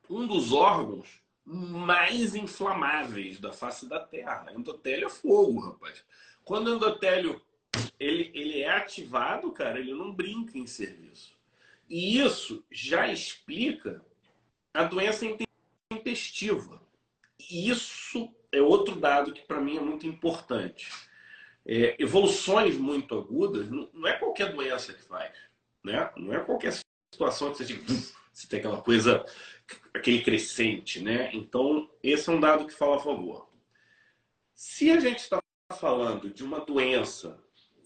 Um 0.09 0.27
dos 0.27 0.53
órgãos 0.53 1.21
mais 1.45 2.35
inflamáveis 2.35 3.41
da 3.41 3.53
face 3.53 3.89
da 3.89 3.99
Terra. 3.99 4.53
Endotélio 4.55 5.07
é 5.07 5.11
fogo, 5.11 5.61
rapaz. 5.61 6.05
Quando 6.45 6.69
o 6.69 6.77
endotélio 6.77 7.41
ele, 7.99 8.31
ele 8.35 8.61
é 8.61 8.71
ativado, 8.71 9.51
cara, 9.53 9.79
ele 9.79 9.93
não 9.93 10.13
brinca 10.13 10.59
em 10.59 10.67
serviço. 10.67 11.37
E 11.89 12.21
isso 12.21 12.65
já 12.71 13.11
explica 13.11 14.05
a 14.73 14.85
doença 14.85 15.27
intestiva. 15.93 16.81
Isso 17.39 18.33
é 18.53 18.61
outro 18.61 18.97
dado 18.97 19.33
que 19.33 19.43
para 19.43 19.61
mim 19.61 19.77
é 19.77 19.81
muito 19.81 20.07
importante. 20.07 20.91
É, 21.65 21.97
evoluções 21.99 22.77
muito 22.77 23.15
agudas 23.15 23.69
não 23.71 24.07
é 24.07 24.15
qualquer 24.15 24.53
doença 24.53 24.93
que 24.93 25.03
faz, 25.03 25.33
né? 25.85 26.11
Não 26.17 26.33
é 26.33 26.41
qualquer 26.41 26.73
situação 27.13 27.53
que 27.53 27.59
você, 27.59 27.67
tipo, 27.67 27.85
você 28.33 28.49
tem 28.49 28.59
aquela 28.59 28.81
coisa, 28.81 29.25
aquele 29.93 30.23
crescente, 30.23 31.01
né? 31.01 31.31
Então 31.33 31.91
esse 32.03 32.29
é 32.29 32.33
um 32.33 32.41
dado 32.41 32.67
que 32.67 32.75
fala 32.75 32.97
a 32.97 33.01
favor. 33.01 33.51
Se 34.55 34.91
a 34.91 34.99
gente 34.99 35.21
está 35.21 35.43
falando 35.79 36.31
de 36.31 36.43
uma 36.43 36.61
doença 36.61 37.43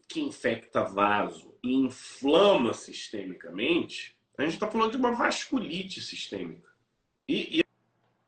que 0.08 0.20
infecta 0.20 0.84
vaso 0.84 1.54
e 1.62 1.74
inflama 1.74 2.72
sistemicamente, 2.72 4.16
a 4.38 4.42
gente 4.42 4.54
está 4.54 4.70
falando 4.70 4.92
de 4.92 4.96
uma 4.96 5.12
vasculite 5.12 6.00
sistêmica. 6.00 6.68
E, 7.28 7.60
e, 7.60 7.64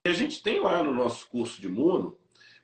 a 0.08 0.12
gente 0.12 0.42
tem 0.42 0.60
lá 0.60 0.82
no 0.82 0.94
nosso 0.94 1.26
curso 1.28 1.60
de 1.60 1.66
imuno, 1.66 2.16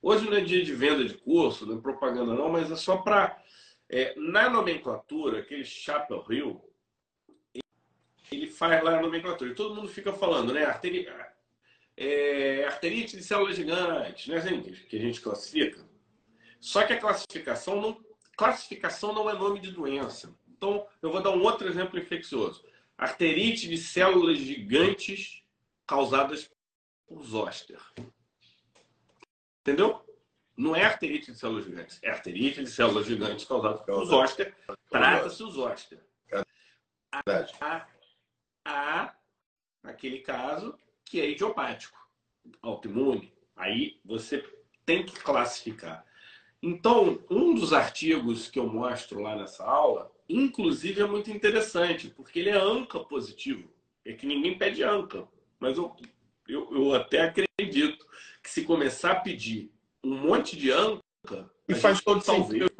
hoje 0.02 0.28
não 0.28 0.36
é 0.36 0.40
dia 0.40 0.62
de 0.64 0.74
venda 0.74 1.04
de 1.04 1.14
curso, 1.14 1.64
não 1.64 1.78
é 1.78 1.80
propaganda 1.80 2.34
não, 2.34 2.50
mas 2.50 2.70
é 2.70 2.76
só 2.76 2.98
para... 2.98 3.40
É, 3.88 4.14
na 4.16 4.48
nomenclatura, 4.50 5.38
aquele 5.40 5.64
Chapel 5.64 6.24
Hill, 6.28 6.72
ele 8.30 8.46
faz 8.46 8.82
lá 8.82 8.98
a 8.98 9.02
nomenclatura. 9.02 9.50
E 9.50 9.54
todo 9.54 9.74
mundo 9.74 9.88
fica 9.88 10.12
falando, 10.12 10.52
né? 10.52 10.64
Arteri... 10.64 11.06
É, 11.94 12.64
arterite 12.64 13.16
de 13.16 13.22
células 13.22 13.54
gigantes, 13.54 14.26
né? 14.26 14.36
Assim, 14.38 14.62
que 14.62 14.96
a 14.96 15.00
gente 15.00 15.20
classifica. 15.20 15.86
Só 16.58 16.84
que 16.86 16.94
a 16.94 16.98
classificação 16.98 17.80
não, 17.80 18.04
classificação 18.36 19.12
não 19.12 19.28
é 19.28 19.34
nome 19.34 19.60
de 19.60 19.70
doença. 19.70 20.34
Então, 20.48 20.86
eu 21.02 21.10
vou 21.10 21.22
dar 21.22 21.30
um 21.30 21.42
outro 21.42 21.68
exemplo 21.68 21.98
infeccioso. 21.98 22.64
Arterite 22.96 23.68
de 23.68 23.76
células 23.76 24.38
gigantes 24.38 25.42
causadas 25.86 26.48
por 27.06 27.22
zoster. 27.24 27.80
Entendeu? 29.62 30.04
Não 30.56 30.76
é 30.76 30.84
arterite 30.84 31.32
de 31.32 31.38
células 31.38 31.64
gigantes, 31.64 31.98
é 32.02 32.10
arterite 32.10 32.62
de 32.62 32.70
células 32.70 33.06
gigantes 33.06 33.44
causada 33.44 33.78
por 33.78 34.04
zoster. 34.04 34.54
Trata-se 34.90 35.42
o 35.42 35.50
zoster. 35.50 35.98
Há, 37.60 37.86
há 38.64 39.14
aquele 39.82 40.18
caso 40.18 40.78
que 41.04 41.20
é 41.20 41.30
idiopático, 41.30 41.98
autoimune. 42.60 43.32
Aí 43.56 44.00
você 44.04 44.44
tem 44.84 45.04
que 45.04 45.18
classificar. 45.20 46.04
Então, 46.62 47.22
um 47.30 47.54
dos 47.54 47.72
artigos 47.72 48.48
que 48.48 48.58
eu 48.58 48.66
mostro 48.66 49.20
lá 49.20 49.36
nessa 49.36 49.64
aula, 49.64 50.12
inclusive 50.28 51.00
é 51.00 51.06
muito 51.06 51.30
interessante, 51.30 52.08
porque 52.08 52.38
ele 52.38 52.50
é 52.50 52.56
ANCA 52.56 53.00
positivo. 53.00 53.70
É 54.04 54.12
que 54.12 54.26
ninguém 54.26 54.56
pede 54.56 54.82
ANCA, 54.82 55.28
mas 55.58 55.76
eu, 55.76 55.94
eu, 56.48 56.74
eu 56.74 56.94
até 56.94 57.22
acredito 57.22 58.06
se 58.52 58.64
começar 58.64 59.12
a 59.12 59.20
pedir 59.20 59.72
um 60.04 60.14
monte 60.14 60.58
de 60.58 60.70
ANCA, 60.70 61.50
e 61.66 61.74
faz 61.74 62.02
todo 62.02 62.20
sentido. 62.20 62.70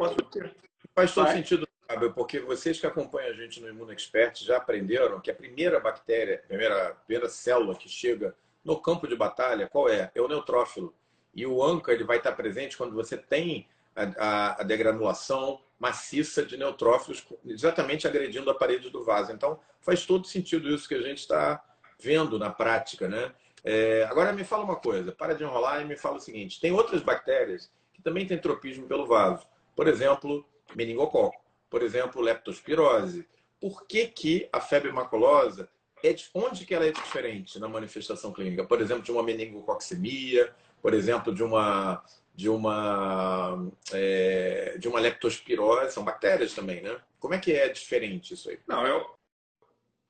Faz 0.95 1.15
todo 1.15 1.31
sentido, 1.31 1.67
Fábio, 1.89 2.13
porque 2.13 2.41
vocês 2.41 2.79
que 2.79 2.87
acompanham 2.87 3.31
a 3.31 3.33
gente 3.33 3.59
no 3.59 3.71
Imuno 3.71 3.91
Expert 3.91 4.45
já 4.45 4.59
aprenderam 4.59 5.19
que 5.19 5.31
a 5.31 5.35
primeira 5.35 5.81
bactéria, 5.81 6.43
a 6.45 6.47
primeira, 6.47 6.95
primeira 7.07 7.29
célula 7.31 7.75
que 7.75 7.89
chega 7.89 8.35
no 8.63 8.79
campo 8.79 9.09
de 9.09 9.17
batalha, 9.17 9.67
qual 9.67 9.89
é? 9.89 10.11
É 10.15 10.21
o 10.21 10.29
neutrófilo. 10.29 10.95
E 11.35 11.47
o 11.47 11.65
ANCA 11.65 11.93
ele 11.93 12.05
vai 12.05 12.19
estar 12.19 12.33
presente 12.33 12.77
quando 12.77 12.95
você 12.95 13.17
tem 13.17 13.67
a, 13.97 14.03
a, 14.19 14.61
a 14.61 14.65
degranulação 14.65 15.59
maciça 15.79 16.45
de 16.45 16.59
neutrófilos 16.59 17.25
exatamente 17.47 18.07
agredindo 18.07 18.51
a 18.51 18.55
parede 18.55 18.91
do 18.91 19.03
vaso. 19.03 19.33
Então, 19.33 19.59
faz 19.81 20.05
todo 20.05 20.27
sentido 20.27 20.69
isso 20.69 20.87
que 20.87 20.95
a 20.95 21.01
gente 21.01 21.21
está 21.21 21.65
vendo 21.99 22.39
na 22.39 22.51
prática. 22.51 23.09
Né? 23.09 23.33
É, 23.65 24.05
agora, 24.05 24.33
me 24.33 24.45
fala 24.45 24.65
uma 24.65 24.77
coisa, 24.77 25.13
para 25.13 25.35
de 25.35 25.45
enrolar 25.45 25.81
e 25.81 25.85
me 25.85 25.97
fala 25.97 26.17
o 26.17 26.21
seguinte: 26.21 26.61
tem 26.61 26.73
outras 26.73 27.03
bactérias 27.03 27.71
que 27.93 28.03
também 28.03 28.27
têm 28.27 28.39
tropismo 28.39 28.87
pelo 28.87 29.07
vaso. 29.07 29.47
Por 29.77 29.87
exemplo, 29.87 30.45
meningococo. 30.75 31.41
Por 31.71 31.83
exemplo, 31.83 32.21
leptospirose. 32.21 33.27
Por 33.61 33.87
que, 33.87 34.07
que 34.07 34.49
a 34.53 34.61
febre 34.61 34.91
maculosa 34.93 35.69
é 36.03 36.13
de, 36.13 36.29
onde 36.35 36.67
que 36.67 36.75
ela 36.75 36.87
é 36.87 36.93
diferente 36.93 37.59
na 37.59 37.69
manifestação 37.69 38.33
clínica? 38.33 38.65
Por 38.65 38.81
exemplo, 38.81 39.03
de 39.03 39.13
uma 39.13 39.23
meningococcemia, 39.23 40.53
por 40.81 40.93
exemplo, 40.93 41.35
de 41.35 41.43
uma 41.43 42.03
de 42.35 42.49
uma 42.49 43.71
é, 43.93 44.77
de 44.79 44.89
uma 44.89 44.99
leptospirose, 44.99 45.93
são 45.93 46.05
bactérias 46.05 46.55
também, 46.55 46.81
né? 46.83 46.99
Como 47.21 47.35
é 47.35 47.39
que 47.39 47.53
é 47.53 47.69
diferente 47.69 48.35
isso 48.35 48.51
aí? 48.51 48.59
Não, 48.67 48.87
eu 48.87 49.15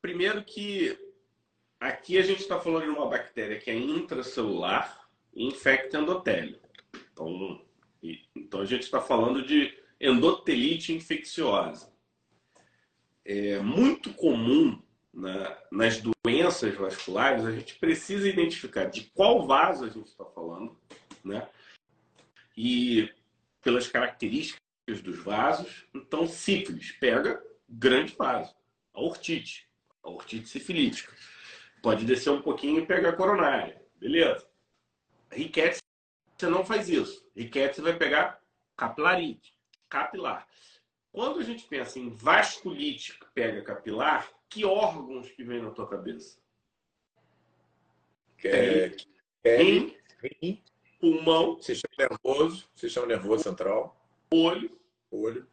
primeiro 0.00 0.42
que 0.44 0.98
aqui 1.82 2.16
a 2.16 2.22
gente 2.22 2.40
está 2.40 2.58
falando 2.60 2.84
de 2.84 2.90
uma 2.90 3.08
bactéria 3.08 3.58
que 3.58 3.70
é 3.70 3.74
intracelular 3.74 5.06
e 5.34 5.44
infecta 5.44 5.98
endotélio. 5.98 6.58
Então, 7.12 7.60
então 8.34 8.60
a 8.60 8.64
gente 8.64 8.82
está 8.82 9.00
falando 9.00 9.44
de 9.44 9.76
endotelite 10.00 10.92
infecciosa. 10.92 11.92
É 13.24 13.58
muito 13.58 14.12
comum 14.14 14.80
né, 15.12 15.56
nas 15.70 16.00
doenças 16.00 16.74
vasculares, 16.74 17.44
a 17.44 17.52
gente 17.52 17.74
precisa 17.78 18.28
identificar 18.28 18.86
de 18.86 19.02
qual 19.14 19.46
vaso 19.46 19.84
a 19.84 19.88
gente 19.88 20.06
está 20.06 20.24
falando, 20.24 20.76
né? 21.22 21.46
E 22.56 23.10
pelas 23.60 23.88
características 23.88 24.60
dos 25.02 25.18
vasos, 25.22 25.86
então 25.94 26.26
sífilis 26.26 26.92
pega 26.92 27.42
grande 27.68 28.14
vaso, 28.16 28.54
a 28.92 29.00
ortite, 29.00 29.68
a 30.02 30.10
ortite 30.10 30.48
sifilítica. 30.48 31.12
Pode 31.82 32.04
descer 32.04 32.30
um 32.30 32.40
pouquinho 32.40 32.80
e 32.80 32.86
pegar 32.86 33.10
a 33.10 33.16
coronária, 33.16 33.84
beleza? 33.96 34.48
Riquete 35.30 35.82
você 36.38 36.46
não 36.48 36.64
faz 36.64 36.88
isso. 36.88 37.28
Riquete 37.36 37.76
você 37.76 37.82
vai 37.82 37.96
pegar 37.96 38.40
capilarite, 38.76 39.54
capilar. 39.88 40.46
Quando 41.12 41.40
a 41.40 41.42
gente 41.42 41.66
pensa 41.66 41.98
em 41.98 42.10
vasculite 42.10 43.18
que 43.18 43.26
pega 43.34 43.62
capilar, 43.62 44.30
que 44.48 44.64
órgãos 44.64 45.30
que 45.30 45.44
vem 45.44 45.60
na 45.60 45.70
tua 45.70 45.88
cabeça? 45.88 46.40
É, 48.44 48.90
rim, 49.44 49.96
rim, 50.40 50.62
pulmão, 51.00 51.60
sistema 51.60 51.94
nervoso, 51.98 52.68
sistema 52.74 53.06
nervoso 53.06 53.44
central, 53.44 53.96
olho, 54.32 54.80
olho, 55.10 55.46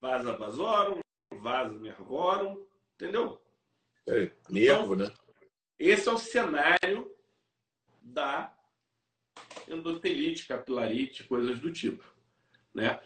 vasa 0.00 0.36
vasorum, 0.36 1.00
vaso 1.40 1.78
nervorum, 1.80 2.64
entendeu? 2.94 3.40
É, 4.06 4.30
nervo, 4.48 4.94
então, 4.94 5.08
né? 5.08 5.14
Esse 5.80 6.10
é 6.10 6.12
o 6.12 6.18
cenário 6.18 7.10
da 8.02 8.54
endotelite, 9.66 10.46
capilarite, 10.46 11.24
coisas 11.24 11.58
do 11.58 11.72
tipo, 11.72 12.04
né? 12.74 13.00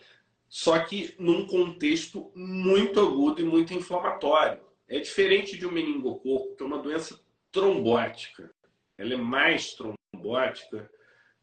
Só 0.48 0.78
que 0.80 1.14
num 1.16 1.46
contexto 1.46 2.32
muito 2.34 2.98
agudo 2.98 3.40
e 3.40 3.44
muito 3.44 3.72
inflamatório. 3.72 4.60
É 4.88 4.98
diferente 4.98 5.56
de 5.56 5.64
um 5.66 5.70
meningococo, 5.70 6.56
que 6.56 6.62
é 6.64 6.66
uma 6.66 6.82
doença 6.82 7.20
trombótica. 7.52 8.52
Ela 8.98 9.14
é 9.14 9.16
mais 9.16 9.74
trombótica, 9.74 10.90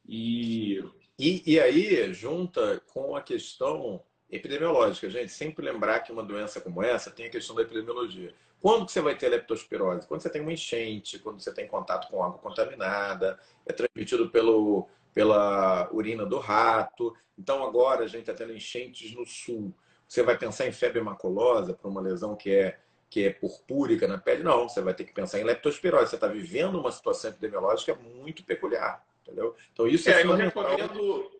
e... 0.06 0.80
e... 1.18 1.54
E, 1.54 1.60
aí, 1.60 2.14
junta 2.14 2.82
com 2.88 3.16
a 3.16 3.22
questão 3.22 4.04
epidemiológica, 4.30 5.10
gente, 5.10 5.32
sempre 5.32 5.66
lembrar 5.66 6.02
que 6.02 6.12
uma 6.12 6.24
doença 6.24 6.60
como 6.60 6.84
essa 6.84 7.10
tem 7.10 7.28
a 7.28 7.32
questão 7.32 7.56
da 7.56 7.62
epidemiologia. 7.62 8.34
Quando 8.62 8.86
que 8.86 8.92
você 8.92 9.02
vai 9.02 9.16
ter 9.18 9.30
leptospirose? 9.30 10.08
Quando 10.08 10.22
você 10.22 10.30
tem 10.30 10.42
uma 10.42 10.54
enchente, 10.54 11.18
quando 11.18 11.42
você 11.42 11.52
tem 11.52 11.68
contato 11.68 12.08
com 12.10 12.24
água 12.24 12.38
contaminada, 12.38 13.40
é 13.66 13.74
transmitido 13.74 14.30
pelo, 14.30 14.88
pela 15.14 15.90
urina 15.92 16.26
do 16.26 16.38
rato. 16.38 17.16
Então 17.38 17.64
agora 17.64 18.04
a 18.04 18.08
gente 18.08 18.22
está 18.22 18.34
tendo 18.34 18.54
enchentes 18.54 19.16
no 19.16 19.26
sul. 19.26 19.74
Você 20.08 20.22
vai 20.22 20.38
pensar 20.38 20.68
em 20.68 20.72
febre 20.72 21.02
maculosa 21.02 21.74
para 21.74 21.90
uma 21.90 22.02
lesão 22.02 22.36
que 22.36 22.54
é 22.54 22.80
que 23.10 23.26
é 23.26 23.30
purpúrica 23.30 24.08
na 24.08 24.18
pele, 24.18 24.42
não. 24.42 24.70
Você 24.70 24.80
vai 24.80 24.94
ter 24.94 25.04
que 25.04 25.12
pensar 25.12 25.38
em 25.38 25.44
leptospirose. 25.44 26.10
Você 26.10 26.16
está 26.16 26.28
vivendo 26.28 26.80
uma 26.80 26.94
situação 26.94 27.30
epidemiológica 27.30 27.94
muito 27.94 28.46
peculiar, 28.46 29.06
entendeu? 29.22 29.54
Então 29.74 29.86
isso 29.86 30.10
é, 30.10 30.22
é 30.22 30.26
eu 30.26 30.34
recomendo, 30.34 31.32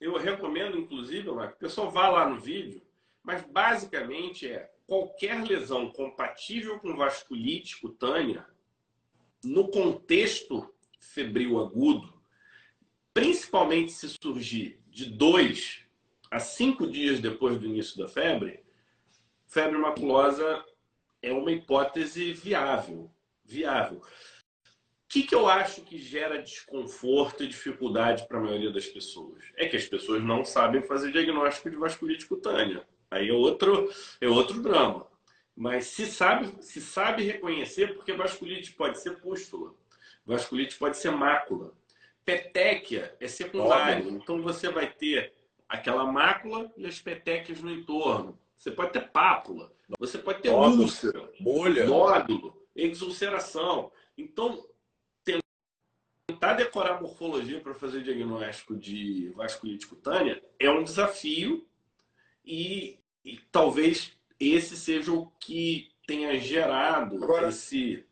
eu 0.00 0.18
recomendo, 0.18 0.76
inclusive, 0.76 1.22
que 1.22 1.30
o 1.30 1.56
pessoal 1.60 1.92
vá 1.92 2.08
lá 2.08 2.28
no 2.28 2.40
vídeo, 2.40 2.82
mas 3.22 3.44
basicamente 3.44 4.50
é 4.50 4.68
qualquer 4.86 5.42
lesão 5.44 5.90
compatível 5.90 6.78
com 6.78 6.96
vasculite 6.96 7.80
cutânea, 7.80 8.46
no 9.44 9.68
contexto 9.68 10.72
febril 11.00 11.60
agudo, 11.60 12.22
principalmente 13.12 13.92
se 13.92 14.08
surgir 14.08 14.80
de 14.88 15.06
dois 15.06 15.84
a 16.30 16.38
cinco 16.38 16.86
dias 16.86 17.20
depois 17.20 17.58
do 17.58 17.66
início 17.66 17.98
da 17.98 18.08
febre, 18.08 18.64
febre 19.46 19.76
maculosa 19.76 20.64
é 21.20 21.32
uma 21.32 21.52
hipótese 21.52 22.32
viável. 22.32 23.10
Viável. 23.44 23.98
O 23.98 24.02
que, 25.08 25.24
que 25.24 25.34
eu 25.34 25.46
acho 25.46 25.82
que 25.82 25.98
gera 25.98 26.40
desconforto 26.40 27.44
e 27.44 27.48
dificuldade 27.48 28.26
para 28.26 28.38
a 28.38 28.42
maioria 28.42 28.72
das 28.72 28.86
pessoas? 28.86 29.44
É 29.56 29.68
que 29.68 29.76
as 29.76 29.84
pessoas 29.84 30.22
não 30.24 30.42
sabem 30.42 30.82
fazer 30.82 31.12
diagnóstico 31.12 31.68
de 31.68 31.76
vasculite 31.76 32.26
cutânea. 32.26 32.86
Aí 33.12 33.28
é 33.28 33.32
outro, 33.32 33.92
é 34.20 34.26
outro 34.26 34.62
drama. 34.62 35.06
Mas 35.54 35.88
se 35.88 36.06
sabe, 36.06 36.50
se 36.62 36.80
sabe 36.80 37.22
reconhecer, 37.22 37.94
porque 37.94 38.14
vasculite 38.14 38.72
pode 38.72 38.98
ser 39.00 39.20
pústula, 39.20 39.74
vasculite 40.24 40.76
pode 40.78 40.96
ser 40.96 41.10
mácula. 41.10 41.74
Petéquia 42.24 43.14
é 43.20 43.28
secundário, 43.28 44.08
então 44.08 44.40
você 44.40 44.70
vai 44.70 44.90
ter 44.90 45.34
aquela 45.68 46.10
mácula 46.10 46.72
e 46.74 46.86
as 46.86 47.00
petequias 47.00 47.60
no 47.60 47.70
entorno. 47.70 48.38
Você 48.56 48.70
pode 48.70 48.92
ter 48.92 49.10
pápula, 49.10 49.70
você 49.98 50.16
pode 50.16 50.40
ter 50.40 50.50
nódulo, 50.50 50.84
úlcera, 50.84 51.30
bolha, 51.38 51.84
nódulo, 51.84 52.56
exulceração. 52.74 53.92
Então, 54.16 54.64
tentar 56.26 56.54
decorar 56.54 57.02
morfologia 57.02 57.60
para 57.60 57.74
fazer 57.74 58.02
diagnóstico 58.02 58.74
de 58.74 59.28
vasculite 59.36 59.86
cutânea 59.86 60.42
é 60.58 60.70
um 60.70 60.82
desafio 60.82 61.66
e 62.44 63.01
e 63.24 63.38
talvez 63.50 64.12
esse 64.38 64.76
seja 64.76 65.12
o 65.12 65.30
que 65.38 65.90
tenha 66.06 66.38
gerado 66.38 67.22
Agora, 67.22 67.48
esse 67.48 68.04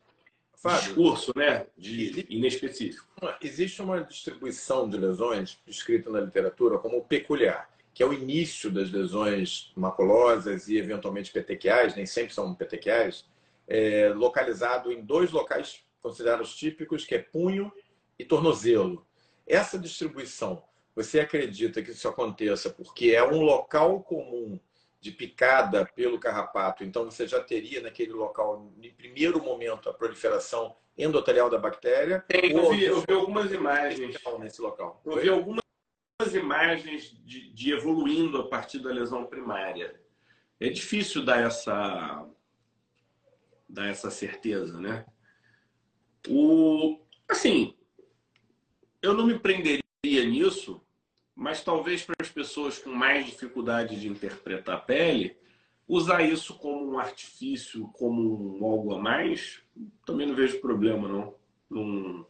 Fábio, 0.54 0.80
discurso 0.80 1.32
né, 1.34 1.66
de 1.76 2.26
inespecífico. 2.28 3.06
Existe 3.40 3.80
uma 3.82 4.02
distribuição 4.02 4.88
de 4.88 4.96
lesões 4.96 5.58
descrita 5.66 6.10
na 6.10 6.20
literatura 6.20 6.78
como 6.78 7.04
peculiar, 7.04 7.70
que 7.94 8.02
é 8.02 8.06
o 8.06 8.12
início 8.12 8.70
das 8.70 8.90
lesões 8.90 9.72
maculosas 9.74 10.68
e 10.68 10.76
eventualmente 10.76 11.32
petequiais, 11.32 11.96
nem 11.96 12.06
sempre 12.06 12.34
são 12.34 12.54
petequiais, 12.54 13.24
é, 13.66 14.10
localizado 14.14 14.92
em 14.92 15.02
dois 15.02 15.30
locais 15.30 15.82
considerados 16.02 16.54
típicos, 16.54 17.04
que 17.04 17.14
é 17.14 17.18
punho 17.18 17.72
e 18.18 18.24
tornozelo. 18.24 19.06
Essa 19.46 19.78
distribuição, 19.78 20.62
você 20.94 21.20
acredita 21.20 21.82
que 21.82 21.90
isso 21.90 22.08
aconteça 22.08 22.70
porque 22.70 23.10
é 23.10 23.24
um 23.26 23.42
local 23.42 24.02
comum 24.02 24.58
de 25.00 25.10
picada 25.10 25.86
pelo 25.94 26.20
carrapato, 26.20 26.84
então 26.84 27.06
você 27.06 27.26
já 27.26 27.42
teria 27.42 27.80
naquele 27.80 28.12
local, 28.12 28.70
em 28.82 28.92
primeiro 28.92 29.42
momento, 29.42 29.88
a 29.88 29.94
proliferação 29.94 30.76
endotelial 30.96 31.48
da 31.48 31.58
bactéria. 31.58 32.22
Tem, 32.28 32.52
eu, 32.52 32.70
vi, 32.70 32.84
eu 32.84 33.00
vi 33.00 33.12
algumas 33.14 33.50
imagens 33.50 34.16
nesse 34.38 34.60
local. 34.60 35.00
Eu 35.04 35.16
vi 35.16 35.28
algumas 35.30 35.62
imagens 36.34 37.16
de, 37.24 37.50
de, 37.52 37.72
evoluindo 37.72 38.38
a 38.38 38.48
partir 38.48 38.80
da 38.80 38.90
lesão 38.90 39.24
primária. 39.24 39.98
É 40.58 40.68
difícil 40.68 41.24
dar 41.24 41.40
essa 41.40 42.26
dar 43.66 43.86
essa 43.86 44.10
certeza, 44.10 44.78
né? 44.78 45.06
O 46.28 47.00
assim, 47.26 47.74
eu 49.00 49.14
não 49.14 49.26
me 49.26 49.38
prenderia 49.38 49.80
nisso 50.04 50.84
mas 51.40 51.64
talvez 51.64 52.02
para 52.02 52.16
as 52.20 52.28
pessoas 52.28 52.76
com 52.76 52.90
mais 52.90 53.24
dificuldade 53.24 53.98
de 53.98 54.06
interpretar 54.06 54.76
a 54.76 54.78
pele, 54.80 55.38
usar 55.88 56.20
isso 56.20 56.52
como 56.58 56.92
um 56.92 56.98
artifício, 56.98 57.88
como 57.94 58.58
um 58.58 58.62
algo 58.62 58.94
a 58.94 58.98
mais, 58.98 59.62
também 60.04 60.26
não 60.26 60.34
vejo 60.34 60.60
problema, 60.60 61.34
não. 61.70 62.26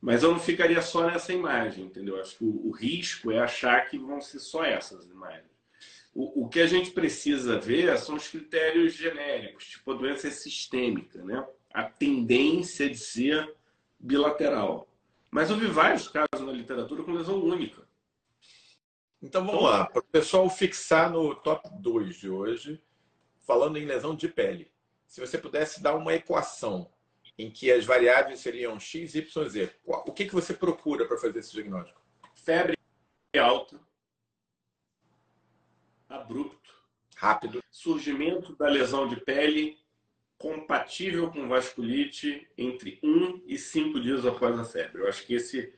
Mas 0.00 0.24
eu 0.24 0.32
não 0.32 0.40
ficaria 0.40 0.82
só 0.82 1.06
nessa 1.06 1.32
imagem, 1.32 1.84
entendeu? 1.84 2.20
Acho 2.20 2.38
que 2.38 2.44
o, 2.44 2.66
o 2.66 2.70
risco 2.72 3.30
é 3.30 3.38
achar 3.38 3.88
que 3.88 3.96
vão 3.96 4.20
ser 4.20 4.40
só 4.40 4.64
essas 4.64 5.08
imagens. 5.08 5.46
O, 6.12 6.42
o, 6.42 6.48
que 6.48 6.58
a 6.58 6.66
gente 6.66 6.90
precisa 6.90 7.56
ver 7.56 7.96
são 7.98 8.16
os 8.16 8.26
critérios 8.26 8.94
genéricos, 8.94 9.66
tipo 9.66 9.92
a 9.92 9.94
doença 9.94 10.26
é 10.26 10.30
sistêmica, 10.32 11.22
né? 11.22 11.46
A 11.72 11.84
tendência 11.84 12.90
de 12.90 12.98
ser 12.98 13.54
bilateral. 13.96 14.88
Mas 15.30 15.50
eu 15.50 15.56
vi 15.56 15.68
vários 15.68 16.08
casos 16.08 16.44
na 16.44 16.50
literatura 16.50 17.04
com 17.04 17.12
lesão 17.12 17.40
única. 17.40 17.88
Então 19.22 19.44
vamos 19.44 19.62
lá, 19.62 19.84
para 19.84 20.00
o 20.00 20.04
pessoal 20.04 20.48
fixar 20.48 21.10
no 21.10 21.34
top 21.34 21.68
2 21.78 22.16
de 22.16 22.30
hoje, 22.30 22.82
falando 23.42 23.76
em 23.76 23.84
lesão 23.84 24.14
de 24.14 24.28
pele. 24.28 24.72
Se 25.06 25.20
você 25.20 25.36
pudesse 25.36 25.82
dar 25.82 25.94
uma 25.94 26.14
equação 26.14 26.90
em 27.36 27.50
que 27.50 27.70
as 27.70 27.84
variáveis 27.84 28.40
seriam 28.40 28.80
x, 28.80 29.14
y, 29.14 29.48
z, 29.48 29.70
o 29.84 30.12
que, 30.12 30.24
que 30.24 30.34
você 30.34 30.54
procura 30.54 31.06
para 31.06 31.18
fazer 31.18 31.38
esse 31.38 31.52
diagnóstico? 31.52 32.00
Febre 32.34 32.76
alta, 33.38 33.78
abrupto, 36.08 36.74
rápido, 37.16 37.62
surgimento 37.70 38.56
da 38.56 38.68
lesão 38.68 39.06
de 39.06 39.16
pele 39.16 39.78
compatível 40.38 41.30
com 41.30 41.46
vasculite 41.46 42.48
entre 42.56 42.98
1 43.02 43.42
e 43.46 43.58
5 43.58 44.00
dias 44.00 44.24
após 44.24 44.58
a 44.58 44.64
febre. 44.64 45.02
Eu 45.02 45.08
acho 45.08 45.26
que 45.26 45.34
esse 45.34 45.74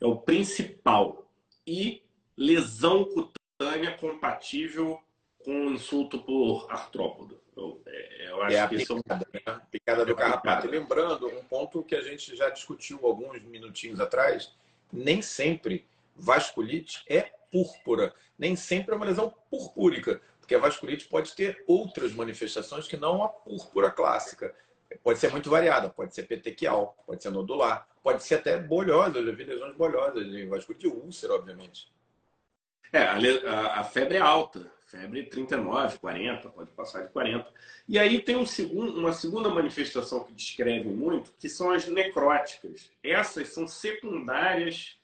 é 0.00 0.06
o 0.06 0.16
principal. 0.16 1.28
E 1.66 2.05
lesão 2.36 3.04
cutânea 3.04 3.96
compatível 3.96 5.00
com 5.44 5.70
insulto 5.70 6.18
por 6.18 6.66
artrópodo. 6.70 7.40
Eu, 7.56 7.80
é, 7.86 8.28
eu 8.28 8.42
acho 8.42 8.56
é 8.56 8.68
que 8.68 8.76
picada, 8.76 9.26
é 9.32 9.50
né? 9.50 9.60
picada 9.70 10.04
do 10.04 10.12
é 10.12 10.14
carrapato. 10.14 10.68
Lembrando, 10.68 11.28
um 11.28 11.44
ponto 11.44 11.82
que 11.82 11.94
a 11.94 12.02
gente 12.02 12.36
já 12.36 12.50
discutiu 12.50 13.00
alguns 13.06 13.40
minutinhos 13.42 14.00
atrás, 14.00 14.52
nem 14.92 15.22
sempre 15.22 15.86
vasculite 16.14 17.02
é 17.08 17.32
púrpura, 17.50 18.14
nem 18.38 18.54
sempre 18.56 18.92
é 18.92 18.96
uma 18.96 19.06
lesão 19.06 19.32
purpúrica, 19.50 20.20
porque 20.38 20.54
a 20.54 20.58
vasculite 20.58 21.06
pode 21.06 21.34
ter 21.34 21.64
outras 21.66 22.12
manifestações 22.12 22.86
que 22.86 22.96
não 22.96 23.22
a 23.22 23.28
púrpura 23.28 23.90
clássica. 23.90 24.54
Pode 25.02 25.18
ser 25.18 25.30
muito 25.30 25.48
variada, 25.50 25.88
pode 25.88 26.14
ser 26.14 26.24
petequial, 26.24 26.96
pode 27.06 27.22
ser 27.22 27.30
nodular, 27.30 27.88
pode 28.02 28.22
ser 28.22 28.36
até 28.36 28.58
bolhosa, 28.58 29.18
eu 29.18 29.26
já 29.26 29.32
vi 29.32 29.44
lesões 29.44 29.74
bolhosas, 29.74 30.30
de 30.30 30.46
vasculite 30.46 30.86
úlcera, 30.86 31.34
obviamente. 31.34 31.88
É, 32.92 33.02
a, 33.02 33.80
a, 33.80 33.84
febre 33.84 34.16
é 34.16 34.20
alta, 34.20 34.70
febre 34.86 35.24
39, 35.24 35.98
40, 35.98 36.48
pode 36.50 36.70
passar 36.70 37.02
de 37.02 37.12
40. 37.12 37.52
E 37.88 37.98
aí 37.98 38.20
tem 38.20 38.36
um 38.36 38.46
segundo, 38.46 38.98
uma 38.98 39.12
segunda 39.12 39.48
manifestação 39.48 40.24
que 40.24 40.32
descreve 40.32 40.88
muito, 40.88 41.32
que 41.38 41.48
são 41.48 41.70
as 41.70 41.86
necróticas. 41.86 42.90
Essas 43.02 43.48
são 43.48 43.66
secundárias 43.66 44.98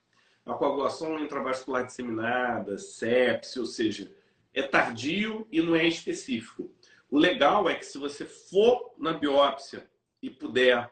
à 0.46 0.54
coagulação 0.54 1.18
intravascular 1.18 1.86
disseminada, 1.86 2.78
sepse, 2.78 3.58
ou 3.58 3.66
seja, 3.66 4.10
é 4.54 4.62
tardio 4.62 5.46
e 5.50 5.60
não 5.60 5.74
é 5.74 5.86
específico. 5.86 6.70
O 7.10 7.18
legal 7.18 7.68
é 7.68 7.74
que 7.74 7.84
se 7.84 7.98
você 7.98 8.24
for 8.24 8.94
na 8.98 9.12
biópsia 9.12 9.88
e 10.22 10.30
puder 10.30 10.90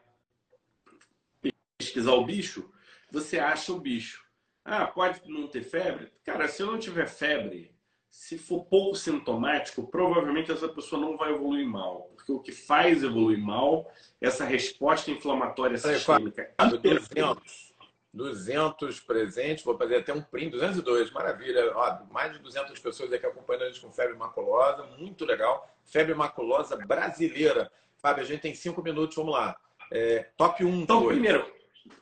pesquisar 1.77 2.13
o 2.13 2.25
bicho, 2.25 2.71
você 3.11 3.39
acha 3.39 3.73
o 3.73 3.79
bicho. 3.79 4.20
Ah, 4.63 4.87
pode 4.87 5.21
não 5.29 5.47
ter 5.47 5.63
febre? 5.63 6.11
Cara, 6.23 6.47
se 6.47 6.61
eu 6.61 6.67
não 6.67 6.79
tiver 6.79 7.07
febre, 7.07 7.73
se 8.11 8.37
for 8.37 8.65
pouco 8.65 8.95
sintomático, 8.95 9.87
provavelmente 9.87 10.51
essa 10.51 10.67
pessoa 10.67 11.01
não 11.01 11.17
vai 11.17 11.31
evoluir 11.31 11.65
mal. 11.65 12.11
Porque 12.15 12.31
o 12.31 12.39
que 12.39 12.51
faz 12.51 13.03
evoluir 13.03 13.39
mal 13.39 13.89
é 14.19 14.27
essa 14.27 14.43
resposta 14.43 15.09
inflamatória 15.09 15.77
sistêmica. 15.77 16.53
200, 16.57 17.73
200 18.13 18.99
presentes, 18.99 19.63
vou 19.63 19.77
fazer 19.77 19.97
até 19.97 20.13
um 20.13 20.21
print, 20.21 20.51
202, 20.51 21.11
maravilha. 21.11 21.71
Ó, 21.75 22.03
mais 22.11 22.33
de 22.33 22.39
200 22.39 22.77
pessoas 22.79 23.11
aqui 23.13 23.25
acompanhando 23.25 23.63
a 23.63 23.67
gente 23.69 23.81
com 23.81 23.91
febre 23.91 24.15
maculosa, 24.15 24.83
muito 24.97 25.25
legal. 25.25 25.67
Febre 25.85 26.13
maculosa 26.13 26.75
brasileira. 26.75 27.71
Fábio, 27.97 28.23
a 28.23 28.27
gente 28.27 28.41
tem 28.41 28.53
cinco 28.53 28.83
minutos, 28.83 29.15
vamos 29.15 29.33
lá. 29.33 29.55
É, 29.91 30.27
top 30.35 30.65
1. 30.65 30.81
Então, 30.81 31.07
primeiro, 31.07 31.49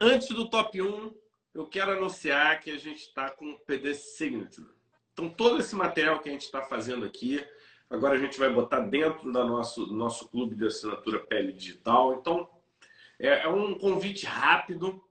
antes 0.01 0.30
do 0.30 0.49
top 0.49 0.82
1, 0.82 1.14
eu 1.60 1.68
quero 1.68 1.91
anunciar 1.91 2.62
que 2.62 2.72
a 2.72 2.78
gente 2.78 3.01
está 3.01 3.30
com 3.30 3.51
o 3.51 3.60
PD 3.60 3.93
Signature. 3.93 4.66
Então, 5.12 5.28
todo 5.28 5.60
esse 5.60 5.76
material 5.76 6.20
que 6.22 6.30
a 6.30 6.32
gente 6.32 6.45
está 6.45 6.62
fazendo 6.62 7.05
aqui, 7.05 7.45
agora 7.89 8.16
a 8.16 8.18
gente 8.18 8.39
vai 8.39 8.49
botar 8.49 8.80
dentro 8.80 9.30
do 9.30 9.45
nosso, 9.45 9.86
nosso 9.88 10.30
clube 10.30 10.55
de 10.55 10.68
assinatura 10.68 11.20
Pele 11.20 11.51
Digital. 11.51 12.14
Então, 12.14 12.49
é, 13.20 13.43
é 13.43 13.49
um 13.49 13.78
convite 13.78 14.26
rápido 14.26 15.03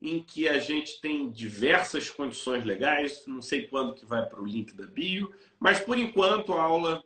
em 0.00 0.22
que 0.22 0.48
a 0.48 0.60
gente 0.60 1.00
tem 1.00 1.28
diversas 1.32 2.08
condições 2.08 2.64
legais. 2.64 3.26
Não 3.26 3.42
sei 3.42 3.66
quando 3.66 3.94
que 3.94 4.06
vai 4.06 4.24
para 4.24 4.40
o 4.40 4.46
link 4.46 4.72
da 4.74 4.86
bio, 4.86 5.34
mas 5.58 5.80
por 5.80 5.98
enquanto 5.98 6.52
a 6.52 6.62
aula 6.62 7.02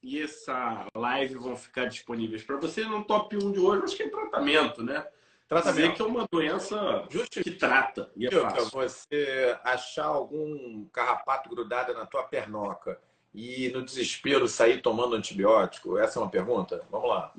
e 0.00 0.22
essa 0.22 0.86
live 0.94 1.34
vão 1.34 1.56
ficar 1.56 1.86
disponíveis 1.86 2.44
para 2.44 2.58
você 2.58 2.84
no 2.84 3.04
top 3.04 3.36
1 3.36 3.50
de 3.50 3.58
hoje, 3.58 3.82
acho 3.82 3.96
que 3.96 4.04
é 4.04 4.08
tratamento, 4.08 4.84
né? 4.84 5.04
Tratamento. 5.48 5.94
Que 5.94 6.02
é 6.02 6.04
uma 6.04 6.26
doença 6.30 7.06
que 7.30 7.50
trata. 7.52 8.10
E 8.16 8.26
é 8.26 8.30
fácil. 8.30 8.70
Você 8.70 9.56
achar 9.62 10.06
algum 10.06 10.84
carrapato 10.86 11.48
grudado 11.48 11.94
na 11.94 12.04
tua 12.04 12.24
pernoca 12.24 13.00
e 13.32 13.68
no 13.70 13.84
desespero 13.84 14.48
sair 14.48 14.82
tomando 14.82 15.14
antibiótico? 15.14 15.98
Essa 15.98 16.18
é 16.18 16.22
uma 16.22 16.30
pergunta? 16.30 16.84
Vamos 16.90 17.08
lá. 17.08 17.32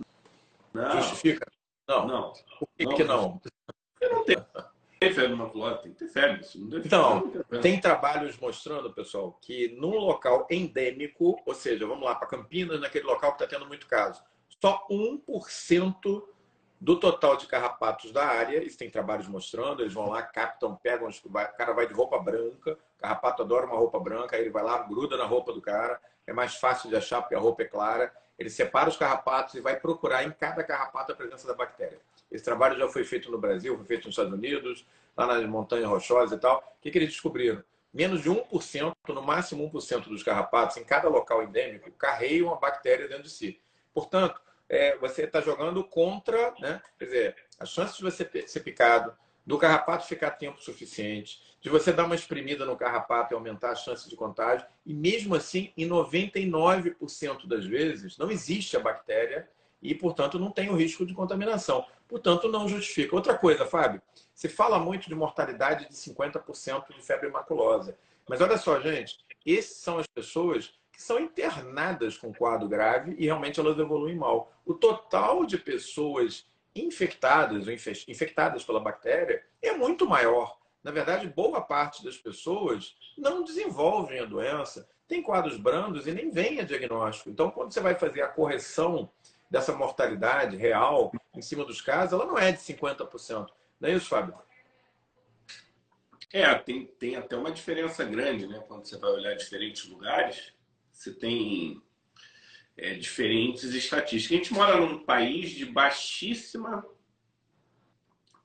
Não. 0.74 1.02
Justifica? 1.02 1.46
Não. 1.88 2.08
Não. 2.08 2.34
Por 2.60 2.96
que 2.96 3.04
não? 3.04 3.40
Que 4.00 4.08
não? 4.08 4.18
não 4.18 4.26
tem. 4.26 4.38
Tem 5.00 5.14
febre 5.14 5.36
tem 5.84 5.94
que 5.94 6.00
ter 6.00 6.08
febre. 6.08 6.42
então, 6.84 7.32
tem 7.62 7.80
trabalhos 7.80 8.36
mostrando, 8.40 8.92
pessoal, 8.92 9.38
que 9.40 9.76
num 9.80 9.96
local 9.96 10.48
endêmico, 10.50 11.40
ou 11.46 11.54
seja, 11.54 11.86
vamos 11.86 12.04
lá, 12.04 12.16
para 12.16 12.28
Campinas, 12.28 12.82
naquele 12.82 13.06
local 13.06 13.36
que 13.36 13.44
está 13.44 13.56
tendo 13.56 13.68
muito 13.68 13.86
caso, 13.86 14.24
só 14.60 14.88
1% 14.90 16.24
do 16.80 17.00
total 17.00 17.36
de 17.36 17.48
carrapatos 17.48 18.12
da 18.12 18.26
área, 18.26 18.64
isso 18.64 18.78
tem 18.78 18.90
trabalhos 18.90 19.28
mostrando, 19.28 19.82
eles 19.82 19.94
vão 19.94 20.10
lá, 20.10 20.22
captam, 20.22 20.76
pegam, 20.76 21.10
o 21.10 21.32
cara 21.32 21.74
vai 21.74 21.88
de 21.88 21.94
roupa 21.94 22.20
branca, 22.20 22.74
o 22.74 23.02
carrapato 23.02 23.42
adora 23.42 23.66
uma 23.66 23.76
roupa 23.76 24.00
branca, 24.00 24.36
aí 24.36 24.44
ele 24.44 24.52
vai 24.52 24.64
lá, 24.64 24.78
gruda 24.84 25.18
na 25.18 25.26
roupa 25.26 25.52
do 25.52 25.62
cara, 25.62 26.00
é 26.26 26.34
mais 26.34 26.56
fácil 26.56 26.90
de 26.90 26.96
achar 26.96 27.22
porque 27.22 27.36
a 27.36 27.40
roupa 27.40 27.64
é 27.64 27.66
clara, 27.66 28.14
ele 28.38 28.50
separa 28.50 28.90
os 28.90 28.98
carrapatos 28.98 29.56
e 29.56 29.62
vai 29.62 29.80
procurar 29.80 30.24
em 30.24 30.32
cada 30.32 30.64
carrapato 30.64 31.12
a 31.12 31.16
presença 31.16 31.48
da 31.48 31.56
bactéria. 31.56 32.00
Esse 32.32 32.44
trabalho 32.44 32.78
já 32.78 32.88
foi 32.88 33.04
feito 33.04 33.32
no 33.32 33.38
Brasil, 33.38 33.76
foi 33.76 33.86
feito 33.86 34.06
nos 34.06 34.14
Estados 34.14 34.34
Unidos, 34.34 34.86
lá 35.16 35.26
nas 35.26 35.44
montanhas 35.48 35.88
rochosas 35.88 36.38
e 36.38 36.40
tal. 36.40 36.60
O 36.78 36.82
que, 36.82 36.92
que 36.92 36.98
eles 37.00 37.10
descobriram? 37.10 37.64
Menos 37.92 38.22
de 38.22 38.30
1%, 38.30 38.94
no 39.08 39.22
máximo 39.24 39.68
1% 39.72 40.10
dos 40.10 40.22
carrapatos 40.22 40.78
em 40.78 40.84
cada 40.84 41.10
local 41.10 41.42
endêmico 41.42 41.90
carregam 41.94 42.50
uma 42.50 42.58
bactéria 42.58 43.08
dentro 43.08 43.24
de 43.24 43.32
si. 43.32 43.60
Portanto, 43.94 44.40
é, 44.70 44.98
você 44.98 45.24
está 45.24 45.42
jogando 45.42 45.84
contra, 45.84 46.54
né? 46.60 46.82
quer 46.98 47.06
dizer, 47.06 47.36
a 47.60 47.66
chance 47.66 47.98
de 47.98 48.04
você 48.04 48.30
ser 48.46 48.60
picado, 48.62 49.16
do 49.46 49.58
carrapato 49.58 50.06
ficar 50.06 50.32
tempo 50.32 50.62
suficiente, 50.62 51.42
de 51.62 51.70
você 51.70 51.94
dar 51.94 52.04
uma 52.04 52.16
espremida 52.16 52.66
no 52.66 52.76
carrapato 52.76 53.34
e 53.34 53.36
aumentar 53.36 53.72
a 53.72 53.76
chance 53.76 54.10
de 54.10 54.16
contágio, 54.16 54.68
e 54.86 54.94
mesmo 54.94 55.36
assim, 55.36 55.72
em 55.78 55.88
99% 55.88 57.48
das 57.48 57.66
vezes, 57.66 58.18
não 58.18 58.30
existe 58.30 58.76
a 58.76 58.80
bactéria 58.82 59.50
e, 59.82 59.96
portanto, 59.96 60.38
não 60.38 60.52
tem 60.52 60.70
o 60.70 60.76
risco 60.76 61.06
de 61.06 61.14
contaminação. 61.14 61.86
Portanto, 62.08 62.50
não 62.50 62.68
justifica. 62.68 63.16
Outra 63.16 63.38
coisa, 63.38 63.66
Fábio, 63.66 64.02
se 64.34 64.50
fala 64.50 64.80
muito 64.80 65.08
de 65.08 65.16
mortalidade 65.16 65.88
de 65.88 65.96
50% 65.96 66.94
de 66.94 67.02
febre 67.02 67.30
maculosa. 67.30 67.98
Mas 68.28 68.42
olha 68.42 68.58
só, 68.58 68.80
gente, 68.82 69.20
esses 69.46 69.78
são 69.78 69.98
as 69.98 70.08
pessoas 70.08 70.74
que 70.98 71.04
são 71.04 71.20
internadas 71.20 72.18
com 72.18 72.34
quadro 72.34 72.68
grave 72.68 73.16
e 73.20 73.26
realmente 73.26 73.60
elas 73.60 73.78
evoluem 73.78 74.16
mal. 74.16 74.52
O 74.66 74.74
total 74.74 75.46
de 75.46 75.56
pessoas 75.56 76.50
infectadas 76.76 77.68
ou 77.68 77.74
infectadas 77.74 78.64
pela 78.64 78.80
bactéria 78.80 79.46
é 79.62 79.74
muito 79.74 80.08
maior. 80.08 80.58
Na 80.84 80.90
verdade, 80.90 81.28
boa 81.28 81.62
parte 81.62 82.04
das 82.04 82.18
pessoas 82.18 82.96
não 83.16 83.44
desenvolvem 83.44 84.20
a 84.20 84.26
doença, 84.26 84.90
tem 85.08 85.22
quadros 85.22 85.58
brandos 85.58 86.08
e 86.08 86.12
nem 86.12 86.32
vem 86.32 86.60
a 86.60 86.64
diagnóstico. 86.64 87.30
Então, 87.30 87.52
quando 87.52 87.72
você 87.72 87.80
vai 87.80 87.94
fazer 87.94 88.24
a 88.24 88.28
correção 88.28 89.08
dessa 89.52 89.74
mortalidade 89.74 90.58
real 90.58 91.12
em 91.36 91.44
cima 91.44 91.64
dos 91.64 91.80
casos, 91.80 92.14
ela 92.14 92.26
não 92.26 92.40
é 92.40 92.52
de 92.52 92.58
50%. 92.58 93.48
Não 93.80 93.88
é 93.88 93.94
isso, 93.94 94.10
Fábio? 94.10 94.34
É, 96.34 96.56
tem, 96.56 96.88
tem 96.88 97.16
até 97.16 97.38
uma 97.38 97.52
diferença 97.52 98.04
grande, 98.04 98.48
né? 98.48 98.64
Quando 98.68 98.86
você 98.86 98.98
vai 98.98 99.12
olhar 99.12 99.36
diferentes 99.36 99.88
lugares, 99.88 100.57
você 100.98 101.14
tem 101.14 101.82
é, 102.76 102.96
diferentes 102.96 103.64
estatísticas. 103.66 104.36
A 104.36 104.40
gente 104.40 104.54
mora 104.54 104.80
num 104.80 105.04
país 105.04 105.52
de 105.52 105.66
baixíssima 105.66 106.84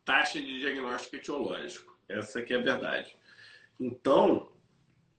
taxa 0.05 0.41
de 0.41 0.61
diagnóstico 0.61 1.17
etiológico. 1.17 1.99
Essa 2.09 2.43
que 2.43 2.53
é 2.53 2.59
a 2.59 2.63
verdade. 2.63 3.17
Então, 3.81 4.53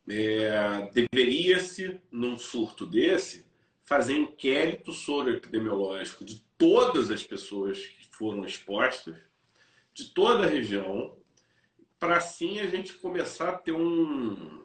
é, 0.08 0.92
deveria-se, 0.94 2.00
num 2.12 2.38
surto 2.38 2.86
desse, 2.86 3.46
fazer 3.84 4.16
inquérito 4.16 4.92
epidemiológico 5.30 6.24
de 6.24 6.40
todas 6.58 7.10
as 7.10 7.24
pessoas 7.24 7.80
que 7.80 8.16
foram 8.16 8.46
expostas, 8.46 9.16
de 9.94 10.14
toda 10.14 10.46
a 10.46 10.50
região, 10.50 11.18
para 12.00 12.18
assim 12.18 12.60
a 12.60 12.68
gente 12.68 12.94
começar 12.94 13.50
a 13.50 13.58
ter 13.58 13.72
um, 13.72 14.63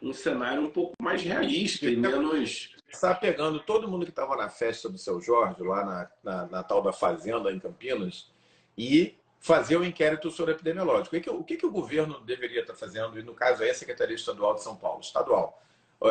um 0.00 0.12
cenário 0.12 0.62
um 0.62 0.70
pouco 0.70 0.94
mais 1.00 1.22
realista 1.22 1.86
e 1.86 1.96
menos. 1.96 2.76
Está 2.88 3.14
pegando 3.14 3.60
todo 3.60 3.88
mundo 3.88 4.04
que 4.04 4.10
estava 4.10 4.36
na 4.36 4.48
festa 4.48 4.88
do 4.88 4.96
seu 4.96 5.20
Jorge, 5.20 5.62
lá 5.62 5.84
na, 5.84 6.10
na, 6.22 6.46
na, 6.46 6.62
tal 6.62 6.80
da 6.80 6.92
Fazenda 6.92 7.52
em 7.52 7.58
Campinas, 7.58 8.30
e 8.76 9.16
fazer 9.40 9.76
o 9.76 9.80
um 9.80 9.84
inquérito 9.84 10.30
sobre 10.30 10.54
epidemiológico. 10.54 11.16
O 11.16 11.20
que, 11.20 11.30
o 11.30 11.44
que, 11.44 11.66
o 11.66 11.70
governo 11.70 12.20
deveria 12.20 12.60
estar 12.60 12.74
fazendo, 12.74 13.18
e 13.18 13.22
no 13.22 13.34
caso 13.34 13.62
é 13.62 13.70
a 13.70 13.74
Secretaria 13.74 14.16
Estadual 14.16 14.54
de 14.54 14.62
São 14.62 14.76
Paulo, 14.76 15.00
estadual 15.00 15.62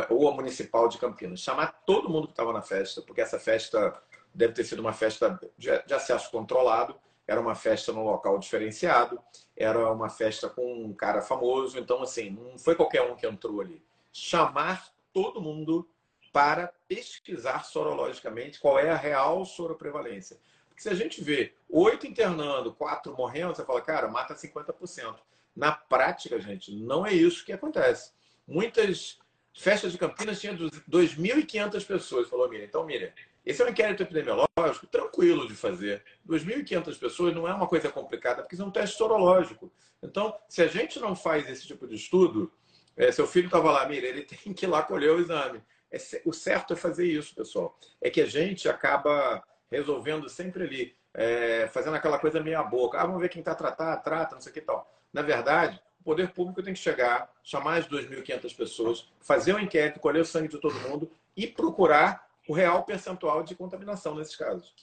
ou 0.09 0.27
a 0.27 0.33
municipal 0.33 0.89
de 0.89 0.97
Campinas, 0.97 1.39
chamar 1.39 1.81
todo 1.85 2.09
mundo 2.09 2.27
que 2.27 2.33
estava 2.33 2.51
na 2.51 2.61
festa, 2.61 3.01
porque 3.01 3.21
essa 3.21 3.39
festa 3.39 4.01
deve 4.33 4.53
ter 4.53 4.63
sido 4.63 4.79
uma 4.79 4.93
festa 4.93 5.39
de, 5.57 5.71
acesso 5.93 6.29
controlado, 6.29 6.95
era 7.27 7.41
uma 7.41 7.55
festa 7.55 7.91
num 7.91 8.03
local 8.03 8.39
diferenciado, 8.39 9.19
era 9.55 9.91
uma 9.91 10.09
festa 10.09 10.49
com 10.49 10.85
um 10.85 10.93
cara 10.93 11.21
famoso, 11.21 11.77
então 11.77 12.01
assim, 12.01 12.29
não 12.29 12.57
foi 12.57 12.75
qualquer 12.75 13.01
um 13.01 13.15
que 13.15 13.27
entrou 13.27 13.61
ali. 13.61 13.83
Chamar 14.13 14.89
todo 15.13 15.41
mundo 15.41 15.87
para 16.31 16.71
pesquisar 16.87 17.63
sorologicamente 17.65 18.59
qual 18.59 18.79
é 18.79 18.89
a 18.89 18.95
real 18.95 19.43
soroprevalência. 19.45 20.37
Porque 20.67 20.81
se 20.81 20.89
a 20.89 20.93
gente 20.93 21.23
vê 21.23 21.53
oito 21.69 22.05
internando, 22.07 22.73
quatro 22.73 23.15
morrendo, 23.15 23.55
você 23.55 23.65
fala, 23.65 23.81
cara, 23.81 24.07
mata 24.07 24.35
50%. 24.35 25.15
Na 25.55 25.71
prática, 25.71 26.39
gente, 26.39 26.75
não 26.75 27.05
é 27.05 27.11
isso 27.11 27.43
que 27.43 27.51
acontece. 27.51 28.11
Muitas 28.47 29.19
Festa 29.57 29.89
de 29.89 29.97
Campinas 29.97 30.39
tinha 30.39 30.55
2.500 30.55 31.83
pessoas, 31.83 32.29
falou 32.29 32.47
Miriam. 32.47 32.65
Então, 32.65 32.85
Miriam, 32.85 33.11
esse 33.47 33.61
é 33.61 33.65
um 33.65 33.69
inquérito 33.69 34.03
epidemiológico 34.03 34.87
tranquilo 34.91 35.47
de 35.47 35.55
fazer. 35.55 36.03
2.500 36.27 36.99
pessoas 36.99 37.33
não 37.33 37.47
é 37.47 37.53
uma 37.53 37.65
coisa 37.65 37.89
complicada, 37.89 38.41
porque 38.41 38.55
isso 38.55 38.63
é 38.63 38.65
um 38.65 38.71
teste 38.71 38.97
sorológico. 38.97 39.71
Então, 40.03 40.37
se 40.49 40.61
a 40.61 40.67
gente 40.67 40.99
não 40.99 41.15
faz 41.15 41.49
esse 41.49 41.65
tipo 41.65 41.87
de 41.87 41.95
estudo, 41.95 42.51
é, 42.97 43.09
seu 43.09 43.25
filho 43.25 43.45
estava 43.45 43.71
lá, 43.71 43.87
Miriam, 43.87 44.09
ele 44.09 44.23
tem 44.27 44.53
que 44.53 44.65
ir 44.65 44.67
lá 44.67 44.83
colher 44.83 45.11
o 45.11 45.21
exame. 45.21 45.63
É, 45.89 45.97
o 46.25 46.33
certo 46.33 46.73
é 46.73 46.75
fazer 46.75 47.05
isso, 47.05 47.33
pessoal. 47.33 47.79
É 48.01 48.09
que 48.09 48.19
a 48.19 48.25
gente 48.25 48.67
acaba 48.67 49.41
resolvendo 49.71 50.27
sempre 50.27 50.63
ali, 50.65 50.95
é, 51.13 51.69
fazendo 51.69 51.95
aquela 51.95 52.19
coisa 52.19 52.43
meia 52.43 52.61
boca. 52.63 52.99
Ah, 52.99 53.05
vamos 53.05 53.21
ver 53.21 53.29
quem 53.29 53.39
está 53.39 53.55
tratado, 53.55 54.03
trata, 54.03 54.35
não 54.35 54.41
sei 54.41 54.51
o 54.51 54.53
que 54.53 54.59
tal. 54.59 54.93
Na 55.13 55.21
verdade, 55.21 55.81
poder 56.03 56.33
público 56.33 56.61
tem 56.61 56.73
que 56.73 56.79
chegar, 56.81 57.31
chamar 57.41 57.77
as 57.77 57.87
2.500 57.87 58.55
pessoas, 58.57 59.07
fazer 59.21 59.55
um 59.55 59.59
inquérito, 59.59 60.01
colher 60.01 60.21
o 60.21 60.25
sangue 60.25 60.49
de 60.49 60.59
todo 60.59 60.75
mundo 60.81 61.09
e 61.33 61.47
procurar 61.47 62.26
o 62.47 62.53
real 62.53 62.83
percentual 62.83 63.43
de 63.43 63.55
contaminação 63.55 64.15
nesses 64.15 64.35
casos. 64.35 64.73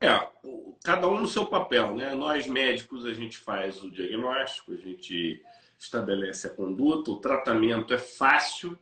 É, 0.00 0.28
cada 0.84 1.08
um 1.08 1.20
no 1.20 1.28
seu 1.28 1.46
papel, 1.46 1.94
né? 1.94 2.14
Nós 2.14 2.46
médicos 2.46 3.06
a 3.06 3.14
gente 3.14 3.38
faz 3.38 3.82
o 3.82 3.90
diagnóstico, 3.90 4.72
a 4.72 4.76
gente 4.76 5.42
estabelece 5.78 6.46
a 6.46 6.50
conduta, 6.50 7.10
o 7.10 7.20
tratamento 7.20 7.94
é 7.94 7.98
fácil, 7.98 8.78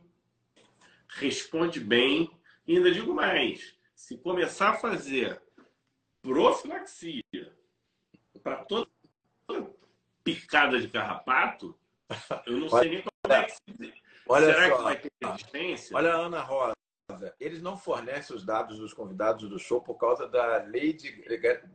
responde 1.07 1.79
bem, 1.79 2.29
e 2.67 2.77
ainda 2.77 2.91
digo 2.91 3.13
mais, 3.13 3.75
se 3.95 4.17
começar 4.17 4.69
a 4.69 4.77
fazer 4.77 5.41
profilaxia 6.21 7.23
para 8.43 8.63
toda 8.65 8.87
picada 10.23 10.79
de 10.79 10.87
carrapato, 10.87 11.77
eu 12.45 12.57
não 12.57 12.69
sei 12.69 12.89
nem 12.89 13.03
como 13.03 13.33
é 13.33 13.43
que 13.43 13.51
se 13.51 14.01
Olha 14.27 14.45
Será 14.45 14.69
só, 14.69 14.77
que 14.77 14.83
vai 14.83 14.95
ter 14.97 15.11
resistência? 15.21 15.97
Olha 15.97 16.13
a 16.13 16.17
Ana 16.17 16.41
Rosa. 16.41 16.80
Eles 17.39 17.61
não 17.61 17.77
fornecem 17.77 18.35
os 18.35 18.43
dados 18.43 18.77
dos 18.77 18.93
convidados 18.93 19.49
do 19.49 19.59
show 19.59 19.81
por 19.81 19.95
causa 19.95 20.27
da 20.27 20.63
lei 20.63 20.93
de 20.93 21.23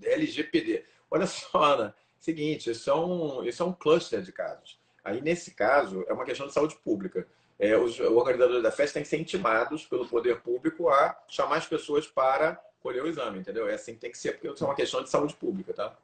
LGPD. 0.02 0.84
Olha 1.10 1.26
só, 1.26 1.62
Ana. 1.62 1.94
Seguinte, 2.18 2.70
isso 2.70 2.90
é 2.90 2.94
um, 2.94 3.44
isso 3.44 3.62
é 3.62 3.66
um 3.66 3.72
cluster 3.72 4.22
de 4.22 4.32
casos. 4.32 4.78
Aí, 5.04 5.20
nesse 5.20 5.52
caso, 5.52 6.04
é 6.08 6.12
uma 6.12 6.24
questão 6.24 6.46
de 6.46 6.52
saúde 6.52 6.76
pública. 6.76 7.26
É, 7.58 7.76
os 7.76 8.00
organizadores 8.00 8.62
da 8.62 8.72
festa 8.72 8.94
têm 8.94 9.02
que 9.02 9.08
ser 9.08 9.18
intimados 9.18 9.86
pelo 9.86 10.06
poder 10.06 10.40
público 10.40 10.88
a 10.88 11.16
chamar 11.28 11.56
as 11.56 11.66
pessoas 11.66 12.06
para 12.06 12.60
colher 12.80 13.02
o 13.02 13.08
exame, 13.08 13.38
entendeu? 13.38 13.68
É 13.68 13.74
assim 13.74 13.94
que 13.94 14.00
tem 14.00 14.10
que 14.10 14.18
ser, 14.18 14.32
porque 14.32 14.48
isso 14.48 14.64
é 14.64 14.66
uma 14.66 14.74
questão 14.74 15.02
de 15.02 15.08
saúde 15.10 15.34
pública, 15.34 15.72
tá? 15.72 15.96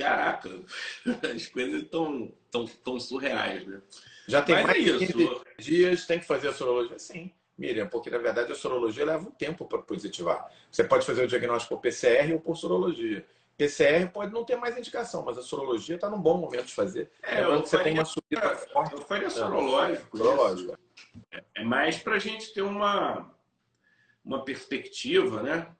caraca, 0.00 0.48
as 1.34 1.46
coisas 1.46 1.82
estão 1.82 2.32
tão, 2.50 2.66
tão 2.66 2.98
surreais, 2.98 3.66
né? 3.66 3.82
Já 4.26 4.42
tem 4.42 4.54
Mas 4.54 4.64
mais 4.64 4.86
é 4.86 4.96
de 4.96 5.06
15 5.12 5.40
dias, 5.58 6.06
tem 6.06 6.18
que 6.18 6.26
fazer 6.26 6.48
a 6.48 6.52
sorologia? 6.52 6.98
Sim, 6.98 7.30
Miriam, 7.60 7.86
porque 7.86 8.08
na 8.08 8.16
verdade 8.16 8.50
a 8.50 8.54
sorologia 8.54 9.04
leva 9.04 9.28
um 9.28 9.30
tempo 9.30 9.66
para 9.66 9.82
positivar. 9.82 10.50
Você 10.72 10.82
pode 10.82 11.04
fazer 11.04 11.24
o 11.24 11.28
diagnóstico 11.28 11.74
por 11.74 11.82
PCR 11.82 12.32
ou 12.32 12.40
por 12.40 12.56
sorologia. 12.56 13.26
PCR 13.54 14.08
pode 14.10 14.32
não 14.32 14.46
ter 14.46 14.56
mais 14.56 14.78
indicação, 14.78 15.22
mas 15.22 15.36
a 15.36 15.42
sorologia 15.42 15.96
está 15.96 16.08
num 16.08 16.22
bom 16.22 16.38
momento 16.38 16.64
de 16.64 16.74
fazer. 16.74 17.10
É, 17.22 17.44
eu 17.44 17.60
você 17.60 17.78
tem 17.82 17.92
uma 17.92 18.06
subida 18.06 18.56
forte. 18.56 18.94
Eu 18.94 19.02
faria 19.02 19.28
sorológico. 19.28 20.16
sorológico. 20.16 20.78
É, 21.30 21.44
é 21.56 21.62
mais 21.62 21.98
para 21.98 22.14
a 22.14 22.18
gente 22.18 22.54
ter 22.54 22.62
uma 22.62 23.30
uma 24.24 24.42
perspectiva, 24.42 25.42
né? 25.42 25.70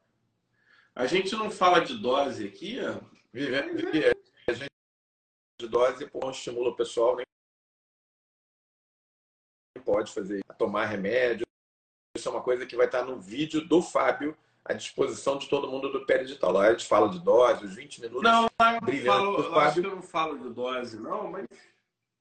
A 0.95 1.07
gente 1.07 1.35
não 1.35 1.51
fala 1.51 1.81
de 1.81 1.97
dose 1.97 2.47
aqui. 2.47 2.79
Vive, 3.33 3.57
a 3.57 4.53
gente 4.53 4.71
de 5.59 5.67
dose 5.67 6.11
não 6.13 6.31
estimula 6.31 6.71
o 6.71 6.77
pessoal, 6.77 7.17
nem 7.17 7.25
pode 9.83 10.13
fazer 10.13 10.41
tomar 10.59 10.85
remédio. 10.85 11.50
Isso 12.17 12.29
é 12.29 12.33
uma 12.33 12.43
coisa 12.43 12.67
que 12.67 12.77
vai 12.77 12.87
estar 12.87 13.05
no 13.05 13.21
vídeo 13.21 13.65
do 13.65 13.81
Fábio 13.81 14.37
à 14.65 14.73
disposição 14.73 15.39
de 15.39 15.49
todo 15.49 15.69
mundo 15.69 15.93
do 15.93 16.05
Peridigital. 16.05 16.53
Lá 16.53 16.67
a 16.67 16.73
gente 16.73 16.87
fala 16.87 17.09
de 17.09 17.21
dose, 17.21 17.65
os 17.65 17.75
20 17.77 18.01
minutos. 18.01 18.23
Não, 18.23 18.49
lá 18.61 18.75
eu, 18.75 19.05
falo, 19.05 19.37
eu 19.37 19.43
Fábio, 19.45 19.61
acho 19.61 19.81
que 19.81 19.87
eu 19.87 19.97
não 19.97 20.03
falo 20.03 20.39
de 20.39 20.51
dose, 20.51 21.01
não, 21.01 21.31
mas. 21.31 21.47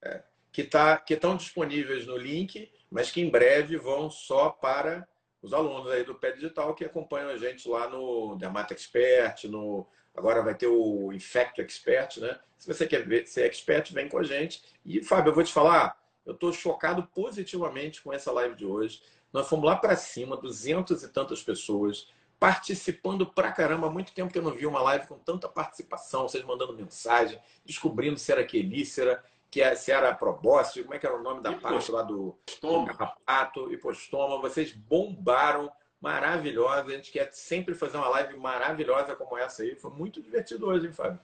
É, 0.01 0.21
que, 0.51 0.63
tá, 0.63 0.97
que 0.97 1.15
estão 1.15 1.35
disponíveis 1.35 2.05
no 2.05 2.15
link, 2.15 2.71
mas 2.89 3.09
que 3.09 3.19
em 3.19 3.29
breve 3.29 3.77
vão 3.77 4.11
só 4.11 4.49
para 4.49 5.07
os 5.41 5.53
alunos 5.53 5.91
aí 5.91 6.03
do 6.03 6.15
Pé 6.15 6.33
Digital 6.33 6.75
que 6.75 6.85
acompanham 6.85 7.29
a 7.29 7.37
gente 7.37 7.67
lá 7.67 7.89
no 7.89 8.35
Dermat 8.35 8.71
Expert, 8.71 9.45
no 9.45 9.87
agora 10.15 10.41
vai 10.43 10.53
ter 10.53 10.67
o 10.67 11.11
Infect 11.13 11.61
Expert, 11.61 12.17
né? 12.17 12.37
Se 12.57 12.67
você 12.67 12.85
quer 12.85 13.07
ver, 13.07 13.25
ser 13.25 13.45
expert, 13.45 13.91
vem 13.93 14.09
com 14.09 14.17
a 14.17 14.23
gente. 14.23 14.61
E 14.85 15.01
Fábio, 15.01 15.29
eu 15.29 15.33
vou 15.33 15.43
te 15.43 15.53
falar, 15.53 15.97
eu 16.25 16.33
estou 16.33 16.51
chocado 16.51 17.03
positivamente 17.07 18.01
com 18.01 18.11
essa 18.11 18.31
live 18.31 18.55
de 18.55 18.65
hoje. 18.65 19.01
Nós 19.31 19.47
fomos 19.47 19.65
lá 19.65 19.75
para 19.75 19.95
cima, 19.95 20.37
duzentas 20.37 21.03
e 21.03 21.09
tantas 21.09 21.43
pessoas 21.43 22.07
participando 22.39 23.25
pra 23.25 23.51
caramba. 23.51 23.87
Há 23.87 23.91
muito 23.91 24.13
tempo 24.13 24.31
que 24.31 24.39
eu 24.39 24.43
não 24.43 24.53
vi 24.53 24.65
uma 24.65 24.81
live 24.81 25.07
com 25.07 25.19
tanta 25.19 25.47
participação, 25.47 26.27
vocês 26.27 26.43
mandando 26.43 26.73
mensagem, 26.73 27.39
descobrindo 27.65 28.17
se 28.17 28.31
era 28.31 28.45
quelícera, 28.45 29.23
que 29.51 29.61
é, 29.61 29.75
se 29.75 29.91
era 29.91 30.13
probóscide, 30.13 30.83
como 30.83 30.95
é 30.95 30.99
que 30.99 31.05
era 31.05 31.17
o 31.17 31.23
nome 31.23 31.41
da 31.41 31.53
parte 31.53 31.91
lá 31.91 32.01
do 32.01 32.37
carrapato, 32.61 33.71
hipostoma. 33.73 34.39
Vocês 34.39 34.71
bombaram, 34.71 35.71
maravilhosa. 35.99 36.87
A 36.87 36.95
gente 36.95 37.11
quer 37.11 37.29
sempre 37.33 37.73
fazer 37.75 37.97
uma 37.97 38.09
live 38.09 38.37
maravilhosa 38.37 39.15
como 39.15 39.37
essa 39.37 39.63
aí. 39.63 39.75
Foi 39.75 39.91
muito 39.91 40.21
divertido 40.21 40.67
hoje, 40.67 40.87
hein, 40.87 40.93
Fábio? 40.93 41.19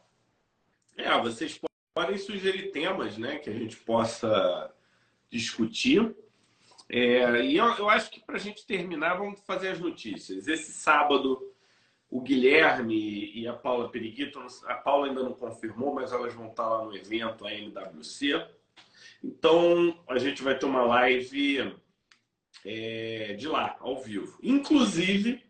É, 0.98 1.18
vocês 1.22 1.60
podem 1.94 2.18
sugerir 2.18 2.72
temas, 2.72 3.18
né, 3.18 3.38
que 3.38 3.50
a 3.50 3.54
gente 3.54 3.78
possa 3.78 4.74
discutir. 5.30 6.16
É, 6.90 7.44
e 7.44 7.58
eu, 7.58 7.66
eu 7.78 7.90
acho 7.90 8.12
que 8.12 8.20
para 8.20 8.36
a 8.36 8.40
gente 8.40 8.66
terminar, 8.66 9.16
vamos 9.16 9.40
fazer 9.42 9.70
as 9.70 9.80
notícias. 9.80 10.48
Esse 10.48 10.72
sábado 10.72 11.42
o 12.10 12.22
Guilherme 12.22 13.32
e 13.34 13.48
a 13.48 13.54
Paula 13.54 13.90
Periquito, 13.90 14.40
a 14.68 14.76
Paula 14.76 15.08
ainda 15.08 15.24
não 15.24 15.34
confirmou, 15.34 15.94
mas 15.94 16.12
elas 16.12 16.34
vão 16.34 16.48
estar 16.48 16.68
lá 16.68 16.86
no 16.86 16.96
evento, 16.96 17.46
a 17.46 17.54
MWC. 17.54 18.48
Então, 19.24 20.00
a 20.08 20.18
gente 20.18 20.42
vai 20.42 20.58
ter 20.58 20.66
uma 20.66 20.84
live 20.84 21.76
é, 22.64 23.34
de 23.34 23.48
lá, 23.48 23.76
ao 23.80 24.02
vivo. 24.02 24.40
Inclusive, 24.42 25.44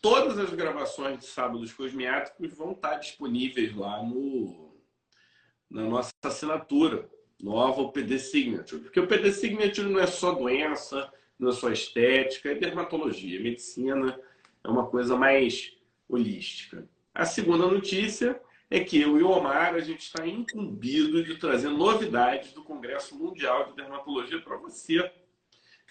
todas 0.00 0.38
as 0.38 0.50
gravações 0.50 1.18
de 1.18 1.26
Sábados 1.26 1.72
Cosmiáticos 1.72 2.52
vão 2.52 2.72
estar 2.72 2.96
disponíveis 2.96 3.72
lá 3.76 4.02
no, 4.02 4.74
na 5.70 5.82
nossa 5.82 6.10
assinatura 6.24 7.08
nova, 7.42 7.82
o 7.82 7.92
PD 7.92 8.18
Signature. 8.18 8.82
Porque 8.82 9.00
o 9.00 9.06
PD 9.06 9.32
Signature 9.32 9.88
não 9.88 9.98
é 9.98 10.06
só 10.06 10.32
doença, 10.32 11.12
não 11.38 11.50
é 11.50 11.52
só 11.52 11.70
estética, 11.70 12.52
é 12.52 12.54
dermatologia, 12.54 13.40
medicina, 13.40 14.18
é 14.62 14.68
uma 14.68 14.86
coisa 14.86 15.16
mais 15.16 15.76
holística. 16.08 16.88
A 17.14 17.24
segunda 17.24 17.66
notícia 17.66 18.40
é 18.70 18.80
que 18.80 19.00
eu 19.00 19.18
e 19.18 19.22
o 19.22 19.28
Omar 19.28 19.74
a 19.74 19.80
gente 19.80 20.00
está 20.00 20.26
incumbido 20.26 21.22
de 21.22 21.36
trazer 21.36 21.68
novidades 21.68 22.52
do 22.52 22.62
Congresso 22.62 23.14
Mundial 23.16 23.66
de 23.66 23.76
Dermatologia 23.76 24.40
para 24.40 24.56
você. 24.56 25.10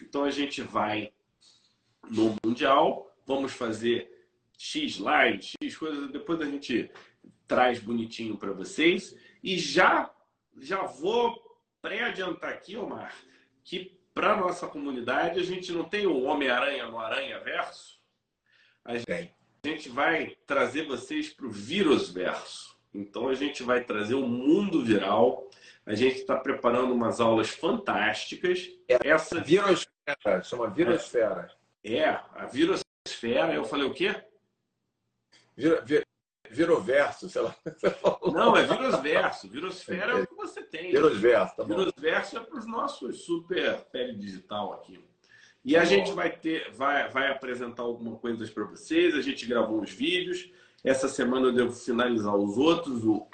Então 0.02 0.24
a 0.24 0.32
gente 0.32 0.62
vai 0.62 1.12
no 2.10 2.36
Mundial, 2.43 3.16
vamos 3.26 3.52
fazer 3.52 4.10
X 4.58 4.97
lives, 4.97 5.54
X 5.62 5.78
coisas, 5.78 6.12
depois 6.12 6.41
a 6.41 6.45
gente 6.45 6.89
traz 7.47 7.80
bonitinho 7.80 8.38
para 8.38 8.52
vocês. 8.52 9.16
E 9.43 9.58
já, 9.58 10.12
já 10.62 10.84
vou 10.84 11.36
pré-adiantar 11.82 12.51
aqui, 12.51 12.78
Omar, 12.78 13.14
que 13.64 13.99
para 14.14 14.38
nossa 14.38 14.68
comunidade 14.68 15.39
a 15.39 15.43
gente 15.43 15.72
não 15.72 15.84
tem 15.84 16.05
o 16.05 16.24
Homem-Aranha 16.24 16.88
no 16.88 16.99
Aranha 16.99 17.39
Verso. 17.39 17.99
A 18.86 18.97
gente 18.97 19.36
a 19.64 19.68
gente 19.68 19.89
vai 19.89 20.36
trazer 20.47 20.88
vocês 20.88 21.30
para 21.30 21.45
o 21.45 21.51
vírus 21.51 22.09
verso. 22.09 22.76
Então 22.91 23.30
a 23.30 23.36
gente 23.36 23.62
vai 23.62 23.84
trazer 23.84 24.16
o 24.16 24.28
mundo 24.28 24.84
viral. 24.84 25.47
A 25.86 25.93
gente 25.93 26.18
está 26.18 26.36
preparando 26.36 26.93
umas 26.93 27.22
aulas 27.22 27.49
fantásticas. 27.49 28.72
É, 28.88 29.07
Essa 29.07 29.39
virosfera, 29.39 30.43
chama 30.43 30.68
virosfera. 30.68 31.55
É, 31.84 32.05
a 32.05 32.47
virosfera. 32.47 33.53
Eu 33.53 33.64
falei 33.64 33.86
o 33.86 33.93
quê? 33.93 34.16
Vir, 35.55 36.07
viroverso, 36.52 37.30
sei 37.30 37.41
lá. 37.41 37.56
Não, 38.34 38.56
é 38.56 38.66
virosverso. 38.66 39.47
Virosfera 39.47 40.12
é 40.12 40.22
o 40.22 40.28
que 40.28 40.36
você 40.36 40.62
tem. 40.62 40.91
Virosverso, 40.91 41.56
tá 41.56 41.64
bom. 41.64 41.70
Virosverso 41.70 42.38
é 42.38 42.39
para 42.41 42.60
os 42.60 42.68
nossos 42.68 43.24
super 43.24 43.80
pele 43.91 44.16
digital 44.16 44.74
aqui. 44.74 44.99
E 45.64 45.78
a 45.78 45.86
gente 45.86 46.12
vai 46.12 46.32
ter, 46.32 46.72
vai, 46.72 47.10
vai 47.10 47.32
apresentar 47.32 47.84
alguma 47.84 48.18
coisa 48.18 48.45
para 48.52 48.64
vocês. 48.66 49.16
A 49.16 49.22
gente 49.22 49.45
gravou 49.45 49.82
uns 49.82 49.91
vídeos. 49.91 50.52
Essa 50.84 51.08
semana 51.08 51.47
eu 51.47 51.54
devo 51.54 51.72
finalizar 51.72 52.36
os 52.36 52.58
outros. 52.58 53.06
O, 53.06 53.28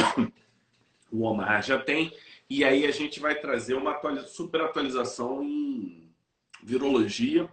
o 1.11 1.23
Omar 1.23 1.63
já 1.63 1.79
tem. 1.79 2.13
E 2.49 2.63
aí 2.63 2.85
a 2.85 2.91
gente 2.91 3.19
vai 3.19 3.35
trazer 3.35 3.73
uma 3.73 3.99
super 4.25 4.61
atualização 4.61 5.43
em 5.43 6.13
virologia, 6.63 7.49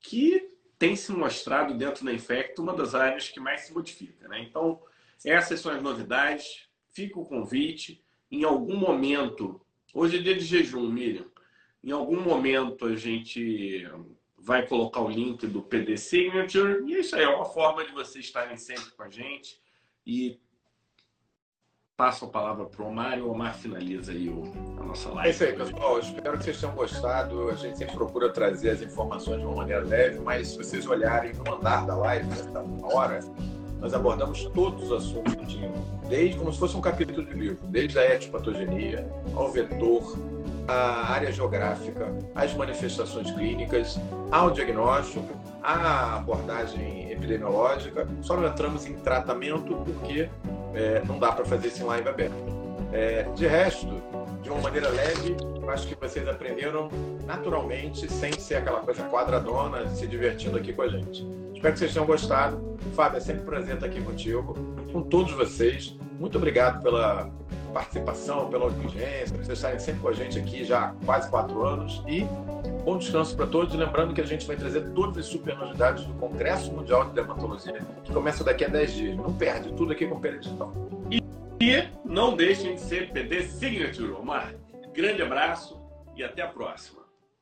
que 0.00 0.51
tem 0.82 0.96
se 0.96 1.12
mostrado 1.12 1.74
dentro 1.74 2.04
da 2.04 2.12
Infecto 2.12 2.60
uma 2.60 2.74
das 2.74 2.92
áreas 2.92 3.28
que 3.28 3.38
mais 3.38 3.60
se 3.60 3.72
modifica. 3.72 4.26
Né? 4.26 4.40
Então, 4.40 4.82
essas 5.24 5.60
são 5.60 5.70
as 5.70 5.80
novidades. 5.80 6.68
Fica 6.90 7.20
o 7.20 7.24
convite. 7.24 8.04
Em 8.28 8.42
algum 8.42 8.74
momento, 8.74 9.64
hoje 9.94 10.18
é 10.18 10.20
dia 10.20 10.34
de 10.34 10.44
jejum, 10.44 10.90
Miriam. 10.90 11.30
Em 11.84 11.92
algum 11.92 12.20
momento 12.20 12.84
a 12.84 12.96
gente 12.96 13.88
vai 14.36 14.66
colocar 14.66 15.02
o 15.02 15.08
link 15.08 15.46
do 15.46 15.62
PD 15.62 15.96
Signature 15.96 16.82
e 16.84 16.98
isso 16.98 17.14
aí 17.14 17.22
é 17.22 17.28
uma 17.28 17.44
forma 17.44 17.84
de 17.84 17.92
vocês 17.92 18.24
estarem 18.24 18.56
sempre 18.56 18.90
com 18.90 19.04
a 19.04 19.08
gente 19.08 19.60
e 20.04 20.40
passo 21.96 22.24
a 22.24 22.28
palavra 22.28 22.64
para 22.64 22.82
o 22.82 22.88
Omar 22.88 23.18
e 23.18 23.22
o 23.22 23.30
Omar 23.30 23.54
finaliza 23.54 24.12
aí 24.12 24.28
o, 24.28 24.42
a 24.80 24.84
nossa 24.84 25.08
live. 25.10 25.28
É 25.28 25.30
isso 25.30 25.44
aí, 25.44 25.52
pessoal. 25.52 25.98
Espero 25.98 26.38
que 26.38 26.44
vocês 26.44 26.60
tenham 26.60 26.74
gostado. 26.74 27.50
A 27.50 27.54
gente 27.54 27.78
sempre 27.78 27.94
procura 27.94 28.30
trazer 28.30 28.70
as 28.70 28.82
informações 28.82 29.38
de 29.38 29.46
uma 29.46 29.56
maneira 29.56 29.84
leve, 29.84 30.18
mas 30.18 30.48
se 30.48 30.56
vocês 30.56 30.86
olharem 30.86 31.32
no 31.32 31.54
andar 31.54 31.86
da 31.86 31.94
live, 31.94 32.26
nessa 32.28 32.60
uma 32.60 32.94
hora, 32.94 33.20
nós 33.78 33.94
abordamos 33.94 34.44
todos 34.46 34.90
os 34.90 34.92
assuntos 34.92 35.42
desde 36.08 36.36
como 36.36 36.52
se 36.52 36.58
fosse 36.58 36.76
um 36.76 36.80
capítulo 36.80 37.24
de 37.24 37.32
livro, 37.32 37.66
desde 37.68 37.98
a 37.98 38.14
etipatogenia 38.14 39.10
ao 39.34 39.50
vetor, 39.50 40.18
a 40.68 41.10
área 41.10 41.32
geográfica, 41.32 42.14
as 42.34 42.52
manifestações 42.54 43.30
clínicas, 43.30 43.98
ao 44.30 44.50
diagnóstico, 44.50 45.26
a 45.62 46.16
abordagem 46.16 47.10
epidemiológica. 47.10 48.06
Só 48.20 48.36
não 48.36 48.46
entramos 48.46 48.84
em 48.86 48.94
tratamento 48.94 49.74
porque 49.76 50.28
é, 50.74 51.02
não 51.06 51.18
dá 51.18 51.32
para 51.32 51.44
fazer 51.44 51.68
isso 51.68 51.82
em 51.82 51.86
live 51.86 52.08
aberta. 52.08 52.34
É, 52.92 53.22
de 53.34 53.46
resto, 53.46 53.86
de 54.42 54.50
uma 54.50 54.60
maneira 54.60 54.88
leve, 54.88 55.36
acho 55.68 55.86
que 55.86 55.94
vocês 55.94 56.28
aprenderam 56.28 56.88
naturalmente, 57.26 58.10
sem 58.12 58.32
ser 58.32 58.56
aquela 58.56 58.80
coisa 58.80 59.02
quadradona, 59.04 59.88
se 59.88 60.06
divertindo 60.06 60.56
aqui 60.56 60.72
com 60.72 60.82
a 60.82 60.88
gente. 60.88 61.26
Espero 61.54 61.72
que 61.72 61.78
vocês 61.78 61.92
tenham 61.92 62.06
gostado. 62.06 62.76
Fábio, 62.94 63.18
é 63.18 63.20
sempre 63.20 63.42
um 63.42 63.46
prazer 63.46 63.74
estar 63.74 63.86
aqui 63.86 64.02
contigo, 64.02 64.54
com 64.92 65.02
todos 65.02 65.32
vocês. 65.32 65.96
Muito 66.18 66.36
obrigado 66.36 66.82
pela 66.82 67.30
participação, 67.72 68.48
pela 68.48 68.64
audiência, 68.64 69.36
vocês 69.36 69.48
estarem 69.50 69.78
sempre 69.78 70.00
com 70.00 70.08
a 70.08 70.12
gente 70.12 70.38
aqui 70.38 70.64
já 70.64 70.86
há 70.86 71.04
quase 71.04 71.30
quatro 71.30 71.64
anos. 71.64 72.02
E 72.06 72.24
bom 72.84 72.98
descanso 72.98 73.34
para 73.36 73.46
todos. 73.46 73.74
Lembrando 73.74 74.14
que 74.14 74.20
a 74.20 74.26
gente 74.26 74.46
vai 74.46 74.56
trazer 74.56 74.82
todas 74.90 75.18
as 75.18 75.26
super 75.26 75.56
novidades 75.56 76.04
do 76.04 76.14
Congresso 76.14 76.72
Mundial 76.72 77.06
de 77.06 77.12
Dermatologia, 77.12 77.80
que 78.04 78.12
começa 78.12 78.44
daqui 78.44 78.64
a 78.64 78.68
10 78.68 78.92
dias. 78.94 79.16
Não 79.16 79.32
perde, 79.32 79.72
tudo 79.72 79.92
aqui 79.92 80.06
com 80.06 80.16
o 80.16 80.20
Digital. 80.20 80.72
E, 81.10 81.22
e 81.60 81.88
não 82.04 82.36
deixem 82.36 82.74
de 82.74 82.80
ser 82.80 83.10
PD 83.12 83.42
Signature, 83.42 84.12
Omar. 84.12 84.54
Grande 84.94 85.22
abraço 85.22 85.80
e 86.14 86.22
até 86.22 86.42
a 86.42 86.48
próxima. 86.48 87.01